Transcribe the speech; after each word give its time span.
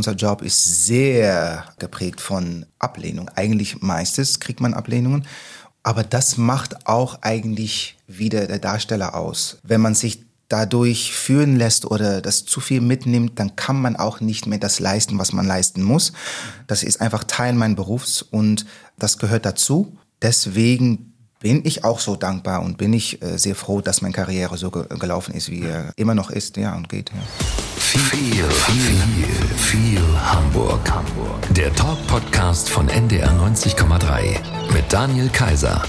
unser 0.00 0.14
Job 0.14 0.40
ist 0.40 0.86
sehr 0.86 1.66
geprägt 1.78 2.22
von 2.22 2.64
Ablehnung. 2.78 3.28
Eigentlich 3.34 3.82
meistens 3.82 4.40
kriegt 4.40 4.62
man 4.62 4.72
Ablehnungen. 4.72 5.26
Aber 5.82 6.04
das 6.04 6.38
macht 6.38 6.86
auch 6.86 7.18
eigentlich 7.20 7.98
wieder 8.06 8.46
der 8.46 8.60
Darsteller 8.60 9.14
aus. 9.14 9.58
Wenn 9.62 9.82
man 9.82 9.94
sich 9.94 10.24
dadurch 10.48 11.12
führen 11.12 11.56
lässt 11.56 11.84
oder 11.84 12.22
das 12.22 12.46
zu 12.46 12.60
viel 12.60 12.80
mitnimmt, 12.80 13.38
dann 13.38 13.56
kann 13.56 13.78
man 13.78 13.96
auch 13.96 14.22
nicht 14.22 14.46
mehr 14.46 14.58
das 14.58 14.80
leisten, 14.80 15.18
was 15.18 15.34
man 15.34 15.46
leisten 15.46 15.82
muss. 15.82 16.14
Das 16.66 16.82
ist 16.82 17.02
einfach 17.02 17.24
Teil 17.24 17.52
meines 17.52 17.76
Berufs 17.76 18.22
und 18.22 18.64
das 18.98 19.18
gehört 19.18 19.44
dazu. 19.44 19.98
Deswegen 20.22 21.12
bin 21.40 21.60
ich 21.66 21.84
auch 21.84 22.00
so 22.00 22.16
dankbar 22.16 22.62
und 22.62 22.78
bin 22.78 22.94
ich 22.94 23.20
äh, 23.20 23.38
sehr 23.38 23.54
froh, 23.54 23.82
dass 23.82 24.00
meine 24.00 24.14
Karriere 24.14 24.56
so 24.56 24.70
ge 24.70 24.86
gelaufen 24.98 25.34
ist, 25.34 25.50
wie 25.50 25.60
er 25.60 25.92
immer 25.96 26.14
noch 26.14 26.30
ist, 26.30 26.56
ja, 26.56 26.74
und 26.74 26.88
geht. 26.88 27.10
Ja. 27.10 27.69
Viel, 27.92 28.44
viel, 28.44 29.56
viel 29.56 30.00
Hamburg. 30.20 30.88
Hamburg. 30.88 31.54
Der 31.56 31.74
Talk-Podcast 31.74 32.70
von 32.70 32.88
NDR 32.88 33.28
90,3 33.32 34.36
mit 34.72 34.84
Daniel 34.92 35.28
Kaiser. 35.30 35.82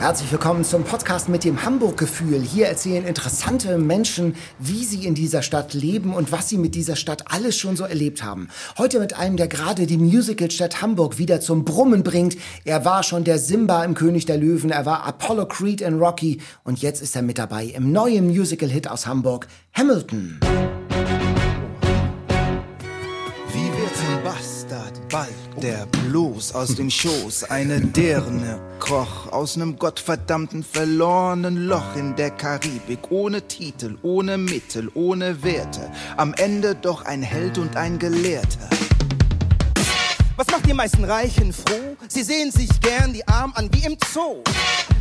Herzlich 0.00 0.32
willkommen 0.32 0.64
zum 0.64 0.82
Podcast 0.82 1.28
mit 1.28 1.44
dem 1.44 1.64
Hamburg-Gefühl. 1.64 2.40
Hier 2.40 2.66
erzählen 2.66 3.06
interessante 3.06 3.78
Menschen, 3.78 4.34
wie 4.58 4.84
sie 4.84 5.06
in 5.06 5.14
dieser 5.14 5.42
Stadt 5.42 5.74
leben 5.74 6.12
und 6.12 6.32
was 6.32 6.48
sie 6.48 6.58
mit 6.58 6.74
dieser 6.74 6.96
Stadt 6.96 7.30
alles 7.30 7.56
schon 7.56 7.76
so 7.76 7.84
erlebt 7.84 8.24
haben. 8.24 8.48
Heute 8.76 8.98
mit 8.98 9.16
einem, 9.16 9.36
der 9.36 9.46
gerade 9.46 9.86
die 9.86 9.96
Musicalstadt 9.96 10.82
Hamburg 10.82 11.18
wieder 11.18 11.40
zum 11.40 11.64
Brummen 11.64 12.02
bringt. 12.02 12.36
Er 12.64 12.84
war 12.84 13.04
schon 13.04 13.22
der 13.22 13.38
Simba 13.38 13.84
im 13.84 13.94
König 13.94 14.26
der 14.26 14.38
Löwen, 14.38 14.72
er 14.72 14.86
war 14.86 15.06
Apollo 15.06 15.46
Creed 15.46 15.82
in 15.82 16.00
Rocky 16.00 16.40
und 16.64 16.82
jetzt 16.82 17.00
ist 17.00 17.14
er 17.14 17.22
mit 17.22 17.38
dabei 17.38 17.66
im 17.66 17.92
neuen 17.92 18.26
Musical-Hit 18.26 18.90
aus 18.90 19.06
Hamburg, 19.06 19.46
Hamilton. 19.72 20.40
Bald 25.08 25.34
der 25.62 25.86
Blues 25.86 26.54
aus 26.54 26.74
dem 26.74 26.90
Schoß, 26.90 27.44
eine 27.44 27.80
Dirne 27.80 28.60
kroch 28.78 29.32
aus 29.32 29.56
nem 29.56 29.78
gottverdammten 29.78 30.62
verlorenen 30.62 31.66
Loch 31.66 31.96
in 31.96 32.14
der 32.16 32.30
Karibik, 32.30 33.10
ohne 33.10 33.42
Titel, 33.42 33.96
ohne 34.02 34.38
Mittel, 34.38 34.90
ohne 34.94 35.42
Werte, 35.42 35.90
am 36.16 36.34
Ende 36.34 36.74
doch 36.74 37.04
ein 37.04 37.22
Held 37.22 37.58
und 37.58 37.76
ein 37.76 37.98
Gelehrter. 37.98 38.68
Was 40.36 40.46
macht 40.48 40.66
die 40.66 40.74
meisten 40.74 41.04
Reichen 41.04 41.52
froh? 41.52 41.96
Sie 42.08 42.22
sehen 42.22 42.52
sich 42.52 42.68
gern 42.80 43.12
die 43.12 43.26
Arm 43.26 43.52
an 43.56 43.68
wie 43.72 43.84
im 43.84 43.96
Zoo. 44.12 44.42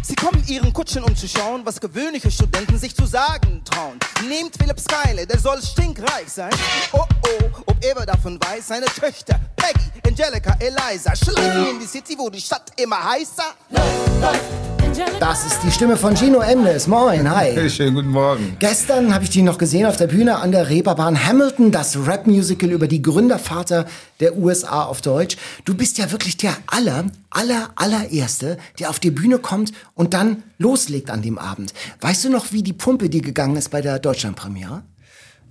Sie 0.07 0.15
kommen 0.15 0.41
ihren 0.47 0.71
Kutschen, 0.71 1.03
um 1.03 1.13
zu 1.17 1.27
schauen, 1.27 1.65
was 1.65 1.81
gewöhnliche 1.81 2.31
Studenten 2.31 2.77
sich 2.77 2.95
zu 2.95 3.05
sagen 3.05 3.61
trauen. 3.65 3.99
Nehmt 4.25 4.55
Philipp 4.57 4.79
Skyle, 4.79 5.27
der 5.27 5.37
soll 5.37 5.61
stinkreich 5.61 6.29
sein. 6.29 6.51
Oh 6.93 6.99
oh, 6.99 7.45
ob 7.65 7.83
er 7.83 8.05
davon 8.05 8.39
weiß, 8.39 8.69
seine 8.69 8.85
Töchter 8.85 9.37
Peggy, 9.57 10.07
Angelica, 10.07 10.55
Eliza 10.61 11.13
schleichen 11.13 11.71
in 11.71 11.79
die 11.81 11.85
City, 11.85 12.15
wo 12.17 12.29
die 12.29 12.39
Stadt 12.39 12.71
immer 12.77 13.03
heißer 13.03 13.53
läuft. 13.69 14.76
Das 15.19 15.45
ist 15.45 15.59
die 15.63 15.71
Stimme 15.71 15.95
von 15.95 16.15
Gino 16.15 16.39
Emnes. 16.39 16.87
Moin, 16.87 17.29
hi. 17.29 17.69
Schönen 17.69 17.93
guten 17.93 18.09
Morgen. 18.09 18.57
Gestern 18.57 19.13
habe 19.13 19.25
ich 19.25 19.29
dich 19.29 19.43
noch 19.43 19.59
gesehen 19.59 19.85
auf 19.85 19.95
der 19.95 20.07
Bühne 20.07 20.37
an 20.37 20.51
der 20.51 20.69
Reeperbahn 20.69 21.23
Hamilton, 21.23 21.71
das 21.71 22.07
Rap-Musical 22.07 22.71
über 22.71 22.87
die 22.87 23.03
Gründervater 23.03 23.85
der 24.19 24.37
USA 24.37 24.85
auf 24.85 25.01
Deutsch. 25.01 25.37
Du 25.65 25.75
bist 25.75 25.99
ja 25.99 26.11
wirklich 26.11 26.37
der 26.37 26.57
aller, 26.65 27.05
aller, 27.29 27.69
allererste, 27.75 28.57
der 28.79 28.89
auf 28.89 28.99
die 28.99 29.11
Bühne 29.11 29.37
kommt 29.37 29.71
und 29.93 30.15
dann 30.15 30.41
loslegt 30.57 31.11
an 31.11 31.21
dem 31.21 31.37
Abend. 31.37 31.75
Weißt 32.01 32.25
du 32.25 32.31
noch, 32.31 32.51
wie 32.51 32.63
die 32.63 32.73
Pumpe 32.73 33.07
dir 33.07 33.21
gegangen 33.21 33.55
ist 33.55 33.69
bei 33.69 33.81
der 33.81 33.99
Deutschlandpremiere? 33.99 34.81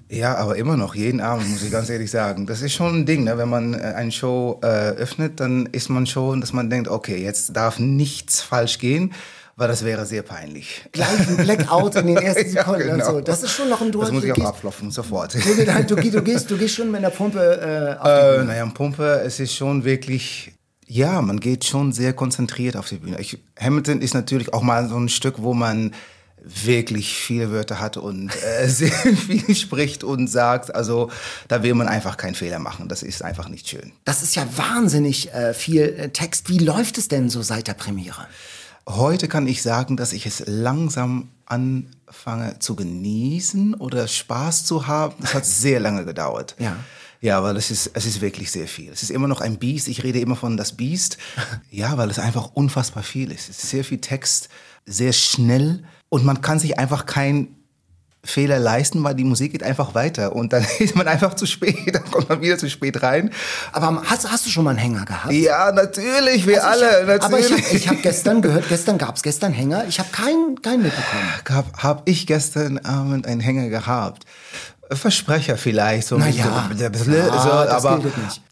Ja, 0.09 0.37
aber 0.37 0.57
immer 0.57 0.77
noch, 0.77 0.95
jeden 0.95 1.21
Abend, 1.21 1.49
muss 1.51 1.65
ich 1.65 1.73
ganz 1.73 1.91
ehrlich 1.91 2.13
sagen. 2.13 2.47
Das 2.47 2.63
ist 2.63 2.73
schon 2.73 3.01
ein 3.01 3.07
Ding, 3.07 3.25
ne? 3.25 3.39
wenn 3.39 3.49
man 3.49 3.75
äh, 3.75 3.79
eine 3.79 4.13
Show 4.13 4.61
äh, 4.63 4.67
öffnet, 4.67 5.41
dann 5.41 5.67
ist 5.67 5.89
man 5.89 6.07
schon, 6.07 6.41
dass 6.41 6.53
man 6.53 6.71
denkt, 6.71 6.89
okay, 6.89 7.21
jetzt 7.21 7.57
darf 7.57 7.81
nichts 7.81 8.41
falsch 8.41 8.79
gehen, 8.79 9.13
weil 9.57 9.69
das 9.69 9.85
wäre 9.85 10.07
sehr 10.07 10.23
peinlich. 10.23 10.85
Gleich 10.93 11.29
ein 11.29 11.37
Blackout 11.39 11.97
in 11.97 12.07
den 12.09 12.17
ersten 12.19 12.51
Sekunden 12.51 12.81
ja, 12.81 12.97
genau. 12.97 13.09
und 13.09 13.15
so. 13.15 13.21
Das 13.23 13.43
ist 13.43 13.53
schon 13.53 13.69
noch 13.69 13.81
ein 13.81 13.91
Duell. 13.91 14.07
Das 14.07 14.13
muss 14.13 14.25
ich 14.25 14.33
auch 14.33 14.45
abklopfen, 14.45 14.91
sofort. 14.91 15.35
Du, 15.35 15.39
du, 15.41 15.97
du, 15.97 16.23
gehst, 16.23 16.51
du 16.51 16.57
gehst 16.59 16.77
schon 16.77 16.91
mit 16.91 17.03
der 17.03 17.11
Pumpe 17.11 17.41
äh, 17.41 18.41
äh, 18.41 18.45
Naja, 18.45 18.67
Pumpe, 18.67 19.23
es 19.25 19.41
ist 19.41 19.55
schon 19.55 19.85
wirklich 19.85 20.53
ja, 20.89 21.21
man 21.21 21.41
geht 21.41 21.65
schon 21.65 21.93
sehr 21.93 22.13
konzentriert 22.13 22.77
auf 22.77 22.89
die 22.89 22.99
Bühne. 22.99 23.21
Ich, 23.21 23.39
Hamilton 23.59 24.01
ist 24.01 24.15
natürlich 24.15 24.53
auch 24.53 24.63
mal 24.63 24.89
so 24.89 24.97
ein 24.97 25.09
Stück, 25.09 25.43
wo 25.43 25.53
man 25.53 25.93
wirklich 26.47 27.13
viele 27.13 27.51
Wörter 27.51 27.81
hat 27.81 27.97
und 27.97 28.31
äh, 28.45 28.69
sehr 28.69 28.93
viel 28.93 29.55
spricht 29.55 30.05
und 30.05 30.29
sagt. 30.29 30.75
Also 30.75 31.11
da 31.49 31.63
will 31.63 31.75
man 31.75 31.89
einfach 31.89 32.17
keinen 32.17 32.37
Fehler 32.37 32.61
machen. 32.61 32.89
Das 32.89 33.03
ist 33.03 33.23
einfach 33.23 33.49
nicht 33.49 33.69
schön. 33.69 33.93
Das 34.05 34.23
ist 34.23 34.37
ja 34.37 34.47
wahnsinnig 34.57 35.33
äh, 35.33 35.55
viel 35.55 35.83
äh, 35.83 36.09
Text. 36.11 36.49
Wie 36.49 36.59
läuft 36.59 36.99
es 36.99 37.09
denn 37.09 37.31
so 37.31 37.43
seit 37.43 37.67
der 37.67 37.75
Premiere? 37.75 38.29
Heute 38.89 39.27
kann 39.27 39.47
ich 39.49 39.63
sagen, 39.63 39.97
dass 39.97 40.13
ich 40.13 40.27
es 40.27 40.45
langsam 40.47 41.31
anfange 41.45 42.59
zu 42.61 42.77
genießen 42.77 43.75
oder 43.75 44.07
Spaß 44.07 44.65
zu 44.65 44.87
haben. 44.87 45.15
Das 45.21 45.35
hat 45.35 45.45
sehr 45.45 45.81
lange 45.81 46.05
gedauert. 46.05 46.55
Ja. 46.59 46.77
Ja, 47.21 47.43
weil 47.43 47.57
es 47.57 47.71
ist, 47.71 47.91
es 47.95 48.07
ist 48.07 48.21
wirklich 48.21 48.51
sehr 48.51 48.69
viel. 48.69 48.93
Es 48.93 49.03
ist 49.03 49.11
immer 49.11 49.27
noch 49.27 49.41
ein 49.41 49.59
Biest. 49.59 49.89
Ich 49.89 50.05
rede 50.05 50.21
immer 50.21 50.37
von 50.37 50.57
das 50.57 50.77
Biest. 50.77 51.19
Ja, 51.71 51.99
weil 51.99 52.11
es 52.11 52.19
einfach 52.19 52.53
unfassbar 52.55 53.03
viel 53.03 53.33
ist. 53.33 53.49
Es 53.49 53.65
ist 53.65 53.71
sehr 53.71 53.85
viel 53.85 53.99
Text, 53.99 54.49
sehr 54.85 55.13
schnell 55.13 55.85
und 56.09 56.25
man 56.25 56.41
kann 56.41 56.59
sich 56.59 56.79
einfach 56.79 57.07
keinen 57.07 57.66
Fehler 58.27 58.59
leisten, 58.59 59.03
weil 59.05 59.15
die 59.15 59.25
Musik 59.25 59.53
geht 59.53 59.63
einfach 59.63 59.95
weiter 59.95 60.35
und 60.35 60.53
dann 60.53 60.67
ist 60.79 60.95
man 60.97 61.09
einfach 61.09 61.35
zu 61.35 61.47
spät, 61.47 61.95
dann 61.95 62.05
kommt 62.11 62.29
man 62.29 62.41
wieder 62.41 62.59
zu 62.59 62.69
spät 62.69 63.03
rein. 63.03 63.31
Aber 63.73 64.03
hast, 64.05 64.31
hast 64.31 64.45
du 64.47 64.51
schon 64.51 64.65
mal 64.65 64.71
einen 64.71 64.79
Hänger 64.79 65.05
gehabt? 65.05 65.33
Ja, 65.33 65.73
natürlich, 65.73 66.47
wir 66.47 66.63
Also 66.65 66.85
ich 66.85 66.91
alle, 66.91 67.21
Aber 67.23 67.39
natürlich. 67.41 67.73
ich 67.73 67.87
habe 67.89 67.97
hab 67.97 68.03
gestern 68.03 68.43
gehört, 68.43 68.69
gestern 68.69 68.99
gab 68.99 69.17
es 69.17 69.23
gestern 69.23 69.53
Hänger. 69.53 69.85
Ich 69.89 69.99
habe 69.99 70.09
keinen 70.11 70.61
keinen 70.61 70.83
mitbekommen. 70.83 71.23
Hab, 71.51 71.83
hab 71.83 72.03
ich 72.09 72.27
gestern 72.27 72.79
Abend 72.79 73.27
einen 73.27 73.41
Hänger 73.41 73.69
gehabt. 73.69 74.25
Versprecher 74.93 75.57
vielleicht, 75.57 76.07
so, 76.07 76.17
ein 76.17 76.33
ja. 76.33 76.69
bisschen- 76.89 77.13
Ja, 77.15 77.43
so, 77.43 77.51
aber 77.51 78.01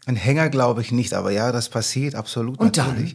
ein 0.05 0.15
Hänger 0.17 0.49
glaube 0.49 0.81
ich 0.81 0.91
nicht, 0.91 1.13
aber 1.13 1.31
ja, 1.31 1.51
das 1.53 1.69
passiert 1.69 2.15
absolut 2.15 2.59
Und 2.59 2.77
dann? 2.77 3.13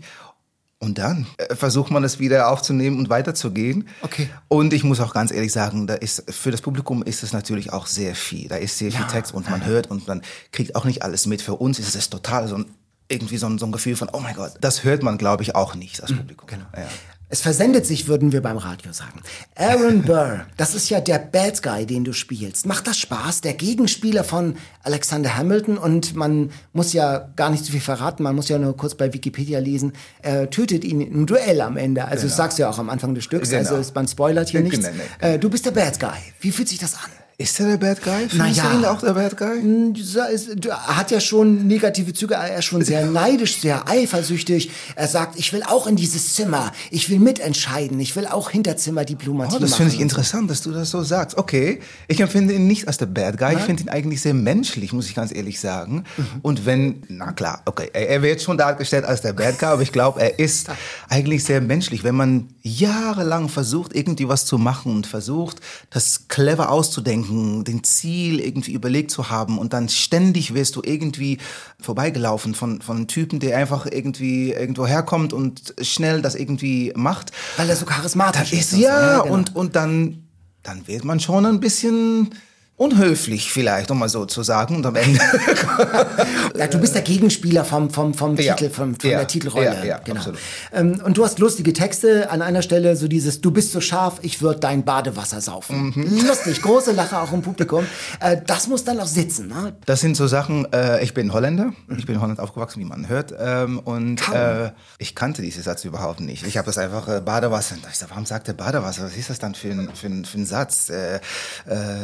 Und 0.83 0.97
dann 0.97 1.27
äh, 1.37 1.55
versucht 1.55 1.91
man 1.91 2.05
es 2.05 2.19
wieder 2.19 2.49
aufzunehmen 2.49 2.99
und 2.99 3.11
weiterzugehen. 3.11 3.87
Okay. 4.01 4.31
Und 4.49 4.73
ich 4.73 4.83
muss 4.83 4.99
auch 5.01 5.13
ganz 5.13 5.31
ehrlich 5.31 5.53
sagen, 5.53 5.87
da 5.87 5.95
ist 5.95 6.25
für 6.33 6.51
das 6.51 6.63
Publikum 6.63 7.03
ist 7.03 7.23
es 7.23 7.35
natürlich 7.35 7.71
auch 7.73 7.87
sehr 7.87 8.15
viel. 8.15 8.49
Da 8.49 8.57
ist 8.57 8.79
sehr 8.79 8.91
viel 8.91 9.03
Ja. 9.03 9.07
Text 9.07 9.35
und 9.35 9.49
man 9.51 9.67
hört 9.67 9.91
und 9.91 10.09
man 10.09 10.23
kriegt 10.53 10.75
auch 10.77 10.87
nicht 10.87 11.03
alles 11.03 11.27
mit. 11.27 11.43
Für 11.43 11.57
uns 11.57 11.79
ist 11.79 11.95
es 11.95 12.09
total 12.09 12.49
so 12.49 12.57
ein 12.57 12.67
irgendwie 13.09 13.37
so 13.37 13.47
ein, 13.47 13.59
so 13.59 13.67
ein 13.67 13.73
Gefühl 13.73 13.97
von, 13.97 14.09
oh 14.13 14.21
mein 14.21 14.37
Gott, 14.37 14.53
das 14.61 14.85
hört 14.85 15.03
man, 15.03 15.19
glaube 15.19 15.43
ich, 15.43 15.55
auch 15.57 15.75
nicht, 15.75 16.01
das 16.01 16.13
Publikum. 16.13 16.47
Genau. 16.47 16.65
Ja. 16.77 16.87
Es 17.33 17.43
versendet 17.43 17.87
sich, 17.87 18.09
würden 18.09 18.33
wir 18.33 18.43
beim 18.43 18.57
Radio 18.57 18.93
sagen. 18.93 19.21
Aaron 19.55 20.03
Burr, 20.03 20.47
das 20.57 20.75
ist 20.75 20.91
ja 20.91 21.01
der 21.01 21.21
Bad 21.21 21.63
Guy, 21.63 21.87
den 21.87 22.03
du 22.03 22.13
spielst. 22.13 22.67
Macht 22.67 22.89
das 22.89 22.99
Spaß? 22.99 23.41
Der 23.43 23.55
Gegenspieler 23.55 24.25
von 24.25 24.57
Alexander 24.83 25.37
Hamilton 25.37 25.79
und 25.79 26.17
man 26.17 26.51
muss 26.73 26.93
ja 26.93 27.19
gar 27.37 27.51
nicht 27.51 27.65
zu 27.65 27.71
viel 27.71 27.81
verraten, 27.81 28.25
man 28.25 28.35
muss 28.35 28.49
ja 28.49 28.59
nur 28.59 28.77
kurz 28.77 28.97
bei 28.97 29.13
Wikipedia 29.13 29.61
lesen, 29.61 29.93
er 30.23 30.51
tötet 30.51 30.83
ihn 30.85 31.01
im 31.01 31.27
Duell 31.27 31.61
am 31.61 31.77
Ende. 31.77 32.05
Also 32.05 32.25
das 32.27 32.37
sagst 32.37 32.59
du 32.59 32.63
ja 32.63 32.71
auch 32.71 32.81
am 32.81 32.91
Anfang 32.91 33.15
des 33.15 33.23
Stücks, 33.23 33.51
Genau. 33.51 33.77
also 33.77 33.93
man 33.95 34.09
spoilert 34.09 34.49
hier 34.49 34.63
Genau, 34.63 34.77
nichts. 34.77 34.91
Äh, 35.21 35.39
du 35.39 35.49
bist 35.49 35.65
der 35.67 35.71
Bad 35.71 36.01
Guy. 36.01 36.11
Wie 36.41 36.51
fühlt 36.51 36.69
sich 36.69 36.81
das 36.81 36.95
an? 36.95 37.11
Ist 37.41 37.59
er 37.59 37.69
der 37.69 37.79
Bad 37.79 38.03
Guy? 38.03 38.29
Findest 38.29 38.37
Na 38.39 38.49
ja. 38.51 38.71
du 38.71 38.79
ihn 38.79 38.85
auch 38.85 39.01
der 39.01 39.15
Bad 39.15 39.35
Guy? 39.39 39.95
Ist- 39.99 40.67
Er 40.67 40.97
hat 40.99 41.11
ja 41.11 41.21
schon 41.21 41.67
negative 41.67 42.13
Züge, 42.13 42.35
er 42.35 42.59
ist 42.59 42.67
schon 42.67 42.85
sehr 42.85 43.07
neidisch, 43.07 43.63
sehr 43.63 43.89
eifersüchtig. 43.89 44.71
Er 44.95 45.09
sagt, 45.09 45.39
ich 45.39 45.51
will 45.55 45.63
auch 45.63 45.87
in 45.87 45.97
dieses 45.97 46.35
Zimmer, 46.35 46.71
ich 46.91 47.09
will 47.09 47.19
mitentscheiden, 47.19 47.99
ich 47.99 48.15
will 48.15 48.27
auch 48.27 48.51
Hinterzimmer-Diplomatie 48.51 49.57
Oh, 49.57 49.59
das 49.59 49.75
finde 49.77 49.95
ich 49.95 50.01
interessant, 50.03 50.51
dass 50.51 50.61
du 50.61 50.71
das 50.71 50.91
so 50.91 51.03
sagst. 51.03 51.39
Okay, 51.39 51.81
ich 52.09 52.21
empfinde 52.21 52.53
ihn 52.53 52.67
nicht 52.67 52.87
als 52.89 52.99
der 52.99 53.07
Bad 53.07 53.39
Guy. 53.39 53.55
Ich 53.55 53.63
finde 53.63 53.85
ihn 53.85 53.89
eigentlich 53.89 54.21
sehr 54.21 54.35
menschlich, 54.35 54.93
muss 54.93 55.07
ich 55.07 55.15
ganz 55.15 55.35
ehrlich 55.35 55.61
sagen. 55.61 56.05
Mhm. 56.19 56.27
Und 56.43 56.67
wenn, 56.67 57.05
na 57.09 57.33
klar, 57.33 57.63
okay, 57.65 57.89
er 57.95 58.21
wird 58.21 58.43
schon 58.43 58.59
dargestellt 58.59 59.07
als 59.07 59.23
der 59.23 59.33
Bad 59.33 59.59
Guy, 59.59 59.69
aber 59.69 59.81
ich 59.83 59.93
glaube, 59.93 60.21
er 60.21 60.39
ist 60.39 60.69
eigentlich 61.09 61.43
sehr 61.45 61.63
menschlich. 61.63 62.05
Wenn 62.05 62.17
man 62.17 62.49
jahrelang 62.61 63.49
versucht, 63.49 63.95
irgendwie 63.97 64.29
was 64.29 64.45
zu 64.45 64.59
machen 64.59 64.95
und 64.95 65.07
versucht, 65.07 65.57
das 65.89 66.29
clever 66.29 66.71
auszudenken, 66.71 67.30
den 67.31 67.85
Ziel 67.85 68.41
irgendwie 68.41 68.73
überlegt 68.73 69.11
zu 69.11 69.31
haben 69.31 69.59
und 69.59 69.73
dann 69.73 69.89
ständig 69.89 70.55
wirst 70.55 70.77
du 70.77 70.83
irgendwie 70.85 71.39
vorbeigelaufen 71.81 72.55
von, 72.55 72.83
von 72.83 72.97
einem 72.97 73.07
Typen, 73.07 73.41
der 73.41 73.57
einfach 73.57 73.87
irgendwie 73.91 74.53
irgendwo 74.53 74.87
herkommt 74.87 75.33
und 75.33 75.75
schnell 75.81 76.23
das 76.23 76.35
irgendwie 76.35 76.93
macht. 76.95 77.33
Weil 77.57 77.71
er 77.71 77.77
so 77.77 77.87
charismatisch 77.87 78.53
ist. 78.53 78.61
ist 78.61 78.71
so, 78.73 78.77
ja, 78.79 79.21
genau. 79.23 79.35
und, 79.35 79.57
und 79.57 79.77
dann, 79.77 80.25
dann 80.63 80.87
wird 80.87 81.05
man 81.05 81.21
schon 81.21 81.47
ein 81.47 81.61
bisschen 81.61 82.31
unhöflich 82.81 83.53
vielleicht, 83.53 83.91
um 83.91 83.99
mal 83.99 84.09
so 84.09 84.25
zu 84.25 84.43
sagen. 84.43 84.77
Und 84.77 84.87
am 84.87 84.97
Ende. 84.97 85.21
ja, 86.57 86.67
du 86.67 86.79
bist 86.79 86.95
der 86.95 87.03
Gegenspieler 87.03 87.65
vom, 87.65 87.91
vom, 87.91 88.15
vom 88.15 88.37
Ja. 88.37 88.55
Titel, 88.55 88.71
vom, 88.71 88.95
von 88.95 89.11
Ja. 89.11 89.19
der 89.19 89.27
Titelrolle. 89.29 89.65
Ja, 89.67 89.85
ja, 89.85 89.99
genau. 89.99 90.19
absolut. 90.19 90.39
Ähm, 90.73 91.01
und 91.05 91.17
du 91.17 91.25
hast 91.25 91.39
lustige 91.39 91.73
Texte. 91.73 92.31
An 92.31 92.43
einer 92.43 92.63
Stelle 92.63 92.97
so 92.97 93.09
dieses, 93.09 93.41
du 93.41 93.51
bist 93.51 93.73
so 93.73 93.81
scharf, 93.81 94.19
ich 94.23 94.43
würde 94.43 94.61
dein 94.61 94.85
Badewasser 94.85 95.41
saufen. 95.41 95.93
Mhm. 95.95 96.27
Lustig, 96.27 96.63
große 96.63 96.93
Lache 96.93 97.19
auch 97.19 97.33
im 97.33 97.43
Publikum. 97.43 97.87
Äh, 98.21 98.39
das 98.47 98.69
muss 98.69 98.85
dann 98.85 99.01
auch 99.01 99.07
sitzen. 99.07 99.49
Ne? 99.49 99.75
Das 99.87 100.01
sind 100.01 100.17
so 100.17 100.27
Sachen, 100.27 100.71
äh, 100.73 101.03
ich 101.03 101.15
bin 101.15 101.33
Holländer, 101.33 101.73
ich 101.97 102.07
bin 102.07 102.17
in 102.17 102.21
Holland 102.21 102.41
aufgewachsen, 102.41 102.81
wie 102.81 102.85
man 102.85 103.09
hört, 103.09 103.35
ähm, 103.39 103.79
und 103.81 104.21
äh, 104.33 104.71
ich 104.99 105.15
kannte 105.15 105.43
diesen 105.43 105.63
Satz 105.63 105.85
überhaupt 105.85 106.21
nicht. 106.21 106.47
Ich 106.47 106.57
habe 106.57 106.67
das 106.67 106.79
einfach 106.79 107.21
Badewasser, 107.21 107.77
ich 107.91 107.97
sag, 107.97 108.11
warum 108.11 108.27
sagt 108.27 108.49
er 108.49 108.55
Badewasser? 108.55 109.05
Was 109.05 109.17
ist 109.17 109.31
das 109.31 109.39
dann 109.39 109.55
für 109.55 109.69
ein, 109.71 109.89
für 109.95 110.07
ein, 110.07 110.25
für 110.25 110.39
ein 110.39 110.47
Satz? 110.47 110.91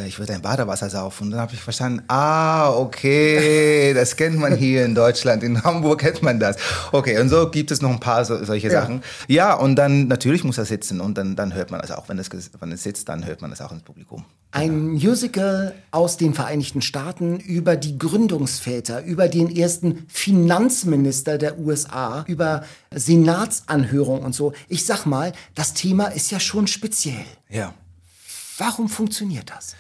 Ich 0.06 0.18
würde 0.18 0.32
ein 0.34 0.42
Badewasser 0.42 0.90
saufen. 0.90 1.24
Und 1.24 1.30
dann 1.32 1.40
habe 1.40 1.54
ich 1.54 1.60
verstanden, 1.60 2.02
ah, 2.08 2.70
okay, 2.70 3.92
das 3.94 4.16
kennt 4.36 4.50
man 4.50 4.58
hier 4.58 4.84
in 4.84 4.94
Deutschland, 4.94 5.42
in 5.42 5.62
Hamburg 5.62 6.00
kennt 6.00 6.22
man 6.22 6.38
das. 6.38 6.56
Okay, 6.92 7.18
und 7.18 7.28
so 7.28 7.50
gibt 7.50 7.70
es 7.70 7.80
noch 7.80 7.90
ein 7.90 8.00
paar 8.00 8.24
so, 8.24 8.42
solche 8.44 8.68
Ja. 8.68 8.82
Sachen. 8.82 9.02
Ja, 9.28 9.54
und 9.54 9.76
dann 9.76 10.08
natürlich 10.08 10.44
muss 10.44 10.58
er 10.58 10.64
sitzen 10.64 11.00
und 11.00 11.16
dann, 11.16 11.36
dann 11.36 11.54
hört 11.54 11.70
man 11.70 11.80
das 11.80 11.90
auch. 11.90 12.08
Wenn 12.08 12.18
es, 12.18 12.28
wenn 12.60 12.72
es 12.72 12.82
sitzt, 12.82 13.08
dann 13.08 13.24
hört 13.26 13.40
man 13.40 13.50
das 13.50 13.60
auch 13.60 13.72
ins 13.72 13.82
Publikum. 13.82 14.24
Ein 14.52 14.88
Musical 14.88 15.74
aus 15.90 16.16
den 16.16 16.34
Vereinigten 16.34 16.80
Staaten 16.80 17.40
über 17.40 17.76
die 17.76 17.98
Gründungsväter, 17.98 19.02
über 19.04 19.28
den 19.28 19.54
ersten 19.54 20.06
Finanzminister 20.08 21.38
der 21.38 21.58
USA, 21.58 22.24
über 22.26 22.64
Senatsanhörung 22.94 24.20
und 24.22 24.34
so. 24.34 24.52
Ich 24.68 24.86
sag 24.86 25.04
mal, 25.06 25.32
das 25.54 25.74
Thema 25.74 26.06
ist 26.06 26.30
ja 26.30 26.40
schon 26.40 26.66
speziell. 26.66 27.24
Ja. 27.48 27.74
Warum 28.58 28.88
funktioniert 28.88 29.50
das? 29.50 29.74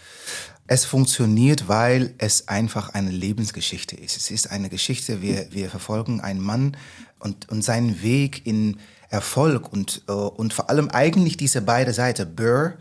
Es 0.66 0.84
funktioniert, 0.84 1.68
weil 1.68 2.14
es 2.18 2.48
einfach 2.48 2.90
eine 2.90 3.10
Lebensgeschichte 3.10 3.96
ist. 3.96 4.16
Es 4.16 4.30
ist 4.30 4.50
eine 4.50 4.68
Geschichte, 4.68 5.22
wir, 5.22 5.46
wir 5.52 5.70
verfolgen 5.70 6.20
einen 6.20 6.40
Mann 6.40 6.76
und, 7.18 7.48
und 7.48 7.62
seinen 7.62 8.02
Weg 8.02 8.46
in 8.46 8.78
Erfolg 9.08 9.72
und, 9.72 10.02
äh, 10.08 10.12
und 10.12 10.52
vor 10.52 10.68
allem 10.68 10.90
eigentlich 10.90 11.36
diese 11.36 11.62
beide 11.62 11.92
Seiten, 11.92 12.34
Burr 12.34 12.74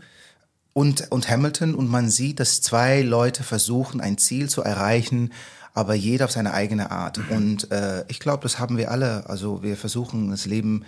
und, 0.72 1.10
und 1.10 1.30
Hamilton. 1.30 1.74
Und 1.74 1.88
man 1.88 2.10
sieht, 2.10 2.40
dass 2.40 2.60
zwei 2.60 3.02
Leute 3.02 3.44
versuchen, 3.44 4.00
ein 4.00 4.18
Ziel 4.18 4.48
zu 4.48 4.62
erreichen, 4.62 5.32
aber 5.72 5.94
jeder 5.94 6.24
auf 6.24 6.32
seine 6.32 6.54
eigene 6.54 6.90
Art. 6.90 7.20
Und 7.30 7.70
äh, 7.70 8.04
ich 8.08 8.18
glaube, 8.18 8.42
das 8.42 8.58
haben 8.58 8.76
wir 8.76 8.90
alle. 8.90 9.28
Also 9.28 9.62
wir 9.62 9.76
versuchen, 9.76 10.30
das 10.30 10.46
Leben 10.46 10.84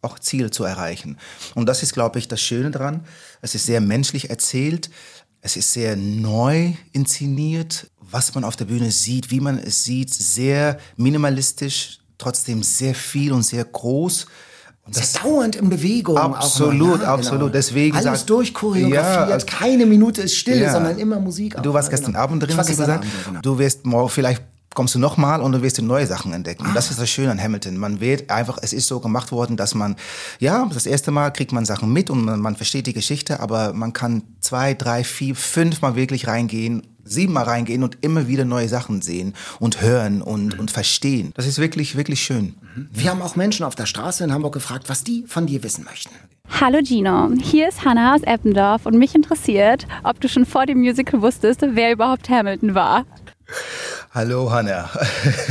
auch 0.00 0.18
Ziel 0.18 0.50
zu 0.50 0.64
erreichen. 0.64 1.16
Und 1.54 1.66
das 1.66 1.82
ist, 1.82 1.92
glaube 1.92 2.18
ich, 2.18 2.28
das 2.28 2.40
Schöne 2.40 2.72
dran. 2.72 3.04
Es 3.40 3.54
ist 3.54 3.66
sehr 3.66 3.80
menschlich 3.80 4.30
erzählt. 4.30 4.90
Es 5.44 5.56
ist 5.56 5.72
sehr 5.72 5.96
neu 5.96 6.72
inszeniert, 6.92 7.90
was 8.00 8.32
man 8.34 8.44
auf 8.44 8.54
der 8.54 8.64
Bühne 8.66 8.92
sieht, 8.92 9.32
wie 9.32 9.40
man 9.40 9.58
es 9.58 9.82
sieht, 9.82 10.14
sehr 10.14 10.78
minimalistisch, 10.96 11.98
trotzdem 12.16 12.62
sehr 12.62 12.94
viel 12.94 13.32
und 13.32 13.42
sehr 13.42 13.64
groß. 13.64 14.26
Und 14.86 14.96
Das 14.96 15.02
ist 15.04 15.24
dauernd 15.24 15.56
in 15.56 15.68
Bewegung. 15.68 16.16
Absolut, 16.16 17.02
ja, 17.02 17.14
absolut. 17.14 17.40
Genau. 17.40 17.52
Deswegen 17.52 17.96
Alles 17.96 18.20
sag- 18.20 18.26
durchchoreografiert, 18.28 19.28
Ja, 19.30 19.46
keine 19.58 19.84
Minute 19.84 20.22
ist 20.22 20.36
still, 20.36 20.60
Ja. 20.60 20.72
sondern 20.72 20.98
immer 20.98 21.18
Musik. 21.18 21.56
Du 21.60 21.72
warst 21.74 21.90
gestern 21.90 22.12
genau. 22.12 22.20
Abend 22.22 22.42
drin, 22.44 22.56
hast 22.56 22.68
du 22.68 22.72
gesagt. 22.72 22.90
Abend, 23.04 23.10
genau. 23.26 23.40
Du 23.40 23.58
wirst 23.58 23.84
morgen, 23.84 24.08
vielleicht 24.10 24.42
kommst 24.74 24.94
du 24.94 24.98
nochmal 24.98 25.40
und 25.40 25.52
du 25.52 25.62
wirst 25.62 25.78
dir 25.78 25.82
neue 25.82 26.06
Sachen 26.06 26.32
entdecken. 26.32 26.66
Und 26.66 26.74
das 26.74 26.90
ist 26.90 27.00
das 27.00 27.10
Schöne 27.10 27.30
an 27.30 27.42
Hamilton. 27.42 27.76
Man 27.76 28.00
wird 28.00 28.30
einfach, 28.30 28.58
es 28.62 28.72
ist 28.72 28.88
so 28.88 29.00
gemacht 29.00 29.32
worden, 29.32 29.56
dass 29.56 29.74
man, 29.74 29.96
ja, 30.38 30.68
das 30.72 30.86
erste 30.86 31.10
Mal 31.10 31.30
kriegt 31.30 31.52
man 31.52 31.64
Sachen 31.64 31.92
mit 31.92 32.10
und 32.10 32.24
man, 32.24 32.40
man 32.40 32.56
versteht 32.56 32.86
die 32.86 32.92
Geschichte, 32.92 33.40
aber 33.40 33.72
man 33.72 33.92
kann 33.92 34.22
zwei, 34.40 34.74
drei, 34.74 35.04
vier, 35.04 35.34
fünf 35.34 35.82
Mal 35.82 35.96
wirklich 35.96 36.26
reingehen, 36.26 36.82
siebenmal 37.04 37.44
reingehen 37.44 37.82
und 37.82 37.98
immer 38.00 38.28
wieder 38.28 38.44
neue 38.44 38.68
Sachen 38.68 39.02
sehen 39.02 39.34
und 39.58 39.80
hören 39.80 40.22
und, 40.22 40.58
und 40.58 40.70
verstehen. 40.70 41.32
Das 41.34 41.46
ist 41.46 41.58
wirklich, 41.58 41.96
wirklich 41.96 42.22
schön. 42.22 42.54
Wir 42.74 43.10
haben 43.10 43.22
auch 43.22 43.36
Menschen 43.36 43.64
auf 43.64 43.74
der 43.74 43.86
Straße 43.86 44.24
in 44.24 44.32
Hamburg 44.32 44.54
gefragt, 44.54 44.88
was 44.88 45.04
die 45.04 45.24
von 45.26 45.46
dir 45.46 45.62
wissen 45.62 45.84
möchten. 45.84 46.14
Hallo 46.60 46.80
Gino, 46.84 47.30
hier 47.40 47.68
ist 47.68 47.84
Hannah 47.84 48.14
aus 48.14 48.22
Eppendorf 48.22 48.86
und 48.86 48.98
mich 48.98 49.14
interessiert, 49.14 49.86
ob 50.04 50.20
du 50.20 50.28
schon 50.28 50.44
vor 50.44 50.66
dem 50.66 50.78
Musical 50.78 51.22
wusstest, 51.22 51.62
wer 51.62 51.92
überhaupt 51.92 52.28
Hamilton 52.28 52.74
war. 52.74 53.04
Hallo 54.14 54.50
Hanna. 54.50 54.90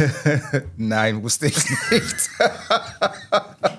Nein, 0.77 1.23
wusste 1.23 1.47
ich 1.47 1.57
nicht. 1.89 2.29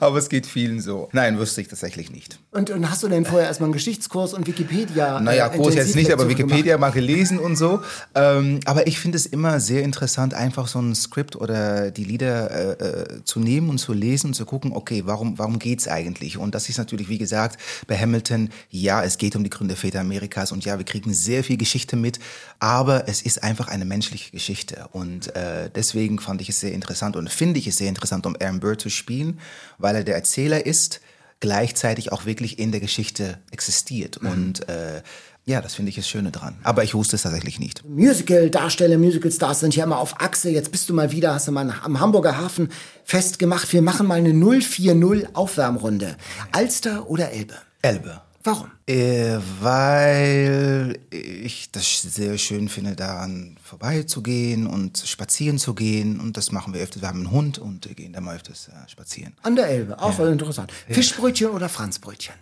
Aber 0.00 0.18
es 0.18 0.28
geht 0.28 0.46
vielen 0.46 0.80
so. 0.80 1.08
Nein, 1.12 1.38
wusste 1.38 1.60
ich 1.60 1.68
tatsächlich 1.68 2.10
nicht. 2.10 2.38
Und, 2.50 2.70
und 2.70 2.88
hast 2.90 3.02
du 3.02 3.08
denn 3.08 3.24
vorher 3.24 3.48
erstmal 3.48 3.66
einen 3.66 3.72
Geschichtskurs 3.72 4.34
und 4.34 4.46
Wikipedia? 4.46 5.20
Naja, 5.20 5.48
äh, 5.48 5.56
Kurs 5.56 5.74
jetzt 5.74 5.96
nicht, 5.96 6.12
aber 6.12 6.28
Wikipedia 6.28 6.78
mal 6.78 6.90
gelesen 6.90 7.38
und 7.38 7.56
so. 7.56 7.80
Ähm, 8.14 8.60
aber 8.64 8.86
ich 8.86 8.98
finde 8.98 9.16
es 9.16 9.26
immer 9.26 9.60
sehr 9.60 9.82
interessant, 9.82 10.34
einfach 10.34 10.68
so 10.68 10.80
ein 10.80 10.94
Skript 10.94 11.36
oder 11.36 11.90
die 11.90 12.04
Lieder 12.04 12.50
äh, 12.50 12.72
äh, 12.72 13.24
zu 13.24 13.40
nehmen 13.40 13.70
und 13.70 13.78
zu 13.78 13.92
lesen 13.92 14.28
und 14.28 14.34
zu 14.34 14.44
gucken, 14.44 14.72
okay, 14.72 15.02
warum, 15.04 15.38
warum 15.38 15.58
geht's 15.58 15.88
eigentlich? 15.88 16.38
Und 16.38 16.54
das 16.54 16.68
ist 16.68 16.78
natürlich, 16.78 17.08
wie 17.08 17.18
gesagt, 17.18 17.60
bei 17.86 17.98
Hamilton, 17.98 18.50
ja, 18.70 19.02
es 19.02 19.18
geht 19.18 19.36
um 19.36 19.44
die 19.44 19.50
Gründerväter 19.50 20.00
Amerikas 20.00 20.52
und 20.52 20.64
ja, 20.64 20.78
wir 20.78 20.84
kriegen 20.84 21.12
sehr 21.12 21.44
viel 21.44 21.56
Geschichte 21.56 21.96
mit, 21.96 22.18
aber 22.60 23.08
es 23.08 23.22
ist 23.22 23.42
einfach 23.42 23.68
eine 23.68 23.84
menschliche 23.84 24.30
Geschichte. 24.30 24.86
Und 24.92 25.34
äh, 25.36 25.70
deswegen 25.74 26.18
fand 26.18 26.40
ich 26.40 26.48
es 26.48 26.60
sehr 26.60 26.72
interessant 26.72 27.16
und 27.16 27.30
finde 27.30 27.58
ich 27.58 27.66
es 27.66 27.76
sehr 27.78 27.88
interessant, 27.88 28.26
um 28.26 28.36
Aaron 28.40 28.60
Burr 28.60 28.78
zu 28.78 28.90
spielen, 28.90 29.38
weil 29.78 29.87
er 29.96 30.04
der 30.04 30.14
Erzähler 30.14 30.64
ist, 30.64 31.00
gleichzeitig 31.40 32.12
auch 32.12 32.26
wirklich 32.26 32.58
in 32.58 32.72
der 32.72 32.80
Geschichte 32.80 33.38
existiert. 33.50 34.16
Und 34.16 34.68
äh, 34.68 35.02
ja, 35.48 35.62
das 35.62 35.74
finde 35.74 35.88
ich 35.88 35.96
das 35.96 36.06
Schöne 36.06 36.30
dran. 36.30 36.56
Aber 36.62 36.84
ich 36.84 36.94
wusste 36.94 37.16
es 37.16 37.22
tatsächlich 37.22 37.58
nicht. 37.58 37.82
Musical-Darsteller, 37.88 38.98
Musical-Stars 38.98 39.60
sind 39.60 39.74
ja 39.74 39.84
immer 39.84 39.98
auf 39.98 40.20
Achse. 40.20 40.50
Jetzt 40.50 40.70
bist 40.72 40.90
du 40.90 40.94
mal 40.94 41.10
wieder, 41.10 41.32
hast 41.32 41.48
du 41.48 41.52
mal 41.52 41.72
am 41.82 42.00
Hamburger 42.00 42.36
Hafen 42.36 42.70
festgemacht. 43.04 43.72
Wir 43.72 43.80
machen 43.80 44.06
mal 44.06 44.18
eine 44.18 44.34
040 44.34 45.34
Aufwärmrunde. 45.34 46.16
Alster 46.52 47.08
oder 47.08 47.30
Elbe? 47.32 47.54
Elbe. 47.80 48.20
Warum? 48.48 48.70
Äh, 48.86 49.38
weil 49.60 50.98
ich 51.10 51.70
das 51.70 52.02
sehr 52.02 52.38
schön 52.38 52.68
finde, 52.68 52.96
daran 52.96 53.56
vorbeizugehen 53.62 54.66
und 54.66 54.98
spazieren 54.98 55.58
zu 55.58 55.74
gehen. 55.74 56.18
Und 56.18 56.36
das 56.36 56.50
machen 56.52 56.72
wir 56.72 56.80
öfters. 56.80 57.02
Wir 57.02 57.08
haben 57.08 57.18
einen 57.20 57.30
Hund 57.30 57.58
und 57.58 57.94
gehen 57.94 58.12
da 58.14 58.20
mal 58.20 58.36
öfters 58.36 58.68
äh, 58.68 58.88
spazieren. 58.88 59.34
An 59.42 59.54
der 59.56 59.68
Elbe, 59.68 60.00
auch 60.00 60.18
interessant. 60.20 60.72
Fischbrötchen 60.88 61.50
oder 61.50 61.68
Franzbrötchen? 61.68 62.34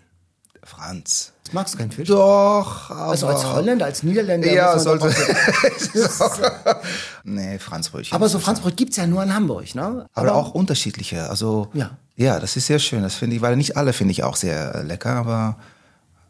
Franz. 0.63 1.33
Magst 1.53 1.75
du 1.75 1.79
keinen 1.79 1.93
Fisch? 1.93 2.09
Doch, 2.09 2.91
aber... 2.91 3.11
Also 3.13 3.29
als 3.29 3.45
Holländer, 3.45 3.85
als 3.87 4.03
Niederländer. 4.03 4.53
Ja, 4.53 4.77
sollte... 4.79 5.07
auch- 5.09 6.77
nee, 7.25 7.59
Franzbrötchen. 7.59 8.15
Aber 8.15 8.29
so 8.29 8.39
Franzbrot 8.41 8.77
gibt's 8.77 8.97
ja 8.97 9.07
nur 9.07 9.23
in 9.23 9.33
Hamburg, 9.35 9.75
ne? 9.75 10.07
Aber 10.13 10.35
auch 10.35 10.53
unterschiedliche. 10.55 11.29
Also 11.31 11.69
Ja. 11.73 11.91
ja, 12.17 12.41
das 12.41 12.57
ist 12.57 12.67
sehr 12.67 12.81
schön. 12.81 13.03
Das 13.03 13.15
finde 13.15 13.37
ich, 13.37 13.43
weil 13.43 13.57
nicht 13.57 13.77
alle 13.77 13.93
finde 13.93 14.11
ich 14.13 14.25
auch 14.25 14.37
sehr 14.37 14.83
lecker, 14.83 15.11
aber 15.15 15.57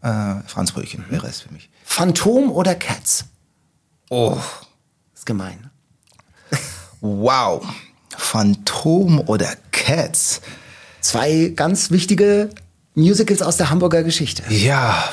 äh, 0.07 0.49
Franzbrötchen 0.49 1.05
wäre 1.11 1.27
es 1.27 1.41
für 1.41 1.53
mich. 1.53 1.69
Phantom 1.85 2.51
oder 2.51 2.75
Cats? 2.75 3.25
Oh, 4.11 4.37
Ist 5.15 5.27
gemein. 5.27 5.71
wow. 7.01 7.65
Phantom 8.17 9.21
oder 9.29 9.49
Cats? 9.73 10.41
Zwei 11.01 11.53
ganz 11.55 11.91
wichtige 11.91 12.51
Musicals 12.95 13.43
aus 13.43 13.57
der 13.57 13.71
Hamburger 13.71 14.03
Geschichte. 14.03 14.43
Ja. 14.49 15.05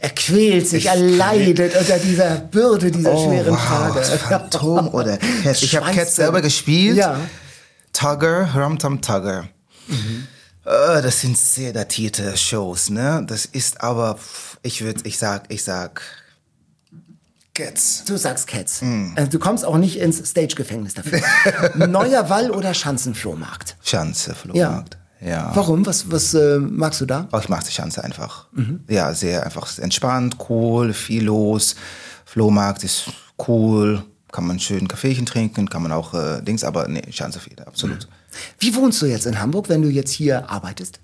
Er 0.00 0.10
quält 0.10 0.68
sich, 0.68 0.84
Ich 0.84 0.90
er 0.90 0.96
leidet 0.96 1.74
unter 1.76 1.98
dieser 1.98 2.36
Bürde, 2.36 2.90
dieser 2.90 3.12
Oh, 3.14 3.28
schweren 3.28 3.54
wow. 3.54 3.94
Tage. 3.94 4.02
Phantom 4.18 4.88
oder 4.94 5.16
Cats? 5.18 5.62
Ich 5.62 5.74
habe 5.76 5.90
Cats 5.92 6.16
selber 6.16 6.40
gespielt. 6.40 6.96
Ja. 6.96 7.18
Tugger, 7.92 8.48
Rumtum 8.54 9.00
Tugger. 9.00 9.48
Äh, 9.88 9.92
das 10.68 11.20
sind 11.20 11.36
sehr 11.36 11.72
datierte 11.72 12.36
Shows, 12.36 12.90
ne? 12.90 13.24
Das 13.26 13.46
ist 13.46 13.80
aber, 13.80 14.18
ich 14.62 14.82
würde, 14.82 15.00
ich 15.04 15.18
sag, 15.18 15.44
ich 15.48 15.64
sag, 15.64 16.02
Cats. 17.54 18.04
Du 18.04 18.16
sagst 18.16 18.46
Cats. 18.46 18.82
Also 19.16 19.30
du 19.30 19.38
kommst 19.40 19.64
auch 19.64 19.78
nicht 19.78 19.98
ins 19.98 20.18
Stage-Gefängnis 20.18 20.94
dafür. 20.94 21.20
Neuer 21.88 22.30
Wall 22.30 22.52
oder 22.52 22.72
Schanzenflohmarkt? 22.72 23.76
Schanze, 23.82 24.34
Flohmarkt. 24.34 24.96
Ja. 25.20 25.50
Warum? 25.54 25.84
Was, 25.84 26.08
was 26.10 26.34
äh, 26.34 26.58
magst 26.60 27.00
du 27.00 27.06
da? 27.06 27.26
Oh, 27.32 27.38
ich 27.38 27.48
mag 27.48 27.64
die 27.64 27.72
Schanze 27.72 28.04
einfach. 28.04 28.46
Mhm. 28.52 28.84
Ja, 28.88 29.12
sehr 29.12 29.44
einfach 29.44 29.76
entspannt, 29.78 30.36
cool, 30.48 30.92
viel 30.92 31.24
los. 31.24 31.74
Flohmarkt 32.24 32.84
ist 32.84 33.06
cool, 33.48 34.04
kann 34.30 34.46
man 34.46 34.60
schön 34.60 34.86
Kaffeechen 34.86 35.26
trinken, 35.26 35.68
kann 35.68 35.82
man 35.82 35.90
auch 35.90 36.14
äh, 36.14 36.40
Dings, 36.42 36.62
aber 36.62 36.86
nee, 36.86 37.02
Schanze 37.10 37.40
viel, 37.40 37.58
absolut. 37.64 38.06
Wie 38.58 38.74
wohnst 38.74 39.00
du 39.02 39.06
jetzt 39.06 39.26
in 39.26 39.40
Hamburg, 39.40 39.68
wenn 39.68 39.82
du 39.82 39.88
jetzt 39.88 40.10
hier 40.10 40.48
arbeitest? 40.50 41.00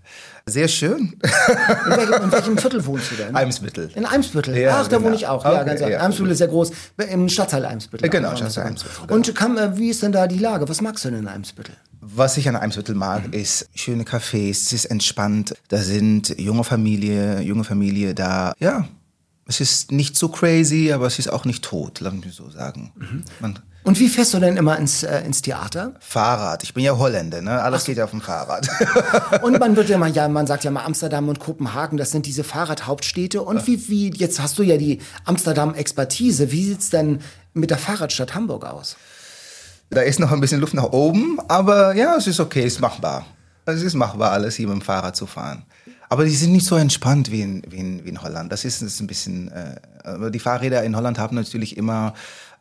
Sehr 0.46 0.68
schön. 0.68 1.18
In 1.22 1.96
welchem, 1.96 2.24
in 2.24 2.32
welchem 2.32 2.58
Viertel 2.58 2.84
wohnst 2.84 3.10
du 3.12 3.14
denn? 3.16 3.34
Eimsbüttel. 3.36 3.90
In 3.94 4.04
Eimsbüttel. 4.04 4.56
Ja, 4.58 4.80
Ach, 4.80 4.88
da 4.88 4.96
genau. 4.98 5.06
wohne 5.08 5.16
ich 5.16 5.26
auch. 5.26 5.42
Ja, 5.42 5.62
Okay, 5.62 5.64
ganz 5.64 5.80
ja. 5.80 6.00
Eimsbüttel 6.00 6.32
ist 6.32 6.40
ja 6.40 6.46
groß. 6.46 6.70
Im 7.10 7.28
Stadtteil 7.30 7.64
Eimsbüttel. 7.64 8.06
Äh, 8.06 8.10
genau, 8.10 8.36
Stadtteil. 8.36 8.66
Eimsbüttel, 8.66 9.10
Und 9.10 9.34
kann, 9.34 9.56
äh, 9.56 9.76
wie 9.78 9.88
ist 9.88 10.02
denn 10.02 10.12
da 10.12 10.26
die 10.26 10.38
Lage? 10.38 10.68
Was 10.68 10.82
magst 10.82 11.04
du 11.04 11.10
denn 11.10 11.20
in 11.20 11.28
Eimsbüttel? 11.28 11.74
Was 12.00 12.36
ich 12.36 12.46
an 12.46 12.56
Eimsbüttel 12.56 12.94
mag, 12.94 13.32
ist 13.34 13.70
schöne 13.74 14.04
Cafés, 14.04 14.50
es 14.50 14.72
ist 14.74 14.84
entspannt, 14.84 15.54
da 15.68 15.78
sind 15.78 16.38
junge 16.38 16.62
Familie, 16.62 17.40
junge 17.40 17.64
Familie 17.64 18.14
da, 18.14 18.52
ja, 18.58 18.86
es 19.46 19.60
ist 19.60 19.90
nicht 19.90 20.14
so 20.14 20.28
crazy, 20.28 20.92
aber 20.92 21.06
es 21.06 21.18
ist 21.18 21.28
auch 21.32 21.46
nicht 21.46 21.64
tot, 21.64 22.00
lass 22.00 22.12
mich 22.12 22.34
so 22.34 22.50
sagen. 22.50 22.92
Man, 23.40 23.58
Und 23.84 24.00
wie 24.00 24.08
fährst 24.08 24.32
du 24.32 24.38
denn 24.38 24.56
immer 24.56 24.78
ins, 24.78 25.02
äh, 25.02 25.20
ins 25.20 25.42
Theater? 25.42 25.92
Fahrrad, 26.00 26.62
ich 26.62 26.72
bin 26.72 26.82
ja 26.84 26.96
Holländer, 26.96 27.42
ne? 27.42 27.62
Alles 27.62 27.84
geht 27.84 27.98
ja 27.98 28.04
auf 28.04 28.10
dem 28.10 28.22
Fahrrad. 28.22 28.66
Und 29.42 29.60
man 29.60 29.76
wird 29.76 29.90
ja 29.90 29.98
mal, 29.98 30.10
ja, 30.10 30.26
man 30.26 30.46
sagt 30.46 30.64
ja 30.64 30.70
mal 30.70 30.84
Amsterdam 30.84 31.28
und 31.28 31.38
Kopenhagen, 31.38 31.98
das 31.98 32.10
sind 32.10 32.24
diese 32.24 32.44
Fahrradhauptstädte. 32.44 33.42
Und 33.42 33.66
wie, 33.66 33.88
wie, 33.88 34.10
jetzt 34.10 34.40
hast 34.40 34.58
du 34.58 34.62
ja 34.62 34.78
die 34.78 35.00
Amsterdam-Expertise. 35.26 36.50
Wie 36.50 36.64
sieht's 36.64 36.88
denn 36.88 37.20
mit 37.52 37.68
der 37.68 37.76
Fahrradstadt 37.76 38.34
Hamburg 38.34 38.64
aus? 38.64 38.96
Da 39.90 40.00
ist 40.00 40.18
noch 40.18 40.32
ein 40.32 40.40
bisschen 40.40 40.60
Luft 40.60 40.74
nach 40.74 40.92
oben, 40.92 41.38
aber 41.48 41.94
ja, 41.94 42.16
es 42.16 42.26
ist 42.26 42.40
okay, 42.40 42.64
es 42.64 42.74
ist 42.74 42.80
machbar. 42.80 43.26
Es 43.66 43.82
ist 43.82 43.94
machbar, 43.94 44.32
alles 44.32 44.56
hier 44.56 44.66
mit 44.66 44.76
dem 44.76 44.82
Fahrrad 44.82 45.14
zu 45.14 45.26
fahren. 45.26 45.64
Aber 46.08 46.24
die 46.24 46.30
sind 46.30 46.52
nicht 46.52 46.66
so 46.66 46.76
entspannt 46.76 47.30
wie 47.30 47.42
in, 47.42 47.62
wie 47.68 47.78
in, 47.78 48.04
wie 48.04 48.08
in 48.08 48.22
Holland. 48.22 48.50
Das 48.52 48.64
ist, 48.64 48.82
das 48.82 48.94
ist 48.94 49.00
ein 49.00 49.06
bisschen. 49.06 49.50
Äh, 49.50 50.30
die 50.30 50.38
Fahrräder 50.38 50.82
in 50.84 50.96
Holland 50.96 51.18
haben 51.18 51.34
natürlich 51.34 51.76
immer 51.76 52.14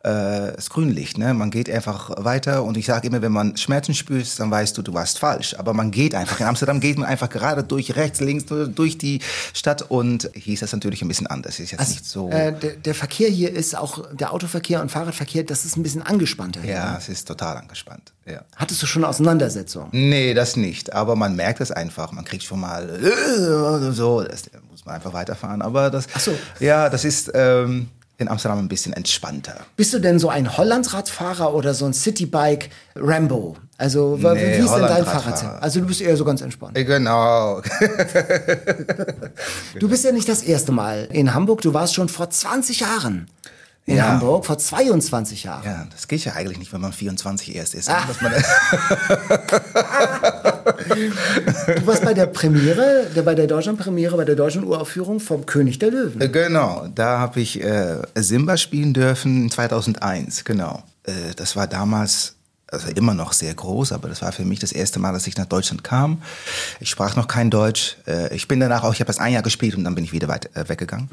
äh, 0.04 0.52
das 0.54 0.68
Grünlicht. 0.68 1.16
Ne? 1.18 1.32
Man 1.32 1.50
geht 1.50 1.70
einfach 1.70 2.10
weiter 2.22 2.62
und 2.62 2.76
ich 2.76 2.86
sage 2.86 3.08
immer, 3.08 3.22
wenn 3.22 3.32
man 3.32 3.56
Schmerzen 3.56 3.94
spürst, 3.94 4.38
dann 4.38 4.50
weißt 4.50 4.76
du, 4.76 4.82
du 4.82 4.92
warst 4.92 5.18
falsch. 5.18 5.56
Aber 5.58 5.72
man 5.72 5.90
geht 5.90 6.14
einfach. 6.14 6.40
In 6.40 6.46
Amsterdam 6.46 6.80
geht 6.80 6.98
man 6.98 7.08
einfach 7.08 7.30
gerade 7.30 7.64
durch 7.64 7.96
rechts, 7.96 8.20
links, 8.20 8.44
durch 8.46 8.98
die 8.98 9.20
Stadt 9.54 9.82
und 9.82 10.30
hier 10.34 10.54
ist 10.54 10.62
das 10.62 10.72
natürlich 10.72 11.02
ein 11.02 11.08
bisschen 11.08 11.26
anders. 11.26 11.58
Ist 11.58 11.70
jetzt 11.70 11.88
nicht 11.88 12.04
so. 12.04 12.28
Äh, 12.28 12.52
der, 12.52 12.76
der 12.76 12.94
Verkehr 12.94 13.30
hier 13.30 13.50
ist 13.52 13.76
auch, 13.76 14.04
der 14.12 14.32
Autoverkehr 14.32 14.82
und 14.82 14.90
Fahrradverkehr, 14.90 15.42
das 15.42 15.64
ist 15.64 15.76
ein 15.76 15.82
bisschen 15.82 16.02
angespannter. 16.02 16.60
hier, 16.60 16.74
ja, 16.74 16.92
ne? 16.92 16.98
es 16.98 17.08
ist 17.08 17.26
total 17.26 17.56
angespannt. 17.56 18.12
Ja. 18.26 18.42
Hattest 18.56 18.82
du 18.82 18.86
schon 18.86 19.04
Auseinandersetzungen? 19.04 19.88
Nee, 19.92 20.34
das 20.34 20.56
nicht. 20.56 20.92
Aber 20.92 21.16
man 21.16 21.34
merkt 21.34 21.60
es 21.60 21.70
einfach. 21.70 22.12
Man 22.12 22.24
kriegt 22.24 22.42
schon 22.42 22.60
mal 22.60 22.88
äh, 22.88 23.92
so. 23.92 24.22
Das 24.22 24.44
muss 24.70 24.84
man 24.84 24.96
einfach 24.96 25.12
weiterfahren. 25.12 25.62
Aber 25.62 25.90
das, 25.90 26.06
Ach 26.14 26.20
so. 26.20 26.36
ja, 26.60 26.88
das 26.88 27.04
ist 27.04 27.30
ähm, 27.34 27.88
in 28.18 28.28
Amsterdam 28.28 28.58
ein 28.60 28.68
bisschen 28.68 28.92
entspannter. 28.92 29.56
Bist 29.76 29.92
du 29.92 29.98
denn 29.98 30.18
so 30.18 30.28
ein 30.28 30.56
Hollandradfahrer 30.56 31.52
oder 31.54 31.74
so 31.74 31.84
ein 31.86 31.92
Citybike 31.92 32.68
Rambo? 32.94 33.56
Also 33.76 34.16
Nee, 34.16 34.58
wie 34.58 34.64
ist 34.64 34.72
denn 34.72 34.82
dein. 34.82 35.04
Fahrrad? 35.04 35.60
Also 35.62 35.80
du 35.80 35.86
bist 35.86 36.00
eher 36.00 36.16
so 36.16 36.24
ganz 36.24 36.40
entspannt. 36.40 36.74
Genau. 36.76 37.60
Du 39.80 39.88
bist 39.88 40.04
ja 40.04 40.12
nicht 40.12 40.28
das 40.28 40.42
erste 40.42 40.70
Mal 40.72 41.08
in 41.10 41.34
Hamburg. 41.34 41.60
Du 41.62 41.74
warst 41.74 41.94
schon 41.94 42.08
vor 42.08 42.30
20 42.30 42.80
Jahren 42.80 43.26
in 43.86 43.96
Ja. 43.96 44.08
Hamburg, 44.08 44.46
vor 44.46 44.56
22 44.58 45.44
Jahren. 45.44 45.64
Ja, 45.64 45.86
das 45.90 46.06
geht 46.08 46.24
ja 46.24 46.32
eigentlich 46.34 46.58
nicht, 46.58 46.72
wenn 46.72 46.80
man 46.80 46.92
24 46.92 47.54
erst 47.56 47.74
ist. 47.74 47.90
Ah. 47.90 48.04
Du 50.64 51.86
warst 51.86 52.04
bei 52.04 52.14
der 52.14 52.26
Premiere, 52.26 53.06
der, 53.14 53.22
bei 53.22 53.34
der 53.34 53.46
Deutschland-Premiere, 53.46 54.16
bei 54.16 54.24
der 54.24 54.36
deutschen 54.36 54.64
Uraufführung 54.64 55.20
vom 55.20 55.46
König 55.46 55.78
der 55.78 55.90
Löwen. 55.90 56.20
Äh, 56.20 56.28
genau, 56.28 56.88
da 56.94 57.18
habe 57.18 57.40
ich 57.40 57.62
äh, 57.62 57.98
Simba 58.14 58.56
spielen 58.56 58.92
dürfen 58.94 59.50
2001, 59.50 60.44
genau. 60.44 60.82
Äh, 61.04 61.12
das 61.36 61.56
war 61.56 61.66
damals, 61.66 62.34
also 62.66 62.88
immer 62.88 63.14
noch 63.14 63.32
sehr 63.32 63.54
groß, 63.54 63.92
aber 63.92 64.08
das 64.08 64.22
war 64.22 64.32
für 64.32 64.44
mich 64.44 64.58
das 64.58 64.72
erste 64.72 64.98
Mal, 64.98 65.12
dass 65.12 65.26
ich 65.26 65.36
nach 65.36 65.46
Deutschland 65.46 65.84
kam. 65.84 66.22
Ich 66.80 66.90
sprach 66.90 67.14
noch 67.14 67.28
kein 67.28 67.50
Deutsch. 67.50 67.96
Äh, 68.06 68.34
ich 68.34 68.48
bin 68.48 68.58
danach 68.58 68.82
auch, 68.82 68.92
ich 68.92 69.00
habe 69.00 69.06
das 69.06 69.18
ein 69.18 69.32
Jahr 69.32 69.42
gespielt 69.42 69.76
und 69.76 69.84
dann 69.84 69.94
bin 69.94 70.02
ich 70.04 70.12
wieder 70.12 70.28
weit, 70.28 70.50
äh, 70.56 70.68
weggegangen. 70.68 71.08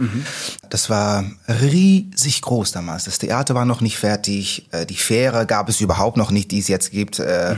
Das 0.70 0.90
war 0.90 1.24
riesig 1.62 2.42
groß 2.42 2.72
damals. 2.72 3.04
Das 3.04 3.20
Theater 3.20 3.54
war 3.54 3.66
noch 3.66 3.82
nicht 3.82 3.98
fertig. 3.98 4.70
Die 4.90 4.96
Fähre 4.96 5.46
gab 5.46 5.70
es 5.70 5.82
überhaupt 5.82 6.18
noch 6.18 6.32
nicht, 6.32 6.52
die 6.52 6.60
es 6.60 6.68
jetzt 6.68 6.92
gibt. 6.92 7.20
Äh, 7.20 7.56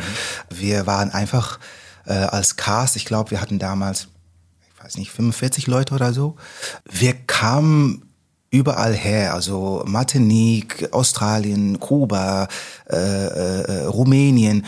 Wir 0.50 0.86
waren 0.88 1.12
einfach 1.12 1.60
äh, 2.06 2.14
als 2.14 2.56
Cast, 2.56 2.96
ich 2.96 3.06
glaube, 3.06 3.32
wir 3.32 3.42
hatten 3.42 3.60
damals 3.60 4.08
ich 4.84 4.84
weiß 4.84 4.98
nicht, 4.98 5.12
45 5.12 5.68
Leute 5.68 5.96
oder 5.96 6.12
so. 6.12 6.36
Wir 6.92 7.14
kamen 7.14 8.04
überall 8.52 8.94
her, 8.94 9.34
also 9.34 9.82
Martinique, 9.86 10.90
Australien, 10.92 11.80
Kuba, 11.80 12.48
äh, 12.90 12.96
äh, 12.98 13.86
Rumänien. 13.86 14.66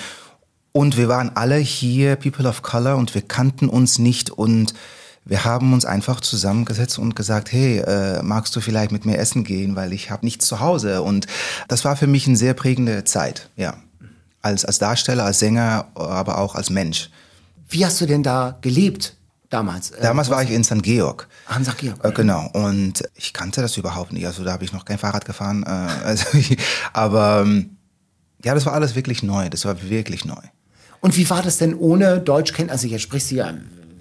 Und 0.71 0.97
wir 0.97 1.07
waren 1.07 1.31
alle 1.35 1.57
hier 1.57 2.15
People 2.15 2.47
of 2.47 2.61
Color 2.61 2.95
und 2.95 3.13
wir 3.13 3.21
kannten 3.21 3.69
uns 3.69 3.99
nicht 3.99 4.29
und 4.29 4.73
wir 5.25 5.43
haben 5.43 5.73
uns 5.73 5.85
einfach 5.85 6.21
zusammengesetzt 6.21 6.97
und 6.97 7.15
gesagt, 7.15 7.51
hey, 7.51 7.79
äh, 7.79 8.21
magst 8.23 8.55
du 8.55 8.61
vielleicht 8.61 8.91
mit 8.91 9.05
mir 9.05 9.17
essen 9.17 9.43
gehen, 9.43 9.75
weil 9.75 9.91
ich 9.91 10.11
habe 10.11 10.25
nichts 10.25 10.47
zu 10.47 10.59
Hause. 10.59 11.01
Und 11.01 11.27
das 11.67 11.83
war 11.83 11.95
für 11.95 12.07
mich 12.07 12.27
eine 12.27 12.37
sehr 12.37 12.53
prägende 12.53 13.03
Zeit, 13.03 13.49
ja. 13.55 13.75
Als, 14.41 14.63
als 14.63 14.77
Darsteller, 14.77 15.25
als 15.25 15.39
Sänger, 15.39 15.87
aber 15.95 16.37
auch 16.37 16.55
als 16.55 16.69
Mensch. 16.69 17.09
Wie 17.67 17.85
hast 17.85 17.99
du 18.01 18.05
denn 18.05 18.23
da 18.23 18.57
gelebt 18.61 19.15
damals? 19.49 19.91
Äh, 19.91 20.01
Damals 20.01 20.29
war 20.29 20.43
ich 20.43 20.51
in 20.51 20.63
St. 20.63 20.83
Georg. 20.83 21.27
Ah, 21.47 21.57
in 21.57 21.65
St. 21.65 21.77
Georg. 21.77 22.03
Äh, 22.03 22.11
genau. 22.11 22.49
Und 22.53 23.03
ich 23.15 23.33
kannte 23.33 23.61
das 23.61 23.77
überhaupt 23.77 24.13
nicht. 24.13 24.25
Also 24.25 24.43
da 24.43 24.51
habe 24.51 24.63
ich 24.63 24.73
noch 24.73 24.85
kein 24.85 24.97
Fahrrad 24.97 25.25
gefahren. 25.25 25.63
Äh, 25.63 25.69
also, 26.05 26.25
aber 26.93 27.41
ähm, 27.45 27.77
ja, 28.43 28.53
das 28.53 28.65
war 28.65 28.73
alles 28.73 28.95
wirklich 28.95 29.23
neu. 29.23 29.49
Das 29.49 29.65
war 29.65 29.89
wirklich 29.89 30.25
neu. 30.25 30.41
Und 31.01 31.17
wie 31.17 31.29
war 31.29 31.41
das 31.41 31.57
denn 31.57 31.75
ohne 31.75 32.19
Deutschkenntnisse? 32.19 32.73
Also 32.73 32.87
jetzt 32.87 33.01
sprichst 33.01 33.31
du 33.31 33.35
ja 33.35 33.49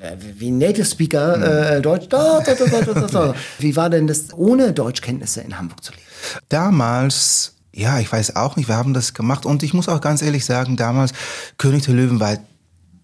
äh, 0.04 0.16
wie 0.38 0.50
Native 0.50 0.85
Speaker 0.85 1.76
äh, 1.76 1.80
Deutsch. 1.80 2.09
Da, 2.09 2.40
da, 2.40 2.54
da. 2.54 3.35
Wie 3.59 3.76
war 3.76 3.90
denn 3.90 4.06
das 4.06 4.33
ohne 4.35 4.73
Deutschkenntnisse 4.73 5.40
in 5.40 5.59
Hamburg 5.59 5.83
zu 5.83 5.92
leben? 5.92 6.04
Damals, 6.49 7.54
ja, 7.73 7.99
ich 7.99 8.11
weiß 8.11 8.37
auch 8.37 8.56
nicht, 8.56 8.68
wir 8.68 8.76
haben 8.76 8.94
das 8.94 9.14
gemacht. 9.14 9.47
Und 9.47 9.62
ich 9.62 9.75
muss 9.75 9.88
auch 9.88 10.00
ganz 10.00 10.23
ehrlich 10.23 10.44
sagen, 10.44 10.76
damals, 10.76 11.12
König 11.59 11.85
der 11.85 11.94
Löwen 11.94 12.21
war 12.21 12.37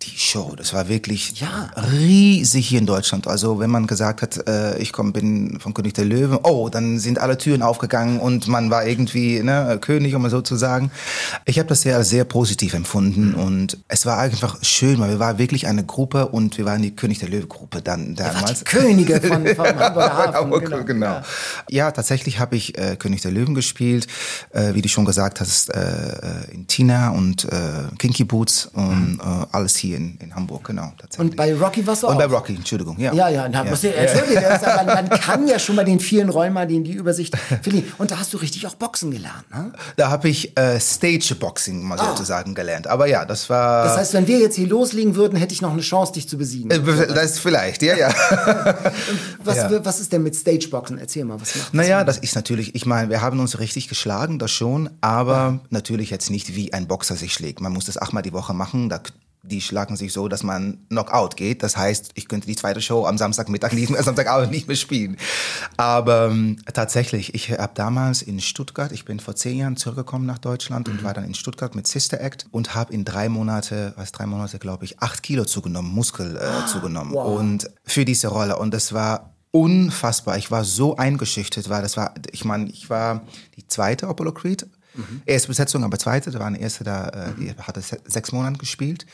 die 0.03 0.19
Show. 0.19 0.55
Das 0.57 0.73
war 0.73 0.89
wirklich 0.89 1.41
Ja. 1.41 1.71
riesig 1.93 2.67
hier 2.69 2.79
in 2.79 2.87
Deutschland. 2.87 3.27
Also 3.29 3.59
wenn 3.61 3.69
man 3.71 3.87
gesagt 3.87 4.23
hat, 4.23 4.49
äh, 4.49 4.79
ich 4.79 4.93
komm, 4.93 5.13
bin 5.13 5.59
von 5.61 5.75
König 5.75 5.93
der 5.95 6.05
Löwen, 6.07 6.39
oh, 6.43 6.69
dann 6.71 6.99
sind 6.99 7.19
alle 7.19 7.37
Türen 7.37 7.63
aufgegangen 7.63 8.19
und 8.19 8.49
man 8.49 8.71
war 8.71 8.87
irgendwie 8.87 9.43
ne, 9.43 9.79
König, 9.81 10.15
um 10.15 10.23
mal 10.23 10.31
so 10.31 10.41
zu 10.41 10.57
sagen. 10.57 10.91
Ich 11.45 11.59
habe 11.59 11.69
das 11.69 11.83
sehr, 11.83 12.03
sehr 12.05 12.25
positiv 12.25 12.73
empfunden 12.75 13.35
und 13.35 13.79
es 13.89 14.07
war 14.07 14.19
einfach 14.19 14.57
schön, 14.63 14.99
weil 15.01 15.11
wir 15.11 15.19
waren 15.19 15.39
wirklich 15.39 15.67
eine 15.67 15.85
Gruppe 15.85 16.29
und 16.29 16.57
wir 16.57 16.65
waren 16.65 16.81
die 16.83 16.95
König 16.97 17.19
der 17.19 17.29
Löwen-Gruppe 17.29 17.83
dann 17.83 18.15
damals. 18.15 18.61
die 18.61 18.65
Könige 18.65 19.21
von, 19.21 19.47
vom 19.49 19.65
Hamburger 19.67 20.17
Hafen. 20.17 20.35
Aber 20.35 20.61
Genau. 20.61 20.85
genau. 20.85 21.07
Ja. 21.07 21.23
Ja, 21.69 21.91
tatsächlich 21.91 22.39
habe 22.39 22.57
ich 22.57 22.77
äh, 22.79 22.97
König 22.97 23.23
der 23.23 23.31
Löwen 23.33 23.55
gespielt, 23.55 24.07
äh, 24.53 24.75
wie 24.75 24.83
du 24.83 24.89
schon 24.89 25.05
gesagt 25.05 25.41
hast, 25.41 25.71
äh, 25.75 25.81
äh, 25.81 26.55
in 26.55 26.67
Tina 26.67 27.11
und 27.11 27.45
äh, 27.45 27.49
Kinky 27.99 28.25
Boots 28.25 28.67
und 28.73 29.19
äh, 29.23 29.47
alles 29.53 29.77
hier 29.77 29.90
in, 29.95 30.17
in 30.19 30.35
Hamburg, 30.35 30.65
genau. 30.65 30.93
Und 31.19 31.37
bei 31.37 31.55
Rocky 31.55 31.87
warst 31.87 32.03
du 32.03 32.09
und 32.09 32.15
auch? 32.15 32.19
bei 32.19 32.27
Rocky, 32.27 32.55
Entschuldigung, 32.55 32.99
ja. 32.99 33.13
Ja, 33.13 33.29
ja, 33.29 33.49
da 33.49 33.65
musst 33.65 33.85
du, 33.85 33.95
entschuldige, 33.95 34.41
das 34.41 34.63
ist 34.63 34.69
aber- 34.69 34.85
man, 34.85 35.09
man 35.09 35.21
kann 35.21 35.47
ja 35.49 35.59
schon 35.59 35.77
bei 35.77 35.85
den 35.85 36.01
vielen 36.01 36.29
Räumen 36.29 36.55
mal 36.55 36.67
die, 36.67 36.83
die 36.83 36.93
Übersicht 36.93 37.37
verlieren. 37.63 37.93
Und 37.99 38.11
da 38.11 38.19
hast 38.19 38.33
du 38.33 38.39
richtig 38.39 38.67
auch 38.67 38.75
Boxen 38.75 39.11
gelernt, 39.11 39.51
ne? 39.51 39.73
Da 39.97 40.11
habe 40.11 40.29
ich 40.29 40.57
äh, 40.59 40.79
Stage 40.81 41.35
Boxing 41.39 41.83
mal 41.83 41.99
sozusagen 41.99 42.55
gelernt. 42.55 42.87
Aber 42.87 43.07
ja, 43.07 43.25
das 43.25 43.49
war. 43.51 43.83
Ah. 43.83 43.85
Das 43.85 43.97
heißt, 43.99 44.15
wenn 44.15 44.27
wir 44.27 44.39
jetzt 44.39 44.57
hier 44.57 44.69
loslegen 44.69 45.15
würden, 45.15 45.37
hätte 45.39 45.53
ich 45.55 45.63
noch 45.63 45.73
eine 45.73 45.83
Chance, 45.83 46.13
dich 46.15 46.29
zu 46.29 46.39
besiegen. 46.39 46.71
äh, 46.71 46.81
das 47.09 47.33
ist 47.33 47.39
vielleicht, 47.41 47.83
ja, 47.83 47.97
ja. 47.97 48.09
Was, 49.45 49.57
ja. 49.57 49.85
was 49.85 50.01
ist 50.01 50.13
denn 50.13 50.23
mit 50.23 50.37
Stageboxen? 50.37 50.99
Erzähl 50.99 51.25
mal, 51.25 51.41
was 51.41 51.55
macht? 51.57 51.75
Naja, 51.75 52.05
das 52.05 52.19
ist 52.19 52.35
natürlich, 52.35 52.75
ich 52.75 52.85
meine, 52.87 53.09
wir 53.09 53.23
haben 53.23 53.41
uns 53.41 53.59
richtig 53.59 53.89
geschlagen, 53.89 54.39
das 54.39 54.51
schon, 54.51 54.91
aber 55.01 55.61
natürlich 55.71 56.11
jetzt 56.11 56.31
nicht 56.31 56.55
wie 56.55 56.73
ein 56.73 56.87
Boxer 56.87 57.17
sich 57.17 57.33
schlägt. 57.33 57.61
Man 57.61 57.73
muss 57.73 57.87
das 57.87 57.97
achtmal 57.97 58.23
die 58.23 58.33
Woche 58.33 58.53
machen. 58.55 58.89
Da, 58.89 59.01
die 59.43 59.61
schlagen 59.61 59.97
sich 59.97 60.13
so, 60.13 60.29
dass 60.29 60.43
man 60.43 60.79
Knockout 60.89 61.37
geht. 61.37 61.63
Das 61.63 61.77
heißt, 61.77 62.11
ich 62.15 62.29
könnte 62.29 62.47
die 62.47 62.57
zweite 62.57 62.83
Show 62.83 63.07
am 63.07 63.17
Samstagmittag 63.17 63.73
nicht 63.73 63.91
mehr, 63.91 64.03
Samstagabend 64.03 64.51
nicht 64.51 64.69
mehr 64.69 64.77
spielen. 64.77 65.17
Aber 65.77 66.27
ähm, 66.27 66.59
tatsächlich, 66.73 67.35
ich 67.35 67.51
habe 67.51 67.73
damals 67.75 68.23
in 68.23 68.41
Stuttgart, 68.41 68.93
ich 68.93 69.05
bin 69.05 69.21
vor 69.21 69.35
zehn 69.35 69.59
Jahren 69.59 69.77
zurückgekommen 69.77 70.27
nach 70.27 70.39
Deutschland 70.39 70.89
und 70.89 71.03
war 71.03 71.15
dann 71.15 71.25
in 71.25 71.35
Stuttgart 71.35 71.75
mit 71.75 71.87
Sister 71.87 72.21
Act 72.21 72.47
und 72.51 72.75
habe 72.75 72.93
in 72.93 73.05
drei 73.05 73.29
Monate, 73.29 73.95
was 73.97 74.13
drei 74.13 74.27
Monate 74.27 74.59
glaube 74.59 74.85
ich, 74.85 75.01
acht 75.01 75.23
Kilo 75.23 75.45
zugenommen, 75.45 75.91
Muskel 75.91 76.37
äh, 76.37 76.67
zugenommen. 76.67 77.15
Und 77.15 77.71
für 77.85 78.05
diese 78.05 78.29
Rolle. 78.29 78.59
Und 78.59 78.75
das 78.75 78.93
war 78.93 79.35
unfassbar. 79.53 80.37
Ich 80.39 80.51
war 80.51 80.65
so 80.65 80.97
eingeschüchtert, 80.97 81.69
weil 81.69 81.83
das 81.83 81.97
war, 81.97 82.15
ich 82.31 82.45
meine, 82.45 82.69
ich 82.71 82.91
war 82.91 83.23
die 83.57 83.67
zweite 83.67 84.07
Apollo 84.07 84.33
Creed. 84.33 84.67
Erste 85.25 85.49
Besetzung, 85.49 85.85
aber 85.85 85.99
zweite. 85.99 86.31
Da 86.31 86.39
war 86.39 86.47
eine 86.47 86.61
erste, 86.61 86.85
da 86.85 87.09
äh, 87.09 87.33
die 87.39 87.53
hatte 87.53 87.81
se 87.81 87.99
sechs 88.05 88.33
Monate 88.33 88.59
gespielt. 88.59 89.07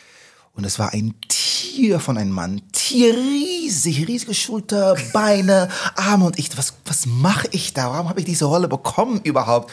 Und 0.56 0.64
es 0.64 0.78
war 0.78 0.94
ein 0.94 1.14
Tier 1.28 2.00
von 2.00 2.16
einem 2.16 2.30
Mann. 2.30 2.62
Tier 2.72 3.14
riesig, 3.14 4.08
riesige 4.08 4.32
Schulter, 4.32 4.96
Beine, 5.12 5.68
Arme. 5.94 6.24
Und 6.24 6.38
ich, 6.38 6.56
was, 6.56 6.72
was 6.86 7.04
mache 7.04 7.46
ich 7.52 7.74
da? 7.74 7.90
Warum 7.90 8.08
habe 8.08 8.20
ich 8.20 8.26
diese 8.26 8.46
Rolle 8.46 8.66
bekommen 8.66 9.20
überhaupt? 9.22 9.70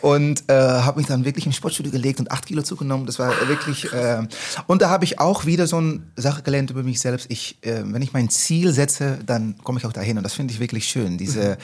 Und 0.00 0.44
äh, 0.48 0.54
habe 0.54 0.98
mich 0.98 1.06
dann 1.06 1.26
wirklich 1.26 1.44
im 1.44 1.52
Sportstudio 1.52 1.92
gelegt 1.92 2.20
und 2.20 2.30
acht 2.30 2.46
Kilo 2.46 2.62
zugenommen. 2.62 3.04
Das 3.04 3.18
war 3.18 3.32
wirklich. 3.48 3.92
Äh, 3.92 4.26
und 4.66 4.80
da 4.80 4.88
habe 4.88 5.04
ich 5.04 5.20
auch 5.20 5.44
wieder 5.44 5.66
so 5.66 5.76
eine 5.76 6.00
Sache 6.16 6.42
gelernt 6.42 6.70
über 6.70 6.82
mich 6.82 7.00
selbst. 7.00 7.30
Ich, 7.30 7.58
äh, 7.62 7.82
wenn 7.84 8.00
ich 8.00 8.14
mein 8.14 8.30
Ziel 8.30 8.72
setze, 8.72 9.18
dann 9.26 9.56
komme 9.62 9.78
ich 9.78 9.86
auch 9.86 9.92
dahin. 9.92 10.16
Und 10.16 10.24
das 10.24 10.32
finde 10.32 10.54
ich 10.54 10.60
wirklich 10.60 10.88
schön. 10.88 11.18
Diese, 11.18 11.58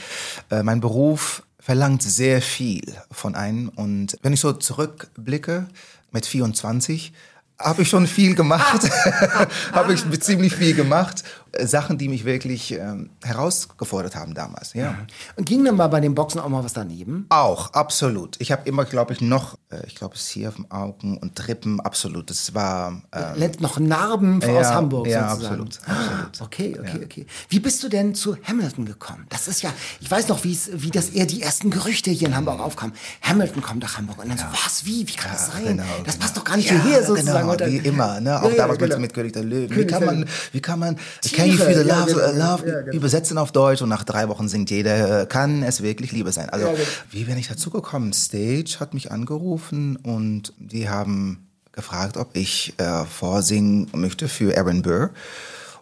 äh, 0.51 0.63
mein 0.63 0.81
Beruf 0.81 1.43
verlangt 1.59 2.03
sehr 2.03 2.43
viel 2.43 2.83
von 3.11 3.35
einem. 3.35 3.71
Und 3.71 4.19
wenn 4.23 4.35
ich 4.35 4.41
so 4.41 4.53
zurückblicke 4.53 5.67
mit 6.13 6.27
24, 6.27 7.13
habe 7.61 7.83
ich 7.83 7.89
schon 7.89 8.07
viel 8.07 8.35
gemacht. 8.35 8.91
habe 9.73 9.93
ich 9.93 10.21
ziemlich 10.21 10.57
viel 10.57 10.75
gemacht. 10.75 11.23
Sachen, 11.59 11.99
die 11.99 12.09
mich 12.09 12.25
wirklich 12.25 12.73
ähm, 12.73 13.11
herausgefordert 13.23 14.15
haben 14.15 14.35
damals. 14.35 14.75
Ja. 14.75 14.97
Und 15.37 15.47
ging 15.47 15.65
dann 15.65 15.77
mal 15.77 15.89
bei 15.89 16.01
den 16.01 16.15
Boxen 16.15 16.41
auch 16.41 16.49
mal 16.49 16.65
was 16.65 16.73
daneben? 16.73 17.27
Auch, 17.29 17.73
absolut. 17.73 18.37
Ich 18.41 18.53
habe 18.53 18.69
immer, 18.69 18.85
glaube 18.85 19.13
ich, 19.13 19.21
noch, 19.21 19.59
äh, 19.71 19.87
ich 19.87 19.95
glaube, 19.95 20.15
es 20.15 20.29
hier 20.29 20.49
auf 20.49 20.57
den 20.57 20.71
Augen 20.71 21.19
und 21.19 21.37
Trippen, 21.37 21.81
absolut. 21.81 22.31
Das 22.31 22.55
war. 22.55 23.03
Ähm, 23.13 23.51
noch 23.61 23.79
Narben 23.79 24.41
ja, 24.41 24.61
aus 24.61 24.67
Hamburg 24.67 25.07
ja, 25.07 25.31
sozusagen. 25.31 25.63
absolut, 25.63 25.81
absolut. 25.89 26.41
Okay, 26.41 26.77
okay, 26.79 26.99
ja. 26.99 27.05
okay. 27.05 27.27
Wie 27.49 27.61
bist 27.61 27.83
du 27.83 27.89
denn 27.89 28.15
zu 28.15 28.37
Hamilton 28.45 28.85
gekommen? 28.85 29.27
Das 29.29 29.49
ist 29.49 29.63
ja, 29.63 29.73
ich 30.01 30.11
weiß 30.11 30.29
noch, 30.29 30.45
wie 30.45 30.91
das 30.91 31.11
eher 31.11 31.27
die 31.27 31.43
ersten 31.43 31.71
Gerüchte 31.71 32.11
hier 32.11 32.29
in 32.29 32.37
Hamburg 32.37 32.61
aufkamen. 32.61 32.95
Hamilton 33.23 33.63
kommt 33.63 33.83
nach 33.83 33.97
Hamburg. 33.97 34.23
Und 34.23 34.29
dann 34.29 34.39
so, 34.39 34.45
was, 34.65 34.85
wie, 34.85 35.07
wie 35.07 35.15
kann 35.15 35.33
das 35.33 35.49
sein? 35.49 35.65
Genau, 35.65 35.83
das 36.05 36.15
genau. 36.15 36.25
passt 36.25 36.37
doch 36.37 36.45
gar 36.45 36.57
nicht 36.57 36.71
hierher 36.71 37.05
sozusagen. 37.05 37.49
Genau, 37.49 37.71
wie 37.71 37.77
immer, 37.79 38.21
ne? 38.21 38.41
Auch 38.41 38.51
Ja, 38.51 38.57
damals 38.57 38.81
ja, 38.81 38.87
genau. 38.87 38.99
mit, 39.01 39.09
mit 39.09 39.15
König 39.15 39.33
der 39.33 39.45
Löwen. 39.45 39.69
König 39.69 39.89
wie 39.89 39.93
kann 39.93 40.05
man, 40.05 40.27
wie 40.53 40.61
kann 40.61 40.79
man 40.79 40.97
Tiere, 41.21 41.40
Can 41.41 41.51
you 41.51 41.57
feel 41.59 41.83
the 41.83 41.89
ja, 41.89 42.01
love, 42.01 42.13
genau. 42.13 42.29
uh, 42.29 42.37
love 42.37 42.69
Ja, 42.69 42.81
genau. 42.81 42.97
übersetzen 42.97 43.39
auf 43.39 43.53
Deutsch 43.53 43.83
und 43.83 43.89
nach 43.89 44.05
drei 44.05 44.29
Wochen 44.29 44.49
singt 44.49 44.71
jeder, 44.71 45.23
äh, 45.23 45.27
kann 45.27 45.63
es 45.63 45.83
wirklich 45.83 46.13
Liebe 46.13 46.33
sein. 46.33 46.49
Also, 46.51 46.67
Ja, 46.67 46.73
genau. 46.73 46.85
wie 47.11 47.25
bin 47.25 47.39
ich 47.39 47.49
dazu 47.49 47.71
gekommen? 47.71 48.13
Stage 48.13 48.77
hat 48.81 48.95
mich 48.95 49.11
angerufen 49.11 49.97
und 49.97 50.53
die 50.59 50.89
haben 50.89 51.47
gefragt, 51.73 52.17
ob 52.17 52.37
ich 52.37 52.75
äh, 52.79 53.05
vorsingen 53.05 53.89
möchte 53.95 54.29
für 54.29 54.57
Aaron 54.57 54.83
Burr. 54.83 55.11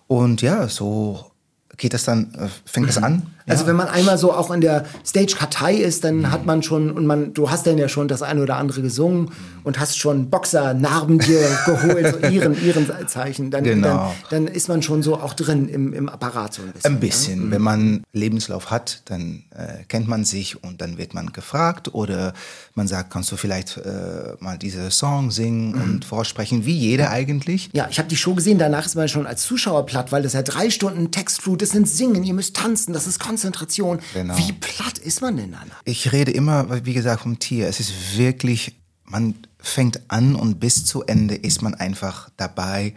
Und 0.06 0.42
ja, 0.42 0.68
so 0.68 1.30
geht 1.76 1.94
das 1.94 2.04
dann, 2.04 2.34
äh, 2.34 2.48
fängt 2.64 2.88
das 2.88 2.98
an. 2.98 3.26
Also 3.48 3.64
ja. 3.64 3.68
wenn 3.68 3.76
man 3.76 3.88
einmal 3.88 4.18
so 4.18 4.32
auch 4.32 4.50
in 4.50 4.60
der 4.60 4.84
Stage-Kartei 5.04 5.74
ist, 5.74 6.04
dann 6.04 6.30
hat 6.30 6.46
man 6.46 6.62
schon, 6.62 6.90
und 6.90 7.06
man, 7.06 7.34
du 7.34 7.50
hast 7.50 7.66
dann 7.66 7.78
ja 7.78 7.88
schon 7.88 8.08
das 8.08 8.22
eine 8.22 8.42
oder 8.42 8.56
andere 8.56 8.82
gesungen 8.82 9.30
und 9.64 9.78
hast 9.78 9.98
schon 9.98 10.30
Boxer-Narben 10.30 11.18
dir 11.18 11.40
geholt, 11.66 12.14
so 12.14 12.28
ihren, 12.28 12.64
ihren 12.64 13.08
Zeichen. 13.08 13.50
Dann, 13.50 13.64
Genau. 13.64 14.14
dann, 14.30 14.46
dann 14.46 14.54
ist 14.54 14.68
man 14.68 14.82
schon 14.82 15.02
so 15.02 15.16
auch 15.16 15.34
drin 15.34 15.68
im, 15.68 15.92
im 15.92 16.08
Apparat 16.08 16.54
so 16.54 16.62
ein 16.62 16.72
bisschen. 16.72 16.92
Ein 16.92 17.00
bisschen. 17.00 17.50
Wenn 17.50 17.62
man 17.62 18.02
Lebenslauf 18.12 18.70
hat, 18.70 19.02
dann 19.06 19.44
äh, 19.54 19.84
kennt 19.88 20.08
man 20.08 20.24
sich 20.24 20.62
und 20.62 20.80
dann 20.80 20.98
wird 20.98 21.14
man 21.14 21.32
gefragt 21.32 21.94
oder 21.94 22.32
man 22.74 22.88
sagt, 22.88 23.10
kannst 23.10 23.30
du 23.32 23.36
vielleicht 23.36 23.76
äh, 23.78 24.34
mal 24.40 24.58
diese 24.58 24.90
Song 24.90 25.30
singen 25.30 25.74
und 25.74 26.04
vorsprechen, 26.04 26.64
wie 26.64 26.76
jeder 26.76 27.10
eigentlich. 27.10 27.70
Ja, 27.72 27.88
ich 27.90 27.98
habe 27.98 28.08
die 28.08 28.16
Show 28.16 28.34
gesehen, 28.34 28.58
danach 28.58 28.86
ist 28.86 28.94
man 28.94 29.08
schon 29.08 29.26
als 29.26 29.42
Zuschauer 29.42 29.86
platt, 29.86 30.12
weil 30.12 30.22
das 30.22 30.32
ja 30.32 30.42
drei 30.42 30.70
Stunden 30.70 31.10
Textflut, 31.10 31.62
das 31.62 31.70
sind 31.70 31.88
Singen, 31.88 32.24
ihr 32.24 32.34
müsst 32.34 32.56
tanzen, 32.56 32.92
das 32.92 33.06
ist 33.06 33.18
Konzentration. 33.38 34.00
Genau. 34.14 34.36
Wie 34.36 34.52
platt 34.52 34.98
ist 34.98 35.20
man 35.22 35.36
denn 35.36 35.52
danach? 35.52 35.80
Ich 35.84 36.10
rede 36.12 36.32
immer, 36.32 36.84
wie 36.84 36.92
gesagt, 36.94 37.22
vom 37.22 37.38
Tier. 37.38 37.68
Es 37.68 37.78
ist 37.78 38.16
wirklich, 38.18 38.74
man 39.04 39.34
fängt 39.60 40.00
an 40.08 40.34
und 40.34 40.58
bis 40.58 40.84
zu 40.84 41.04
Ende 41.04 41.36
ist 41.36 41.62
man 41.62 41.74
einfach 41.74 42.30
dabei, 42.36 42.94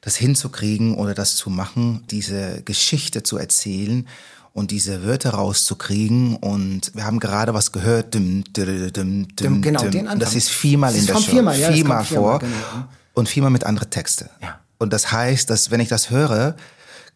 das 0.00 0.16
hinzukriegen 0.16 0.94
oder 0.94 1.14
das 1.14 1.36
zu 1.36 1.50
machen, 1.50 2.04
diese 2.10 2.62
Geschichte 2.64 3.22
zu 3.22 3.36
erzählen 3.36 4.06
und 4.54 4.70
diese 4.70 5.04
Wörter 5.04 5.30
rauszukriegen. 5.30 6.36
Und 6.36 6.92
wir 6.94 7.04
haben 7.04 7.20
gerade 7.20 7.52
was 7.52 7.72
gehört. 7.72 8.14
Düm, 8.14 8.44
düm, 8.44 8.92
düm, 8.92 9.28
düm, 9.36 9.62
genau, 9.62 9.82
düm. 9.82 9.90
den 9.90 10.06
Anfang. 10.06 10.20
Das 10.20 10.34
ist 10.34 10.48
viermal 10.48 10.92
Das 10.92 11.00
in 11.00 11.06
der 11.06 11.14
Show. 11.16 11.20
viermal, 11.32 11.58
ja, 11.58 11.70
viermal 11.70 12.04
viermal, 12.04 12.30
vor. 12.30 12.38
genau. 12.38 12.88
Und 13.12 13.28
viermal 13.28 13.50
mit 13.50 13.64
anderen 13.64 13.90
Texte. 13.90 14.30
Ja. 14.40 14.58
Und 14.78 14.92
das 14.92 15.12
heißt, 15.12 15.50
dass 15.50 15.70
wenn 15.70 15.80
ich 15.80 15.88
das 15.88 16.10
höre, 16.10 16.56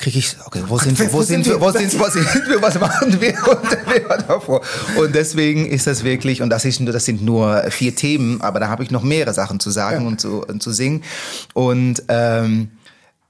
kriege 0.00 0.18
ich, 0.18 0.34
okay, 0.46 0.62
wo 0.66 0.78
sind 0.78 0.98
wir, 0.98 1.12
wo 1.12 1.22
sind 1.22 1.44
wir, 1.44 1.54
wir? 1.54 1.60
wo 1.60 1.70
sind, 1.70 1.98
wo 2.00 2.04
sind 2.08 2.48
wir, 2.48 2.60
was 2.62 2.80
machen 2.80 3.20
wir 3.20 3.30
und 3.48 3.78
wer 3.86 4.08
war 4.08 4.18
davor? 4.18 4.62
Und 4.96 5.14
deswegen 5.14 5.66
ist 5.66 5.86
das 5.86 6.02
wirklich, 6.02 6.40
und 6.40 6.48
das 6.48 6.64
ist 6.64 6.80
nur, 6.80 6.92
das 6.92 7.04
sind 7.04 7.22
nur 7.22 7.64
vier 7.70 7.94
Themen, 7.94 8.40
aber 8.40 8.60
da 8.60 8.68
habe 8.68 8.82
ich 8.82 8.90
noch 8.90 9.02
mehrere 9.02 9.34
Sachen 9.34 9.60
zu 9.60 9.70
sagen 9.70 10.06
und, 10.06 10.20
zu, 10.20 10.42
und 10.42 10.62
zu 10.62 10.72
singen. 10.72 11.04
Und 11.52 12.02
ähm, 12.08 12.70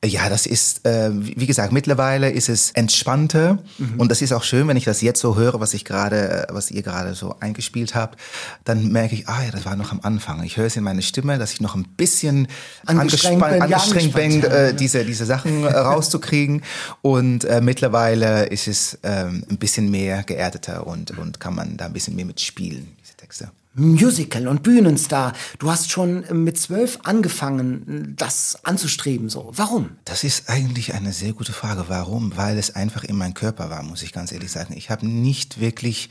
ja, 0.02 0.30
das 0.30 0.46
ist, 0.46 0.86
äh, 0.86 1.10
wie 1.12 1.46
gesagt, 1.46 1.72
mittlerweile 1.72 2.30
ist 2.30 2.48
es 2.48 2.70
entspannter 2.70 3.58
und 3.98 4.10
das 4.10 4.22
ist 4.22 4.32
auch 4.32 4.44
schön, 4.44 4.66
wenn 4.66 4.78
ich 4.78 4.84
das 4.84 5.02
jetzt 5.02 5.20
so 5.20 5.36
höre, 5.36 5.60
was 5.60 5.74
ich 5.74 5.84
gerade, 5.84 6.46
was 6.50 6.70
ihr 6.70 6.82
gerade 6.82 7.14
so 7.14 7.36
eingespielt 7.40 7.94
habt, 7.94 8.18
dann 8.64 8.88
merke 8.92 9.14
ich, 9.14 9.28
ah 9.28 9.42
ja, 9.44 9.50
das 9.50 9.66
war 9.66 9.76
noch 9.76 9.92
am 9.92 10.00
Anfang. 10.02 10.42
Ich 10.42 10.56
höre 10.56 10.66
es 10.66 10.76
in 10.76 10.84
meiner 10.84 11.02
Stimme, 11.02 11.38
dass 11.38 11.52
ich 11.52 11.60
noch 11.60 11.74
ein 11.74 11.84
bisschen 11.84 12.48
Angestrengt 12.86 13.44
bin, 13.44 13.56
ja, 13.56 13.60
angestrengt 13.60 14.14
bin, 14.14 14.42
äh, 14.42 14.72
diese, 14.72 15.04
diese 15.04 15.26
Sachen 15.26 15.64
äh, 15.64 15.68
rauszukriegen 15.76 16.62
und 17.02 17.44
äh, 17.44 17.60
mittlerweile 17.60 18.46
ist 18.46 18.68
es 18.68 18.98
ähm, 19.02 19.44
ein 19.50 19.58
bisschen 19.58 19.90
mehr 19.90 20.22
geerdeter 20.22 20.86
und, 20.86 21.18
und 21.18 21.40
kann 21.40 21.54
man 21.54 21.76
da 21.76 21.86
ein 21.86 21.92
bisschen 21.92 22.16
mehr 22.16 22.24
mitspielen, 22.24 22.96
diese 23.02 23.16
Texte. 23.16 23.50
Musical 23.74 24.48
und 24.48 24.62
Bühnenstar. 24.62 25.32
Du 25.58 25.70
hast 25.70 25.90
schon 25.90 26.24
mit 26.44 26.58
zwölf 26.58 26.98
angefangen, 27.04 28.14
das 28.16 28.58
anzustreben. 28.64 29.28
So, 29.28 29.52
warum? 29.54 29.90
Das 30.04 30.24
ist 30.24 30.48
eigentlich 30.48 30.94
eine 30.94 31.12
sehr 31.12 31.32
gute 31.32 31.52
Frage. 31.52 31.84
Warum? 31.88 32.36
Weil 32.36 32.58
es 32.58 32.74
einfach 32.74 33.04
in 33.04 33.16
meinem 33.16 33.34
Körper 33.34 33.70
war, 33.70 33.82
muss 33.82 34.02
ich 34.02 34.12
ganz 34.12 34.32
ehrlich 34.32 34.50
sagen. 34.50 34.74
Ich 34.76 34.90
habe 34.90 35.06
nicht 35.06 35.60
wirklich 35.60 36.10